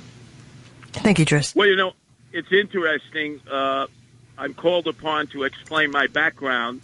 Thank 0.92 1.18
you, 1.18 1.24
Tris. 1.24 1.54
Well, 1.54 1.68
you 1.68 1.76
know, 1.76 1.92
it's 2.32 2.52
interesting. 2.52 3.40
Uh, 3.50 3.86
I'm 4.38 4.54
called 4.54 4.86
upon 4.86 5.26
to 5.28 5.44
explain 5.44 5.90
my 5.90 6.06
background 6.06 6.82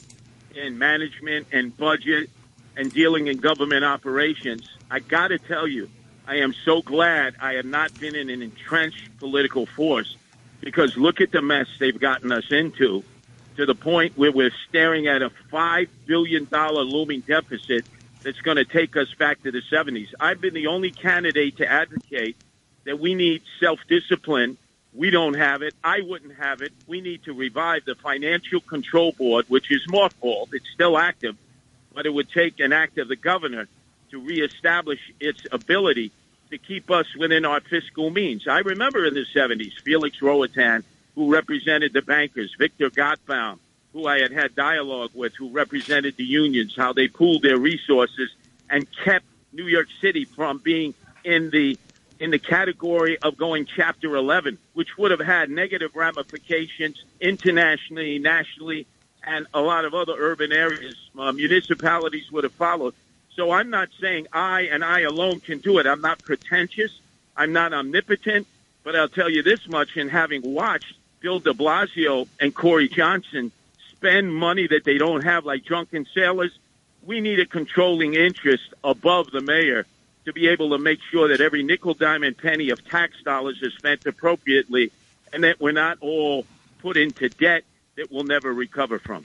in 0.57 0.79
management 0.79 1.49
and 1.53 1.77
budget 1.77 2.31
and 2.77 2.93
dealing 2.93 3.27
in 3.27 3.39
government 3.39 3.85
operations. 3.85 4.65
I 4.91 5.01
got 5.01 5.29
to 5.29 5.39
tell 5.39 5.67
you, 5.67 5.89
I 6.27 6.37
am 6.37 6.55
so 6.65 6.83
glad 6.83 7.35
I 7.41 7.55
have 7.55 7.65
not 7.65 7.99
been 7.99 8.15
in 8.15 8.31
an 8.31 8.43
entrenched 8.43 9.19
political 9.19 9.67
force 9.67 10.17
because 10.61 10.97
look 10.97 11.21
at 11.21 11.33
the 11.33 11.43
mess 11.43 11.67
they've 11.79 11.99
gotten 11.99 12.33
us 12.33 12.45
into 12.51 13.05
to 13.57 13.67
the 13.67 13.75
point 13.75 14.17
where 14.19 14.33
we're 14.33 14.53
staring 14.69 15.07
at 15.07 15.23
a 15.23 15.31
$5 15.53 15.89
billion 16.07 16.49
looming 16.51 17.23
deficit 17.27 17.85
that's 18.25 18.41
going 18.41 18.57
to 18.57 18.65
take 18.65 18.97
us 18.97 19.09
back 19.19 19.43
to 19.45 19.53
the 19.53 19.63
70s. 19.73 20.09
I've 20.19 20.41
been 20.41 20.55
the 20.55 20.67
only 20.67 20.91
candidate 20.91 21.59
to 21.59 21.71
advocate 21.71 22.37
that 22.85 22.99
we 22.99 23.15
need 23.15 23.43
self 23.61 23.79
discipline. 23.89 24.59
We 24.97 25.11
don't 25.11 25.35
have 25.35 25.61
it. 25.61 25.75
I 25.85 26.01
wouldn't 26.01 26.37
have 26.37 26.63
it. 26.63 26.73
We 26.87 27.03
need 27.03 27.25
to 27.25 27.35
revive 27.35 27.85
the 27.85 27.95
Financial 27.97 28.61
Control 28.61 29.13
Board, 29.13 29.45
which 29.49 29.71
is 29.71 29.87
mothballed. 29.89 30.55
It's 30.55 30.69
still 30.73 30.97
active, 30.97 31.37
but 31.95 32.07
it 32.07 32.15
would 32.15 32.31
take 32.31 32.61
an 32.61 32.73
act 32.73 32.97
of 32.97 33.09
the 33.09 33.17
governor 33.17 33.69
to 34.11 34.21
reestablish 34.21 35.01
its 35.21 35.47
ability 35.53 36.13
to 36.51 36.57
keep 36.57 36.91
us 36.91 37.07
within 37.15 37.45
our 37.45 37.61
fiscal 37.61 38.09
means. 38.09 38.49
I 38.49 38.61
remember 38.61 39.05
in 39.05 39.13
the 39.13 39.27
70s, 39.35 39.75
Felix 39.85 40.19
Rohatyn, 40.21 40.83
who 41.15 41.31
represented 41.31 41.93
the 41.93 42.03
bankers, 42.03 42.55
Victor 42.59 42.89
Gotbaum, 42.89 43.59
who 43.93 44.07
I 44.07 44.21
had 44.21 44.33
had 44.33 44.55
dialogue 44.55 45.11
with, 45.15 45.35
who 45.35 45.51
represented 45.51 46.17
the 46.17 46.25
unions, 46.25 46.75
how 46.75 46.95
they 46.95 47.09
pooled 47.09 47.43
their 47.43 47.59
resources 47.59 48.31
and 48.71 48.87
kept 49.05 49.27
New 49.53 49.67
York 49.67 49.89
City 50.01 50.25
from 50.25 50.59
being 50.59 50.95
in 51.25 51.51
the 51.51 51.79
in 52.19 52.31
the 52.31 52.39
category 52.39 53.19
of 53.19 53.37
going 53.37 53.67
Chapter 53.67 54.17
11, 54.17 54.59
which 54.75 54.97
would 54.97 55.11
have 55.11 55.21
had 55.21 55.51
negative 55.51 55.95
ramifications 55.95 57.03
internationally, 57.21 58.19
nationally, 58.19 58.87
and 59.25 59.47
a 59.53 59.61
lot 59.61 59.85
of 59.85 59.95
other 59.95 60.15
urban 60.17 60.53
areas. 60.53 60.97
Uh, 61.19 61.33
municipalities 61.33 62.31
would 62.33 62.45
have 62.45 62.53
followed. 62.53 62.95
So 63.35 63.51
I'm 63.51 63.71
not 63.71 63.91
saying 64.01 64.29
I 64.33 64.63
and 64.63 64.85
I 64.85 65.01
alone 65.01 65.41
can 65.41 65.59
do 65.59 65.79
it. 65.79 65.87
I'm 65.87 66.01
not 66.01 66.23
pretentious. 66.23 66.99
I'm 67.37 67.53
not 67.53 67.73
omnipotent. 67.73 68.47
But 68.83 68.97
I'll 68.97 69.09
tell 69.09 69.29
you 69.29 69.43
this 69.43 69.69
much 69.69 69.97
in 69.97 70.09
having 70.09 70.43
watched 70.43 70.95
Bill 71.21 71.41
de 71.41 71.53
Blasio 71.53 72.29
and 72.41 72.55
Corey 72.55 72.89
Johnson 72.89 73.51
spend 73.91 74.33
money 74.33 74.69
that 74.69 74.85
they 74.85 74.97
don't 74.97 75.25
have 75.25 75.45
like 75.45 75.65
drunken 75.65 76.07
sailors, 76.15 76.57
we 77.05 77.21
need 77.21 77.41
a 77.41 77.47
controlling 77.47 78.15
interest 78.15 78.73
above 78.85 79.31
the 79.33 79.41
mayor 79.41 79.87
to 80.27 80.33
be 80.33 80.49
able 80.49 80.71
to 80.71 80.79
make 80.79 81.01
sure 81.11 81.29
that 81.29 81.41
every 81.41 81.63
nickel, 81.63 81.95
dime, 81.95 82.23
and 82.23 82.37
penny 82.37 82.71
of 82.71 82.85
tax 82.85 83.23
dollars 83.23 83.59
is 83.63 83.73
spent 83.75 84.05
appropriately 84.07 84.91
and 85.33 85.45
that 85.45 85.61
we're 85.61 85.73
not 85.73 85.99
all 86.01 86.45
put 86.81 86.97
into 86.97 87.29
debt 87.29 87.65
that 87.97 88.13
we'll 88.13 88.25
never 88.25 88.53
recover 88.53 88.99
from. 88.99 89.25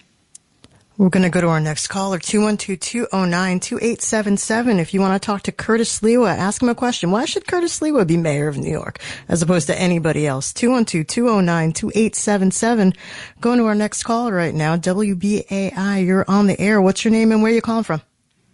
We're 0.98 1.10
going 1.10 1.24
to 1.24 1.30
go 1.30 1.42
to 1.42 1.48
our 1.48 1.60
next 1.60 1.88
caller, 1.88 2.20
212-209-2877. 2.20 4.80
If 4.80 4.94
you 4.94 5.02
want 5.02 5.20
to 5.20 5.26
talk 5.26 5.42
to 5.44 5.52
Curtis 5.52 6.00
Sliwa, 6.00 6.38
ask 6.38 6.62
him 6.62 6.70
a 6.70 6.76
question. 6.76 7.10
Why 7.10 7.26
should 7.26 7.48
Curtis 7.48 7.80
Sliwa 7.80 8.06
be 8.06 8.18
mayor 8.18 8.48
of 8.48 8.60
New 8.60 8.70
York 8.70 9.00
as 9.28 9.42
opposed 9.42 9.66
to 9.68 9.80
anybody 9.80 10.28
else? 10.28 10.54
212-209-2877. 10.54 12.96
Going 13.40 13.58
to 13.58 13.66
our 13.66 13.74
next 13.74 14.04
caller 14.04 14.34
right 14.34 14.54
now, 14.54 14.78
WBAI, 14.78 16.06
you're 16.06 16.26
on 16.28 16.46
the 16.46 16.62
air. 16.62 16.80
What's 16.80 17.04
your 17.04 17.12
name 17.12 17.32
and 17.32 17.42
where 17.42 17.52
are 17.52 17.56
you 17.56 17.62
calling 17.62 17.84
from? 17.84 18.04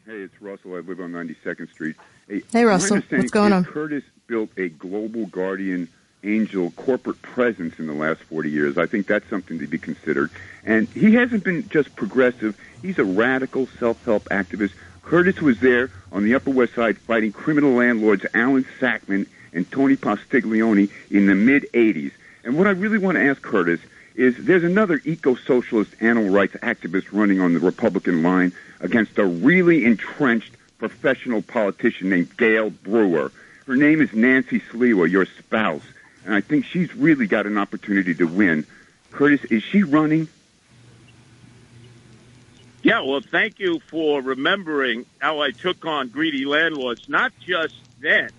Hey, 0.05 0.21
it's 0.21 0.41
Russell. 0.41 0.75
I 0.75 0.79
live 0.79 1.01
on 1.01 1.11
92nd 1.11 1.69
Street. 1.71 1.97
Hey, 2.27 2.41
hey 2.51 2.63
Russell. 2.65 3.01
What's 3.09 3.31
going 3.31 3.53
on? 3.53 3.63
Curtis 3.63 4.03
built 4.27 4.49
a 4.57 4.69
global 4.69 5.27
guardian 5.27 5.87
angel 6.23 6.71
corporate 6.71 7.21
presence 7.21 7.79
in 7.79 7.87
the 7.87 7.93
last 7.93 8.21
40 8.23 8.49
years. 8.49 8.77
I 8.77 8.85
think 8.85 9.07
that's 9.07 9.29
something 9.29 9.59
to 9.59 9.67
be 9.67 9.77
considered. 9.77 10.29
And 10.65 10.89
he 10.89 11.13
hasn't 11.13 11.43
been 11.43 11.69
just 11.69 11.95
progressive. 11.95 12.59
He's 12.81 12.99
a 12.99 13.05
radical 13.05 13.67
self-help 13.79 14.25
activist. 14.25 14.73
Curtis 15.03 15.39
was 15.39 15.59
there 15.61 15.89
on 16.11 16.23
the 16.23 16.35
Upper 16.35 16.49
West 16.49 16.73
Side 16.73 16.97
fighting 16.97 17.31
criminal 17.31 17.71
landlords 17.71 18.25
Alan 18.33 18.65
Sackman 18.79 19.27
and 19.53 19.71
Tony 19.71 19.95
Postiglione 19.95 20.89
in 21.09 21.27
the 21.27 21.35
mid-80s. 21.35 22.11
And 22.43 22.57
what 22.57 22.67
I 22.67 22.71
really 22.71 22.97
want 22.97 23.15
to 23.15 23.23
ask 23.23 23.41
Curtis 23.41 23.79
is 24.15 24.35
there's 24.37 24.63
another 24.63 24.99
eco-socialist 25.05 25.91
animal 26.01 26.29
rights 26.29 26.55
activist 26.55 27.07
running 27.13 27.39
on 27.39 27.53
the 27.53 27.59
Republican 27.59 28.21
line 28.21 28.51
against 28.81 29.17
a 29.17 29.25
really 29.25 29.85
entrenched 29.85 30.56
professional 30.77 31.41
politician 31.41 32.09
named 32.09 32.35
Gale 32.37 32.69
Brewer. 32.69 33.31
Her 33.65 33.75
name 33.75 34.01
is 34.01 34.13
Nancy 34.13 34.59
Sliwa, 34.59 35.09
your 35.09 35.25
spouse, 35.25 35.83
and 36.25 36.33
I 36.33 36.41
think 36.41 36.65
she's 36.65 36.93
really 36.95 37.27
got 37.27 37.45
an 37.45 37.57
opportunity 37.57 38.13
to 38.15 38.25
win. 38.25 38.65
Curtis, 39.11 39.43
is 39.45 39.63
she 39.63 39.83
running? 39.83 40.27
Yeah, 42.83 43.01
well, 43.01 43.21
thank 43.21 43.59
you 43.59 43.79
for 43.89 44.21
remembering 44.21 45.05
how 45.19 45.41
I 45.41 45.51
took 45.51 45.85
on 45.85 46.09
greedy 46.09 46.45
landlords, 46.45 47.09
not 47.09 47.33
just 47.45 47.73
then, 47.99 48.29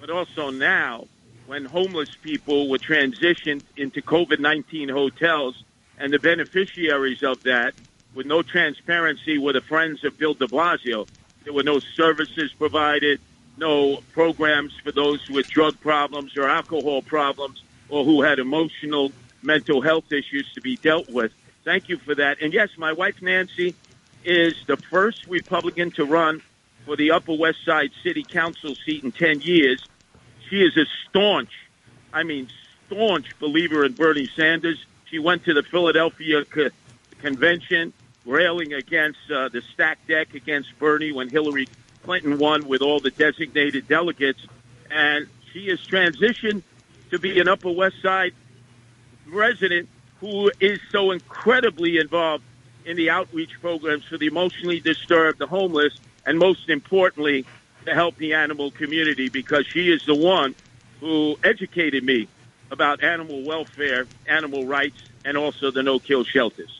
but 0.00 0.10
also 0.10 0.50
now 0.50 1.06
when 1.46 1.64
homeless 1.64 2.14
people 2.22 2.68
were 2.68 2.78
transitioned 2.78 3.62
into 3.76 4.02
COVID 4.02 4.38
19 4.38 4.88
hotels 4.88 5.62
and 5.98 6.12
the 6.12 6.18
beneficiaries 6.18 7.22
of 7.22 7.42
that 7.44 7.74
with 8.14 8.26
no 8.26 8.42
transparency 8.42 9.38
were 9.38 9.52
the 9.52 9.60
friends 9.60 10.04
of 10.04 10.18
Bill 10.18 10.34
de 10.34 10.46
Blasio. 10.46 11.06
There 11.48 11.54
were 11.54 11.62
no 11.62 11.80
services 11.80 12.52
provided, 12.58 13.22
no 13.56 14.02
programs 14.12 14.74
for 14.84 14.92
those 14.92 15.26
with 15.30 15.48
drug 15.48 15.80
problems 15.80 16.36
or 16.36 16.46
alcohol 16.46 17.00
problems 17.00 17.62
or 17.88 18.04
who 18.04 18.20
had 18.20 18.38
emotional, 18.38 19.12
mental 19.40 19.80
health 19.80 20.12
issues 20.12 20.46
to 20.56 20.60
be 20.60 20.76
dealt 20.76 21.08
with. 21.08 21.32
Thank 21.64 21.88
you 21.88 21.96
for 21.96 22.14
that. 22.16 22.42
And 22.42 22.52
yes, 22.52 22.68
my 22.76 22.92
wife 22.92 23.22
Nancy 23.22 23.74
is 24.26 24.56
the 24.66 24.76
first 24.76 25.26
Republican 25.26 25.90
to 25.92 26.04
run 26.04 26.42
for 26.84 26.96
the 26.96 27.12
Upper 27.12 27.32
West 27.32 27.64
Side 27.64 27.92
City 28.02 28.24
Council 28.24 28.74
seat 28.84 29.02
in 29.02 29.10
10 29.10 29.40
years. 29.40 29.88
She 30.50 30.56
is 30.56 30.76
a 30.76 30.84
staunch, 31.08 31.52
I 32.12 32.24
mean, 32.24 32.50
staunch 32.88 33.24
believer 33.40 33.86
in 33.86 33.94
Bernie 33.94 34.28
Sanders. 34.36 34.84
She 35.06 35.18
went 35.18 35.46
to 35.46 35.54
the 35.54 35.62
Philadelphia 35.62 36.44
co- 36.44 36.68
convention 37.22 37.94
railing 38.28 38.74
against 38.74 39.18
uh, 39.34 39.48
the 39.48 39.62
stacked 39.72 40.06
deck 40.06 40.34
against 40.34 40.78
Bernie 40.78 41.12
when 41.12 41.28
Hillary 41.28 41.68
Clinton 42.04 42.38
won 42.38 42.68
with 42.68 42.82
all 42.82 43.00
the 43.00 43.10
designated 43.10 43.88
delegates. 43.88 44.40
And 44.90 45.26
she 45.52 45.68
has 45.68 45.80
transitioned 45.80 46.62
to 47.10 47.18
be 47.18 47.40
an 47.40 47.48
Upper 47.48 47.70
West 47.70 47.96
Side 48.02 48.34
resident 49.26 49.88
who 50.20 50.50
is 50.60 50.80
so 50.92 51.10
incredibly 51.10 51.98
involved 51.98 52.44
in 52.84 52.96
the 52.96 53.10
outreach 53.10 53.50
programs 53.60 54.04
for 54.04 54.18
the 54.18 54.26
emotionally 54.26 54.80
disturbed, 54.80 55.38
the 55.38 55.46
homeless, 55.46 55.92
and 56.26 56.38
most 56.38 56.68
importantly, 56.68 57.44
to 57.86 57.94
help 57.94 58.16
the 58.16 58.34
animal 58.34 58.70
community 58.70 59.28
because 59.28 59.66
she 59.66 59.90
is 59.90 60.04
the 60.06 60.14
one 60.14 60.54
who 61.00 61.38
educated 61.44 62.04
me 62.04 62.28
about 62.70 63.02
animal 63.02 63.42
welfare, 63.44 64.06
animal 64.26 64.66
rights, 64.66 64.98
and 65.24 65.36
also 65.36 65.70
the 65.70 65.82
no-kill 65.82 66.24
shelters. 66.24 66.77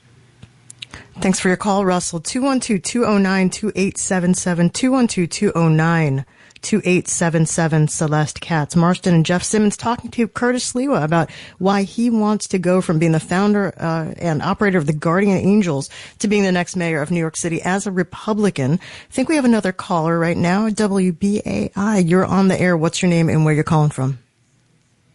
Thanks 1.20 1.40
for 1.40 1.48
your 1.48 1.56
call, 1.56 1.84
Russell. 1.84 2.20
212-209-2877, 2.20 4.72
212-209 4.72 6.24
2877 6.62 7.88
Celeste 7.88 8.40
Katz. 8.40 8.76
Marston 8.76 9.14
and 9.14 9.26
Jeff 9.26 9.42
Simmons 9.42 9.76
talking 9.76 10.10
to 10.12 10.28
Curtis 10.28 10.72
Sliwa 10.72 11.04
about 11.04 11.30
why 11.58 11.82
he 11.82 12.10
wants 12.10 12.48
to 12.48 12.58
go 12.58 12.80
from 12.80 12.98
being 12.98 13.12
the 13.12 13.20
founder 13.20 13.74
uh, 13.78 14.14
and 14.18 14.42
operator 14.42 14.78
of 14.78 14.86
the 14.86 14.92
Guardian 14.92 15.36
Angels 15.36 15.90
to 16.18 16.28
being 16.28 16.42
the 16.42 16.52
next 16.52 16.76
mayor 16.76 17.02
of 17.02 17.10
New 17.10 17.20
York 17.20 17.36
City 17.36 17.62
as 17.62 17.86
a 17.86 17.90
Republican. 17.90 18.74
I 18.74 19.12
think 19.12 19.28
we 19.28 19.36
have 19.36 19.44
another 19.44 19.72
caller 19.72 20.18
right 20.18 20.36
now. 20.36 20.68
WBAI, 20.68 22.08
you're 22.08 22.26
on 22.26 22.48
the 22.48 22.60
air. 22.60 22.76
What's 22.76 23.02
your 23.02 23.08
name 23.08 23.28
and 23.28 23.44
where 23.44 23.54
you're 23.54 23.64
calling 23.64 23.90
from? 23.90 24.18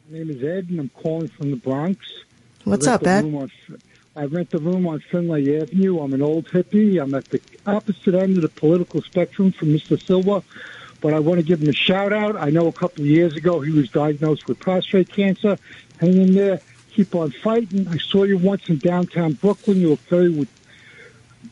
My 0.10 0.20
name 0.20 0.30
is 0.30 0.44
Ed, 0.44 0.70
and 0.70 0.80
I'm 0.80 0.90
calling 0.90 1.28
from 1.30 1.52
the 1.52 1.58
Bronx. 1.58 1.98
What's 2.66 2.88
up, 2.88 3.06
Ed? 3.06 3.50
I 4.16 4.26
rent 4.26 4.52
the 4.52 4.60
room 4.60 4.88
on 4.88 5.00
Findlay 5.00 5.60
Avenue. 5.60 6.00
I'm 6.00 6.14
an 6.14 6.22
old 6.22 6.46
hippie. 6.46 7.02
I'm 7.02 7.14
at 7.16 7.30
the 7.30 7.42
opposite 7.66 8.14
end 8.14 8.36
of 8.38 8.44
the 8.44 8.50
political 8.50 9.02
spectrum 9.02 9.52
from 9.52 9.70
Mr. 9.70 9.98
Sliwa 9.98 10.44
but 11.04 11.14
I 11.14 11.20
want 11.20 11.38
to 11.38 11.44
give 11.44 11.62
him 11.62 11.68
a 11.68 11.74
shout 11.74 12.14
out. 12.14 12.38
I 12.38 12.50
know 12.50 12.68
a 12.68 12.72
couple 12.72 13.02
of 13.02 13.08
years 13.08 13.36
ago 13.36 13.60
he 13.60 13.72
was 13.72 13.90
diagnosed 13.90 14.48
with 14.48 14.58
prostate 14.58 15.10
cancer. 15.10 15.60
Hang 16.00 16.16
in 16.16 16.34
there. 16.34 16.62
Keep 16.92 17.14
on 17.14 17.32
fighting. 17.32 17.90
I 17.90 17.98
saw 17.98 18.24
you 18.24 18.38
once 18.38 18.70
in 18.70 18.78
downtown 18.78 19.34
Brooklyn. 19.34 19.82
You 19.82 19.90
looked 19.90 20.08
very, 20.08 20.32
you 20.32 20.48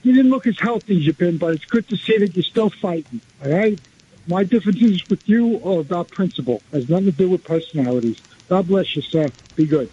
didn't 0.03 0.31
look 0.31 0.47
as 0.47 0.57
healthy 0.57 0.95
as 0.97 1.05
you've 1.05 1.17
been, 1.17 1.37
but 1.37 1.53
it's 1.53 1.65
good 1.65 1.85
to 1.89 1.97
see 1.97 2.17
that 2.19 2.33
you're 2.33 2.43
still 2.43 2.69
fighting. 2.69 3.19
All 3.43 3.51
right. 3.51 3.77
My 4.25 4.45
differences 4.45 5.09
with 5.09 5.27
you 5.27 5.59
are 5.65 5.81
about 5.81 6.09
principle. 6.09 6.61
It 6.71 6.77
has 6.77 6.89
nothing 6.89 7.07
to 7.07 7.11
do 7.11 7.29
with 7.29 7.43
personalities. 7.43 8.21
God 8.47 8.69
bless 8.69 8.95
you, 8.95 9.01
sir. 9.01 9.31
Be 9.57 9.67
good. 9.67 9.91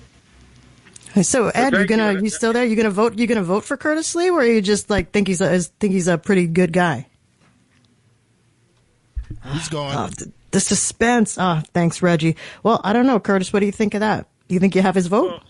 So 1.22 1.48
Ed, 1.48 1.72
you're 1.72 1.86
gonna 1.86 2.20
you 2.20 2.30
still 2.30 2.52
there? 2.52 2.64
You 2.64 2.76
gonna 2.76 2.90
vote? 2.90 3.18
You 3.18 3.26
gonna 3.26 3.42
vote 3.42 3.64
for 3.64 3.76
Curtis 3.76 4.14
Sliwa, 4.14 4.32
or 4.32 4.44
you 4.44 4.60
just 4.60 4.90
like 4.90 5.10
think 5.10 5.28
he's 5.28 5.40
a 5.40 5.58
think 5.58 5.92
he's 5.92 6.08
a 6.08 6.18
pretty 6.18 6.46
good 6.46 6.72
guy? 6.72 7.06
He's 9.52 9.68
gone. 9.68 9.94
Oh, 9.96 10.08
the, 10.08 10.32
the 10.50 10.60
suspense. 10.60 11.36
Ah, 11.38 11.60
oh, 11.62 11.68
thanks, 11.72 12.02
Reggie. 12.02 12.36
Well, 12.62 12.80
I 12.84 12.92
don't 12.92 13.06
know, 13.06 13.20
Curtis. 13.20 13.52
What 13.52 13.60
do 13.60 13.66
you 13.66 13.72
think 13.72 13.94
of 13.94 14.00
that? 14.00 14.28
Do 14.48 14.54
you 14.54 14.60
think 14.60 14.74
you 14.74 14.82
have 14.82 14.94
his 14.94 15.06
vote? 15.06 15.30
Well, 15.30 15.42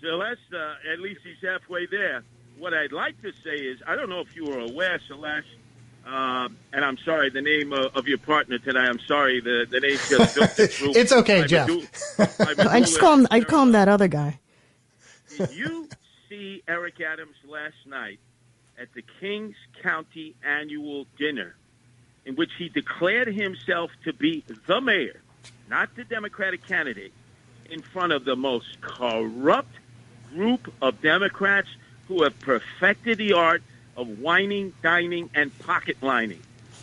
Celeste, 0.00 0.40
uh, 0.54 0.92
at 0.92 1.00
least 1.00 1.20
he's 1.24 1.48
halfway 1.48 1.86
there. 1.86 2.22
What 2.58 2.74
I'd 2.74 2.92
like 2.92 3.20
to 3.22 3.32
say 3.44 3.56
is, 3.56 3.80
I 3.86 3.96
don't 3.96 4.08
know 4.08 4.20
if 4.20 4.34
you 4.36 4.44
were 4.44 4.60
aware, 4.60 5.00
Celeste, 5.08 5.46
uh, 6.06 6.48
and 6.72 6.84
I'm 6.84 6.98
sorry, 6.98 7.30
the 7.30 7.40
name 7.40 7.72
of, 7.72 7.96
of, 7.96 8.06
your 8.06 8.18
partner 8.18 8.58
today. 8.58 8.78
I'm 8.78 9.00
sorry, 9.00 9.40
the 9.40 9.66
the 9.68 9.80
name 9.80 9.96
just 10.08 10.34
filtered 10.34 10.70
through. 10.70 10.92
it's 10.94 11.12
okay, 11.12 11.46
Jeff. 11.46 11.68
I 12.58 12.80
just 12.80 13.00
call 13.00 13.14
him. 13.14 13.26
I 13.30 13.40
call 13.40 13.62
him 13.62 13.72
that 13.72 13.88
other 13.88 14.08
guy. 14.08 14.38
Did 15.36 15.54
you 15.54 15.88
see 16.28 16.62
Eric 16.68 17.00
Adams 17.00 17.36
last 17.46 17.86
night 17.86 18.20
at 18.78 18.92
the 18.94 19.02
Kings 19.20 19.56
County 19.82 20.34
annual 20.44 21.06
dinner? 21.18 21.54
in 22.24 22.36
which 22.36 22.50
he 22.58 22.68
declared 22.68 23.28
himself 23.28 23.90
to 24.04 24.12
be 24.12 24.42
the 24.66 24.80
mayor, 24.80 25.20
not 25.68 25.94
the 25.94 26.04
Democratic 26.04 26.66
candidate, 26.66 27.12
in 27.70 27.82
front 27.82 28.12
of 28.12 28.24
the 28.24 28.36
most 28.36 28.80
corrupt 28.80 29.74
group 30.30 30.72
of 30.80 31.00
Democrats 31.00 31.68
who 32.08 32.22
have 32.22 32.38
perfected 32.40 33.18
the 33.18 33.32
art 33.32 33.62
of 33.96 34.18
whining, 34.20 34.72
dining, 34.82 35.30
and 35.34 35.56
pocket 35.60 35.96
lining. 36.02 36.40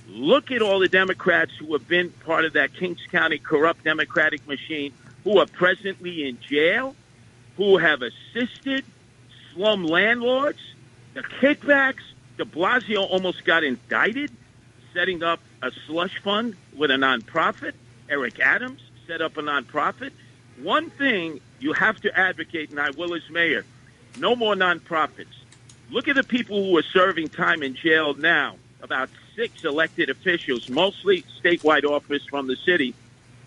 Look 0.08 0.52
at 0.52 0.62
all 0.62 0.80
the 0.80 0.88
Democrats 0.88 1.52
who 1.60 1.74
have 1.74 1.88
been 1.88 2.10
part 2.10 2.46
of 2.46 2.54
that 2.54 2.74
Kings 2.74 3.00
County 3.12 3.38
corrupt 3.38 3.84
Democratic 3.84 4.48
machine, 4.48 4.94
who 5.24 5.38
are 5.38 5.46
presently 5.46 6.28
in 6.28 6.40
jail, 6.40 6.96
who 7.62 7.78
have 7.78 8.02
assisted 8.02 8.84
slum 9.54 9.86
landlords, 9.86 10.58
the 11.14 11.22
kickbacks. 11.22 12.02
De 12.38 12.44
Blasio 12.44 13.08
almost 13.08 13.46
got 13.46 13.64
indicted 13.64 14.32
setting 14.96 15.22
up 15.22 15.40
a 15.62 15.72
slush 15.86 16.18
fund 16.24 16.56
with 16.76 16.90
a 16.90 16.96
nonprofit. 16.96 17.74
Eric 18.10 18.40
Adams 18.40 18.82
set 19.06 19.22
up 19.22 19.38
a 19.38 19.44
nonprofit. 19.44 20.12
One 20.64 20.90
thing 20.90 21.40
you 21.60 21.74
have 21.74 22.02
to 22.02 22.20
advocate, 22.20 22.72
and 22.72 22.80
I 22.80 22.90
will 22.90 23.14
as 23.14 23.30
mayor, 23.30 23.64
no 24.18 24.36
more 24.36 24.56
nonprofits. 24.56 25.28
Look 25.92 26.08
at 26.08 26.16
the 26.16 26.24
people 26.24 26.64
who 26.64 26.76
are 26.80 26.84
serving 26.84 27.30
time 27.30 27.62
in 27.62 27.76
jail 27.76 28.16
now, 28.16 28.56
about 28.82 29.12
six 29.36 29.64
elected 29.64 30.10
officials, 30.10 30.68
mostly 30.68 31.24
statewide 31.40 31.86
office 31.86 32.26
from 32.26 32.48
the 32.48 32.56
city, 32.56 32.96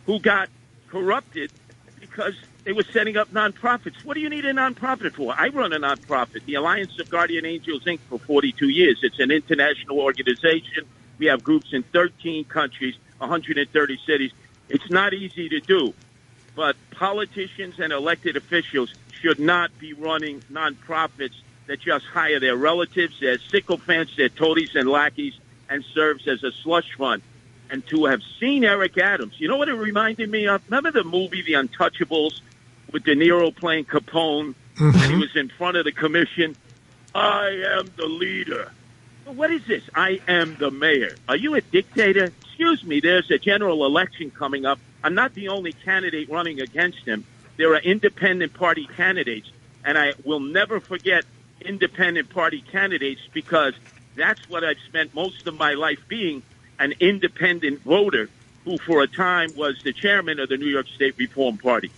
who 0.07 0.21
got 0.21 0.51
corrupted 0.89 1.51
because 1.99 2.37
they 2.65 2.73
were 2.73 2.83
setting 2.83 3.17
up 3.17 3.31
nonprofits. 3.31 4.05
What 4.05 4.15
do 4.15 4.21
you 4.21 4.31
need 4.31 4.45
a 4.45 4.53
nonprofit 4.53 5.12
for? 5.12 5.35
I 5.37 5.49
run 5.49 5.73
a 5.73 5.79
nonprofit, 5.79 6.45
the 6.47 6.55
Alliance 6.55 6.99
of 6.99 7.11
Guardian 7.11 7.45
Angels 7.45 7.85
Inc., 7.85 8.01
for 8.09 8.19
42 8.19 8.69
years. 8.69 8.99
It's 9.03 9.19
an 9.19 9.31
international 9.31 10.01
organization 10.01 10.87
we 11.19 11.27
have 11.27 11.45
groups 11.45 11.73
in 11.73 11.83
13 11.83 12.45
countries, 12.45 12.97
130 13.19 13.99
cities. 14.07 14.33
It's 14.69 14.91
not 14.91 15.12
easy 15.15 15.49
to 15.51 15.61
do, 15.61 15.95
but 16.57 16.77
politicians 16.91 17.79
and 17.79 17.93
elected 17.93 18.37
officials 18.37 18.93
should 19.21 19.39
not 19.39 19.77
be 19.79 19.93
running 19.93 20.41
nonprofits 20.53 21.35
that 21.67 21.81
just 21.81 22.05
hire 22.07 22.41
their 22.41 22.57
relatives, 22.57 23.21
their 23.21 23.39
sycophants, 23.39 24.17
their 24.17 24.29
toadies 24.29 24.75
and 24.75 24.89
lackeys, 24.89 25.35
and 25.69 25.85
serves 25.95 26.27
as 26.27 26.43
a 26.43 26.53
slush 26.53 26.95
fund. 26.97 27.23
And 27.71 27.87
to 27.89 28.07
have 28.07 28.21
seen 28.39 28.65
Eric 28.65 28.99
Adams, 28.99 29.35
you 29.39 29.49
know 29.49 29.57
what 29.57 29.69
it 29.69 29.75
reminded 29.75 30.31
me 30.31 30.47
of? 30.47 30.62
Remember 30.67 30.91
the 30.91 31.05
movie 31.05 31.43
The 31.43 31.55
Untouchables 31.55 32.41
with 32.95 33.03
De 33.03 33.16
Niro 33.16 33.55
playing 33.55 33.84
Capone? 33.84 34.55
Mm-hmm. 34.76 34.84
And 34.84 35.12
he 35.12 35.16
was 35.18 35.34
in 35.36 35.49
front 35.49 35.76
of 35.76 35.84
the 35.84 35.92
commission. 35.92 36.57
I 37.14 37.49
am 37.78 37.90
the 37.97 38.07
leader. 38.07 38.70
What 39.26 39.51
is 39.51 39.66
this? 39.66 39.82
I 39.95 40.20
am 40.28 40.57
the 40.57 40.70
mayor. 40.70 41.16
Are 41.28 41.36
you 41.36 41.55
a 41.57 41.61
dictator? 41.61 42.32
Excuse 42.42 42.84
me, 42.84 43.01
there's 43.01 43.30
a 43.30 43.38
general 43.38 43.84
election 43.84 44.30
coming 44.30 44.64
up. 44.64 44.78
I'm 45.03 45.14
not 45.14 45.34
the 45.34 45.49
only 45.49 45.72
candidate 45.72 46.30
running 46.30 46.61
against 46.61 47.01
him. 47.01 47.24
There 47.57 47.74
are 47.74 47.80
independent 47.80 48.55
party 48.55 48.86
candidates, 48.97 49.51
and 49.84 49.99
I 49.99 50.12
will 50.24 50.40
never 50.40 50.78
forget 50.78 51.24
independent 51.61 52.30
party 52.30 52.61
candidates 52.61 53.22
because 53.32 53.74
that's 54.14 54.49
what 54.49 54.62
I've 54.62 54.78
spent 54.86 55.14
most 55.14 55.47
of 55.49 55.59
my 55.59 55.74
life 55.74 55.99
being 56.07 56.42
an 56.78 56.95
independent 57.01 57.82
voter 57.82 58.28
who, 58.64 58.78
for 58.78 59.03
a 59.03 59.09
time, 59.09 59.51
was 59.57 59.82
the 59.82 59.92
chairman 59.92 60.38
of 60.38 60.49
the 60.49 60.57
New 60.57 60.68
York 60.68 60.86
State 60.88 61.14
Reform 61.18 61.59
Party. 61.59 61.90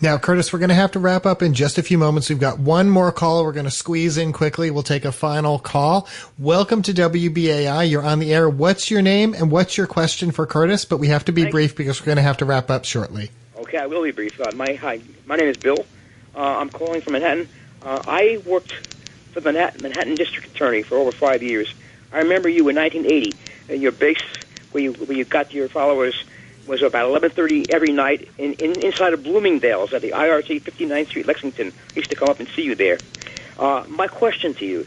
Now, 0.00 0.16
Curtis, 0.16 0.52
we're 0.52 0.60
going 0.60 0.68
to 0.68 0.76
have 0.76 0.92
to 0.92 1.00
wrap 1.00 1.26
up 1.26 1.42
in 1.42 1.54
just 1.54 1.76
a 1.76 1.82
few 1.82 1.98
moments. 1.98 2.28
We've 2.28 2.38
got 2.38 2.60
one 2.60 2.88
more 2.88 3.10
call. 3.10 3.42
We're 3.42 3.52
going 3.52 3.64
to 3.64 3.70
squeeze 3.70 4.16
in 4.16 4.32
quickly. 4.32 4.70
We'll 4.70 4.84
take 4.84 5.04
a 5.04 5.10
final 5.10 5.58
call. 5.58 6.06
Welcome 6.38 6.82
to 6.82 6.94
WBAI. 6.94 7.90
You're 7.90 8.04
on 8.04 8.20
the 8.20 8.32
air. 8.32 8.48
What's 8.48 8.92
your 8.92 9.02
name 9.02 9.34
and 9.34 9.50
what's 9.50 9.76
your 9.76 9.88
question 9.88 10.30
for 10.30 10.46
Curtis? 10.46 10.84
But 10.84 10.98
we 10.98 11.08
have 11.08 11.24
to 11.24 11.32
be 11.32 11.42
Thank- 11.42 11.52
brief 11.52 11.74
because 11.74 12.00
we're 12.00 12.06
going 12.06 12.16
to 12.16 12.22
have 12.22 12.36
to 12.36 12.44
wrap 12.44 12.70
up 12.70 12.84
shortly. 12.84 13.30
Okay, 13.56 13.78
I 13.78 13.86
will 13.86 14.04
be 14.04 14.12
brief. 14.12 14.40
Uh, 14.40 14.52
my 14.54 14.74
hi, 14.74 15.00
my 15.26 15.34
name 15.34 15.48
is 15.48 15.56
Bill. 15.56 15.84
Uh, 16.32 16.58
I'm 16.58 16.70
calling 16.70 17.00
from 17.00 17.14
Manhattan. 17.14 17.48
Uh, 17.82 18.00
I 18.06 18.40
worked 18.46 18.72
for 19.32 19.40
the 19.40 19.52
Manhattan, 19.52 19.82
Manhattan 19.82 20.14
District 20.14 20.46
Attorney 20.46 20.84
for 20.84 20.96
over 20.96 21.10
five 21.10 21.42
years. 21.42 21.74
I 22.12 22.18
remember 22.18 22.48
you 22.48 22.68
in 22.68 22.76
1980. 22.76 23.36
Uh, 23.68 23.72
your 23.72 23.90
base 23.90 24.22
where 24.70 24.84
you 24.84 24.92
where 24.92 25.18
you 25.18 25.24
got 25.24 25.52
your 25.52 25.68
followers 25.68 26.22
was 26.68 26.82
about 26.82 27.10
11:30 27.10 27.70
every 27.70 27.92
night 27.92 28.28
in, 28.38 28.52
in 28.54 28.82
inside 28.82 29.14
of 29.14 29.22
Bloomingdale's 29.22 29.92
at 29.92 30.02
the 30.02 30.10
IRT 30.10 30.62
59th 30.62 31.08
Street, 31.08 31.26
Lexington. 31.26 31.72
I 31.72 31.96
used 31.96 32.10
to 32.10 32.16
come 32.16 32.28
up 32.28 32.38
and 32.38 32.48
see 32.54 32.62
you 32.62 32.74
there. 32.74 32.98
Uh, 33.58 33.84
my 33.88 34.06
question 34.06 34.54
to 34.54 34.64
you 34.64 34.86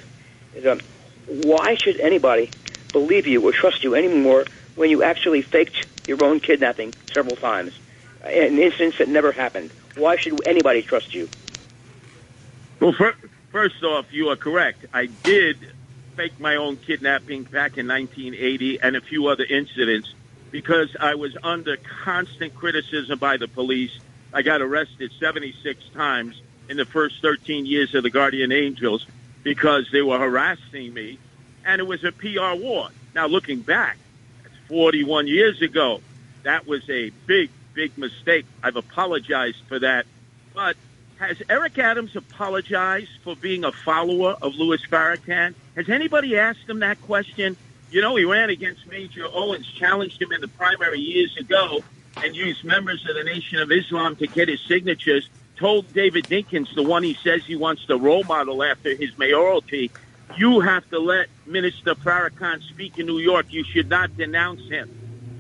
is, 0.56 0.66
um, 0.66 0.80
why 1.28 1.76
should 1.76 2.00
anybody 2.00 2.54
believe 2.94 3.28
you 3.28 3.42
or 3.42 3.52
trust 3.52 3.84
you 3.84 3.96
anymore 3.96 4.46
when 4.76 4.90
you 4.90 5.04
actually 5.04 5.42
faked 5.42 5.76
your 6.06 6.24
own 6.24 6.40
kidnapping 6.40 6.94
several 7.14 7.36
times? 7.36 7.74
An 8.24 8.60
instance 8.60 8.96
that 9.00 9.10
never 9.10 9.32
happened. 9.32 9.72
Why 9.98 10.16
should 10.18 10.40
anybody 10.46 10.84
trust 10.84 11.14
you? 11.14 11.28
Well, 12.80 12.94
fir- 12.94 13.16
first 13.52 13.84
off, 13.84 14.06
you 14.12 14.28
are 14.28 14.36
correct. 14.36 14.86
I 14.94 15.08
did 15.08 15.58
fake 16.16 16.40
my 16.40 16.56
own 16.56 16.78
kidnapping 16.78 17.44
back 17.44 17.78
in 17.78 17.88
1980 17.88 18.80
and 18.82 18.96
a 18.96 19.02
few 19.02 19.28
other 19.28 19.44
incidents 19.44 20.14
because 20.52 20.96
I 21.00 21.16
was 21.16 21.36
under 21.44 21.78
constant 21.78 22.54
criticism 22.54 23.18
by 23.18 23.38
the 23.38 23.48
police. 23.48 23.98
I 24.34 24.42
got 24.42 24.62
arrested 24.62 25.12
76 25.20 25.84
times 25.94 26.40
in 26.70 26.78
the 26.78 26.86
first 26.86 27.22
13 27.22 27.66
years 27.66 27.96
of 27.96 28.04
the 28.04 28.10
Guardian 28.10 28.52
Angels 28.52 29.06
because 29.44 29.90
they 29.92 30.02
were 30.02 30.20
harassing 30.20 30.94
me, 30.94 31.18
and 31.66 31.80
it 31.80 31.86
was 31.86 32.04
a 32.04 32.12
PR 32.12 32.54
war. 32.62 32.90
Now, 33.16 33.28
looking 33.28 33.60
back, 33.60 33.98
that's 34.44 34.56
41 34.68 35.28
years 35.28 35.62
ago. 35.62 36.02
That 36.44 36.68
was 36.68 36.88
a 36.90 37.10
big, 37.26 37.50
big 37.74 37.98
mistake. 37.98 38.46
I've 38.64 38.76
apologized 38.76 39.62
for 39.68 39.80
that. 39.80 40.06
But 40.54 40.76
has 41.18 41.42
Eric 41.50 41.78
Adams 41.78 42.16
apologized 42.16 43.12
for 43.24 43.36
being 43.36 43.64
a 43.64 43.72
follower 43.72 44.36
of 44.42 44.56
Louis 44.56 44.82
Farrakhan? 44.88 45.54
Has 45.76 45.90
anybody 45.90 46.38
asked 46.38 46.68
him 46.68 46.80
that 46.80 47.02
question? 47.02 47.58
You 47.92 48.02
know, 48.02 48.16
he 48.16 48.24
ran 48.24 48.50
against 48.50 48.88
Major 48.88 49.28
Owens, 49.32 49.68
challenged 49.78 50.22
him 50.22 50.32
in 50.32 50.40
the 50.40 50.48
primary 50.48 51.00
years 51.00 51.36
ago, 51.38 51.82
and 52.24 52.34
used 52.36 52.64
members 52.64 53.06
of 53.10 53.16
the 53.16 53.24
Nation 53.24 53.60
of 53.60 53.72
Islam 53.72 54.16
to 54.18 54.28
get 54.28 54.48
his 54.48 54.62
signatures. 54.62 55.30
Told 55.58 55.94
David 55.94 56.26
Dinkins, 56.26 56.74
the 56.74 56.84
one 56.84 57.04
he 57.04 57.14
says 57.16 57.44
he 57.46 57.56
wants 57.56 57.86
to 57.86 57.98
role 57.98 58.24
model 58.24 58.64
after 58.64 58.96
his 58.96 59.16
mayoralty, 59.18 59.92
you 60.38 60.62
have 60.62 60.90
to 60.90 61.00
let 61.00 61.28
Minister 61.46 61.94
Farrakhan 61.94 62.64
speak 62.64 62.98
in 62.98 63.06
New 63.06 63.20
York. 63.20 63.48
You 63.50 63.64
should 63.66 63.90
not 63.90 64.16
denounce 64.16 64.68
him. 64.70 64.90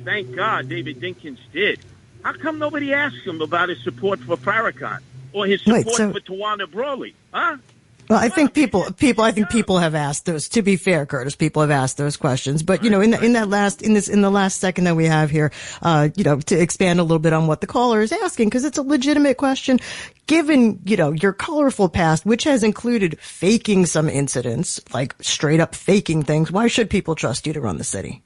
Thank 0.03 0.35
God 0.35 0.67
David 0.67 0.99
Dinkins 0.99 1.39
did. 1.53 1.79
How 2.23 2.33
come 2.33 2.59
nobody 2.59 2.93
asked 2.93 3.25
him 3.25 3.41
about 3.41 3.69
his 3.69 3.81
support 3.83 4.19
for 4.19 4.35
Farrakhan 4.37 4.99
or 5.33 5.45
his 5.47 5.65
Wait, 5.65 5.87
support 5.87 5.95
so- 5.95 6.11
for 6.11 6.19
Tawana 6.19 6.69
Brawley? 6.69 7.15
Huh? 7.31 7.57
Well, 8.11 8.19
I 8.19 8.27
think 8.27 8.53
people, 8.53 8.91
people, 8.97 9.23
I 9.23 9.31
think 9.31 9.49
people 9.49 9.77
have 9.77 9.95
asked 9.95 10.25
those. 10.25 10.49
To 10.49 10.61
be 10.61 10.75
fair, 10.75 11.05
Curtis, 11.05 11.37
people 11.37 11.61
have 11.61 11.71
asked 11.71 11.95
those 11.95 12.17
questions. 12.17 12.61
But 12.61 12.83
you 12.83 12.89
know, 12.89 12.99
in 12.99 13.11
the, 13.11 13.23
in 13.23 13.31
that 13.33 13.47
last, 13.47 13.81
in 13.81 13.93
this, 13.93 14.09
in 14.09 14.21
the 14.21 14.29
last 14.29 14.59
second 14.59 14.83
that 14.83 14.97
we 14.97 15.05
have 15.05 15.29
here, 15.29 15.49
uh, 15.81 16.09
you 16.17 16.25
know, 16.25 16.37
to 16.41 16.59
expand 16.59 16.99
a 16.99 17.03
little 17.03 17.19
bit 17.19 17.31
on 17.31 17.47
what 17.47 17.61
the 17.61 17.67
caller 17.67 18.01
is 18.01 18.11
asking, 18.11 18.49
because 18.49 18.65
it's 18.65 18.77
a 18.77 18.81
legitimate 18.81 19.37
question. 19.37 19.79
Given 20.27 20.81
you 20.83 20.97
know 20.97 21.13
your 21.13 21.31
colorful 21.31 21.87
past, 21.87 22.25
which 22.25 22.43
has 22.43 22.65
included 22.65 23.17
faking 23.21 23.85
some 23.85 24.09
incidents, 24.09 24.81
like 24.93 25.15
straight 25.21 25.61
up 25.61 25.73
faking 25.73 26.23
things, 26.23 26.51
why 26.51 26.67
should 26.67 26.89
people 26.89 27.15
trust 27.15 27.47
you 27.47 27.53
to 27.53 27.61
run 27.61 27.77
the 27.77 27.85
city? 27.85 28.23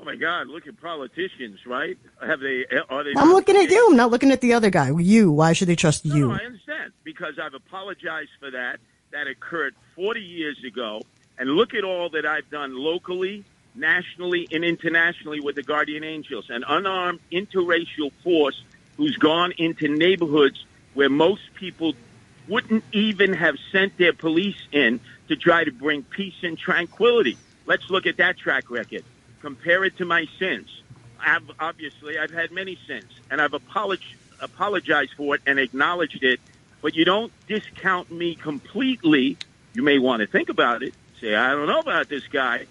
Oh 0.00 0.04
my 0.04 0.14
God! 0.16 0.46
Look 0.46 0.66
at 0.68 0.80
politicians, 0.80 1.66
right? 1.66 1.98
Have 2.24 2.40
they? 2.40 2.64
Are 2.88 3.02
they? 3.02 3.12
I'm 3.16 3.30
looking 3.32 3.56
at 3.56 3.68
you. 3.68 3.88
I'm 3.90 3.96
not 3.96 4.10
looking 4.10 4.30
at 4.30 4.40
the 4.40 4.54
other 4.54 4.70
guy. 4.70 4.90
You. 4.96 5.32
Why 5.32 5.52
should 5.52 5.68
they 5.68 5.76
trust 5.76 6.04
No, 6.06 6.14
you? 6.14 6.28
no, 6.28 6.34
I 6.34 6.44
understand 6.44 6.92
because 7.04 7.38
I've 7.38 7.54
apologized 7.54 8.30
for 8.38 8.50
that. 8.52 8.78
That 9.10 9.26
occurred 9.26 9.74
40 9.96 10.20
years 10.20 10.62
ago, 10.64 11.00
and 11.38 11.50
look 11.50 11.74
at 11.74 11.82
all 11.82 12.10
that 12.10 12.26
I've 12.26 12.48
done 12.50 12.76
locally, 12.76 13.42
nationally, 13.74 14.46
and 14.52 14.64
internationally 14.64 15.40
with 15.40 15.56
the 15.56 15.62
Guardian 15.62 16.04
Angels, 16.04 16.48
an 16.50 16.62
unarmed 16.68 17.20
interracial 17.32 18.12
force 18.22 18.62
who's 18.98 19.16
gone 19.16 19.52
into 19.56 19.88
neighborhoods 19.88 20.64
where 20.94 21.08
most 21.08 21.42
people 21.54 21.94
wouldn't 22.48 22.84
even 22.92 23.32
have 23.32 23.56
sent 23.72 23.96
their 23.98 24.12
police 24.12 24.60
in 24.72 25.00
to 25.28 25.36
try 25.36 25.64
to 25.64 25.72
bring 25.72 26.02
peace 26.02 26.34
and 26.42 26.58
tranquility. 26.58 27.36
Let's 27.66 27.88
look 27.90 28.06
at 28.06 28.16
that 28.18 28.38
track 28.38 28.70
record. 28.70 29.04
Compare 29.40 29.84
it 29.84 29.96
to 29.98 30.04
my 30.04 30.26
sins. 30.38 30.68
I've, 31.20 31.42
obviously, 31.58 32.18
I've 32.18 32.32
had 32.32 32.50
many 32.50 32.78
sins, 32.86 33.10
and 33.30 33.40
I've 33.40 33.52
apolog- 33.52 33.98
apologized 34.40 35.12
for 35.16 35.34
it 35.36 35.42
and 35.46 35.58
acknowledged 35.58 36.22
it. 36.22 36.40
But 36.80 36.94
you 36.94 37.04
don't 37.04 37.32
discount 37.46 38.10
me 38.10 38.34
completely. 38.34 39.36
You 39.74 39.82
may 39.82 39.98
want 39.98 40.20
to 40.20 40.26
think 40.26 40.48
about 40.48 40.82
it. 40.82 40.94
Say, 41.20 41.34
I 41.34 41.50
don't 41.50 41.66
know 41.66 41.80
about 41.80 42.08
this 42.08 42.26
guy, 42.28 42.66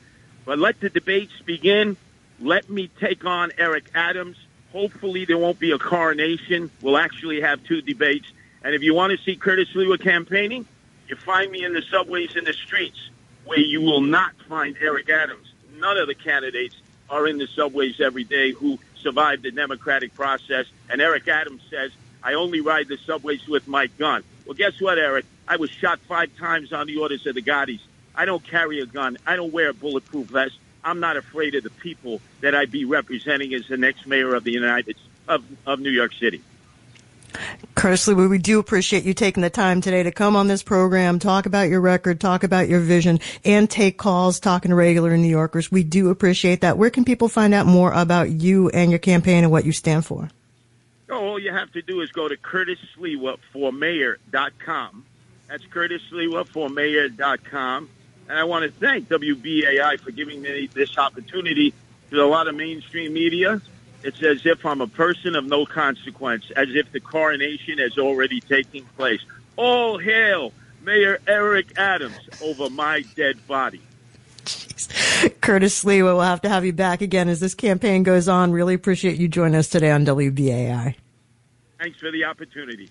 but 0.46 0.60
let 0.60 0.80
the 0.80 0.90
debates 0.90 1.34
begin. 1.46 1.98
Let 2.40 2.70
me 2.70 2.90
take 3.00 3.26
on 3.26 3.52
Eric 3.58 3.90
Adams. 3.94 4.38
Hopefully, 4.72 5.26
there 5.26 5.38
won't 5.38 5.60
be 5.60 5.72
a 5.72 5.80
coronation. 5.80 6.72
We'll 6.82 6.98
actually 6.98 7.42
have 7.42 7.64
two 7.64 7.82
debates. 7.82 8.28
And 8.64 8.76
if 8.76 8.82
you 8.82 8.94
want 8.94 9.18
to 9.18 9.24
see 9.24 9.36
Curtis 9.36 9.70
Sliwa 9.74 10.02
campaigning, 10.02 10.66
you 11.08 11.16
find 11.16 11.52
me 11.52 11.64
in 11.64 11.74
the 11.74 11.82
subways 11.92 12.36
and 12.36 12.46
the 12.46 12.54
streets 12.54 13.10
where 13.46 13.60
you 13.60 13.82
will 13.82 14.02
not 14.02 14.34
find 14.48 14.76
Eric 14.80 15.10
Adams. 15.10 15.47
None 15.78 15.98
of 15.98 16.08
the 16.08 16.16
candidates 16.16 16.76
are 17.10 17.28
in 17.28 17.38
the 17.38 17.48
subways 17.48 18.02
every 18.02 18.24
day 18.24 18.52
who 18.52 18.80
survived 18.96 19.44
the 19.44 19.52
democratic 19.52 20.14
process. 20.14 20.66
And 20.90 21.02
Eric 21.02 21.28
Adams 21.28 21.62
says, 21.70 21.92
I 22.24 22.34
only 22.34 22.62
ride 22.62 22.88
the 22.88 22.98
subways 22.98 23.48
with 23.48 23.68
my 23.68 23.88
gun. 23.88 24.24
Well, 24.46 24.56
guess 24.56 24.82
what, 24.82 24.98
Eric? 24.98 25.26
I 25.48 25.58
was 25.58 25.70
shot 25.70 26.00
five 26.02 26.36
times 26.38 26.74
on 26.74 26.88
the 26.88 26.98
orders 26.98 27.26
of 27.26 27.36
the 27.36 27.42
Gottis. 27.42 27.80
I 28.16 28.26
don't 28.26 28.44
carry 28.44 28.80
a 28.80 28.86
gun. 28.86 29.18
I 29.26 29.36
don't 29.36 29.54
wear 29.54 29.70
a 29.70 29.74
bulletproof 29.74 30.28
vest. 30.28 30.58
I'm 30.84 31.00
not 31.00 31.18
afraid 31.18 31.56
of 31.56 31.64
the 31.64 31.70
people 31.70 32.22
that 32.42 32.56
I'd 32.56 32.72
be 32.72 32.86
representing 32.86 33.54
as 33.54 33.68
the 33.68 33.78
next 33.78 34.08
mayor 34.08 34.34
of 34.34 34.44
the 34.44 34.52
United 34.52 34.98
of, 35.28 35.44
of 35.66 35.80
New 35.80 35.92
York 35.92 36.14
City. 36.14 36.42
Curtis 37.76 38.08
Sliwa, 38.08 38.30
we 38.30 38.40
do 38.40 38.60
appreciate 38.60 39.04
you 39.04 39.14
taking 39.14 39.44
the 39.44 39.50
time 39.50 39.82
today 39.82 40.04
to 40.04 40.12
come 40.12 40.36
on 40.36 40.48
this 40.48 40.64
program, 40.64 41.20
talk 41.20 41.46
about 41.46 41.70
your 41.70 41.82
record, 41.82 42.20
talk 42.20 42.44
about 42.44 42.68
your 42.68 42.80
vision, 42.80 43.20
and 43.46 43.70
take 43.70 43.98
calls, 43.98 44.40
talking 44.40 44.70
to 44.70 44.76
regular 44.76 45.16
New 45.16 45.28
Yorkers. 45.28 45.72
We 45.72 45.84
do 45.84 46.10
appreciate 46.10 46.62
that. 46.62 46.78
Where 46.78 46.90
can 46.90 47.06
people 47.06 47.30
find 47.30 47.54
out 47.54 47.68
more 47.68 47.92
about 47.92 48.32
you 48.32 48.70
and 48.70 48.92
your 48.92 49.00
campaign 49.00 49.44
and 49.44 49.52
what 49.52 49.66
you 49.66 49.72
stand 49.72 50.06
for? 50.06 50.30
Oh, 51.10 51.28
all 51.28 51.40
you 51.40 51.54
have 51.54 51.72
to 51.74 51.82
do 51.82 52.02
is 52.02 52.12
go 52.12 52.28
to 52.28 52.36
curtissliwa4mayor.com. 52.36 55.06
That's 55.48 55.64
curtissliwa4mayor.com. 55.66 57.90
And 58.30 58.38
I 58.38 58.44
want 58.44 58.66
to 58.66 58.72
thank 58.72 59.08
WBAI 59.08 60.02
for 60.02 60.12
giving 60.12 60.42
me 60.42 60.68
this 60.74 60.98
opportunity 60.98 61.74
to 62.10 62.22
a 62.22 62.26
lot 62.26 62.48
of 62.48 62.56
mainstream 62.56 63.14
media. 63.14 63.62
It's 64.04 64.22
as 64.24 64.46
if 64.46 64.66
I'm 64.66 64.82
a 64.82 64.88
person 64.88 65.36
of 65.36 65.46
no 65.46 65.66
consequence, 65.66 66.52
as 66.56 66.70
if 66.70 66.92
the 66.92 67.00
coronation 67.00 67.80
has 67.80 67.98
already 67.98 68.40
taken 68.42 68.86
place. 68.96 69.22
All 69.56 69.98
hail 69.98 70.54
Mayor 70.82 71.20
Eric 71.28 71.78
Adams 71.78 72.18
over 72.42 72.70
my 72.70 73.04
dead 73.16 73.46
body. 73.48 73.82
Curtis 75.42 75.84
Sliwa, 75.84 76.04
we'll 76.04 76.22
have 76.22 76.42
to 76.42 76.50
have 76.50 76.64
you 76.64 76.74
back 76.74 77.02
again 77.02 77.28
as 77.28 77.40
this 77.40 77.56
campaign 77.56 78.04
goes 78.04 78.28
on. 78.28 78.52
Really 78.52 78.76
appreciate 78.76 79.18
you 79.18 79.28
joining 79.28 79.56
us 79.56 79.68
today 79.68 79.92
on 79.92 80.06
WBAI. 80.06 80.96
Thanks 81.80 82.00
for 82.00 82.12
the 82.12 82.24
opportunity. 82.24 82.90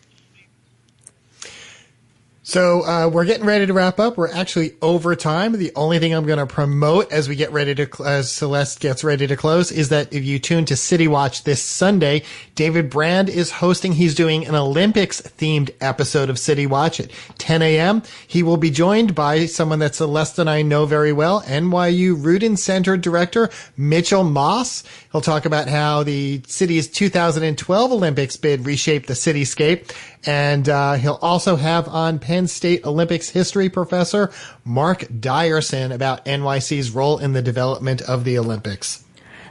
So 2.49 2.87
uh, 2.87 3.11
we're 3.13 3.25
getting 3.25 3.45
ready 3.45 3.67
to 3.67 3.73
wrap 3.73 3.99
up. 3.99 4.17
We're 4.17 4.31
actually 4.33 4.77
over 4.81 5.17
time. 5.17 5.51
The 5.51 5.73
only 5.75 5.99
thing 5.99 6.15
I'm 6.15 6.27
going 6.27 6.39
to 6.39 6.47
promote 6.47 7.11
as 7.11 7.29
we 7.29 7.35
get 7.35 7.51
ready 7.51 7.75
to, 7.75 7.89
cl- 7.93 8.09
as 8.09 8.31
Celeste 8.31 8.79
gets 8.79 9.03
ready 9.03 9.27
to 9.27 9.37
close, 9.37 9.73
is 9.73 9.89
that 9.89 10.13
if 10.13 10.25
you 10.25 10.39
tune 10.39 10.65
to 10.67 10.77
City 10.77 11.09
Watch 11.09 11.43
this 11.43 11.61
Sunday, 11.61 12.23
David 12.55 12.89
Brand 12.89 13.29
is 13.29 13.51
hosting. 13.51 13.95
He's 13.95 14.15
doing 14.15 14.47
an 14.47 14.55
Olympics 14.55 15.21
themed 15.21 15.71
episode 15.81 16.31
of 16.31 16.39
City 16.39 16.69
Watch 16.69 17.01
at 17.01 17.11
10 17.39 17.63
a.m. 17.63 18.05
He 18.29 18.45
will 18.45 18.59
be 18.59 18.71
joined 18.71 19.17
by 19.17 19.47
someone 19.47 19.81
that 19.81 19.97
Celeste 19.97 20.39
and 20.39 20.49
I 20.49 20.63
know 20.63 20.87
very 20.87 21.13
well, 21.13 21.43
NYU 21.43 22.15
Rudin 22.17 22.57
Center 22.57 22.97
Director 22.97 23.51
Mitchell 23.77 24.23
Moss. 24.23 24.85
He'll 25.17 25.23
talk 25.23 25.47
about 25.47 25.67
how 25.67 26.03
the 26.03 26.43
city's 26.47 26.89
2012 26.89 27.91
Olympics 27.91 28.37
bid 28.37 28.67
reshaped 28.67 29.07
the 29.07 29.15
cityscape. 29.15 29.91
And 30.27 30.69
uh, 30.69 30.93
he'll 30.97 31.19
also 31.23 31.57
have 31.57 31.89
on 31.89 32.19
Penn 32.19 32.49
State 32.49 32.85
Olympics 32.85 33.31
history 33.31 33.71
professor 33.71 34.31
Mark 34.63 35.05
Dyreson 35.05 35.95
about 35.95 36.27
NYC's 36.27 36.91
role 36.91 37.17
in 37.17 37.33
the 37.33 37.41
development 37.41 38.03
of 38.03 38.25
the 38.25 38.37
Olympics. 38.39 39.07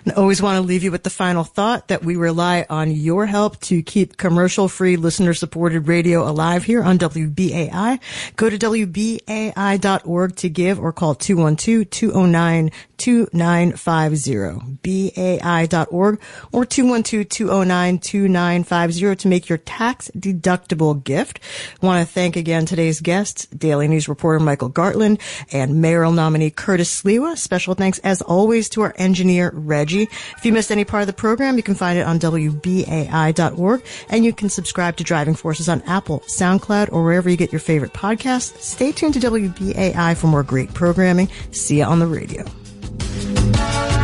And 0.06 0.14
always 0.14 0.40
want 0.40 0.58
to 0.58 0.62
leave 0.62 0.84
you 0.84 0.92
with 0.92 1.02
the 1.02 1.10
final 1.10 1.44
thought 1.44 1.88
that 1.88 2.06
we 2.06 2.16
rely 2.16 2.68
on 2.70 2.92
your 2.92 3.26
help 3.26 3.60
to 3.62 3.82
keep 3.82 4.18
commercial 4.18 4.68
free 4.68 4.98
listener 4.98 5.34
supported 5.34 5.88
radio 5.88 6.30
alive 6.30 6.64
here 6.64 6.84
on 6.84 7.00
WBAI. 7.00 8.00
Go 8.36 8.52
to 8.52 8.58
WBAI.org 8.60 10.36
to 10.36 10.50
give 10.50 10.80
or 10.80 10.94
call 10.94 11.16
212-209-2950. 12.98 14.82
BAI.org 14.82 16.20
or 16.52 16.66
212-209-2950 16.66 19.20
to 19.20 19.28
make 19.28 19.48
your 19.50 19.58
tax 19.60 20.10
deductible 20.18 21.04
gift. 21.04 21.40
I 21.82 21.86
Want 21.86 22.08
to 22.08 22.14
thank 22.14 22.36
again 22.36 22.66
today's 22.66 23.02
guests, 23.02 23.46
Daily 23.48 23.88
News 23.88 24.08
reporter 24.08 24.40
Michael 24.40 24.70
Gartland 24.70 25.20
and 25.52 25.82
mayoral 25.82 26.12
nominee 26.12 26.52
Curtis 26.52 27.02
Sliwa. 27.02 27.36
Special 27.38 27.74
thanks 27.76 28.00
as 28.00 28.22
always 28.22 28.70
to 28.70 28.82
our 28.82 28.94
engineer 28.98 29.52
Reggie. 29.54 30.08
If 30.38 30.46
you 30.46 30.54
missed 30.54 30.72
any 30.72 30.86
part 30.86 31.02
of 31.02 31.08
the 31.08 31.14
program, 31.14 31.58
you 31.58 31.64
can 31.64 31.76
find 31.76 32.00
it 32.00 32.06
on 32.06 32.20
WBAI.org 32.20 33.84
and 34.10 34.26
you 34.26 34.34
can 34.34 34.50
subscribe 34.50 34.98
to 34.98 35.04
Driving 35.04 35.36
Forces 35.36 35.70
on 35.70 35.82
Apple, 35.84 36.20
SoundCloud, 36.22 36.92
or 36.92 37.04
wherever 37.04 37.30
you 37.30 37.38
get 37.38 37.52
your 37.52 37.60
favorite 37.60 37.94
podcasts. 37.94 38.60
Stay 38.60 38.92
tuned 38.92 39.14
to 39.16 39.20
WBAI 39.20 40.18
for 40.18 40.28
more 40.28 40.44
great 40.44 40.74
programming. 40.74 41.30
See 41.52 41.80
you 41.80 41.86
on 41.86 42.00
the 42.00 42.08
radio. 42.08 42.46
Bye. 43.66 43.95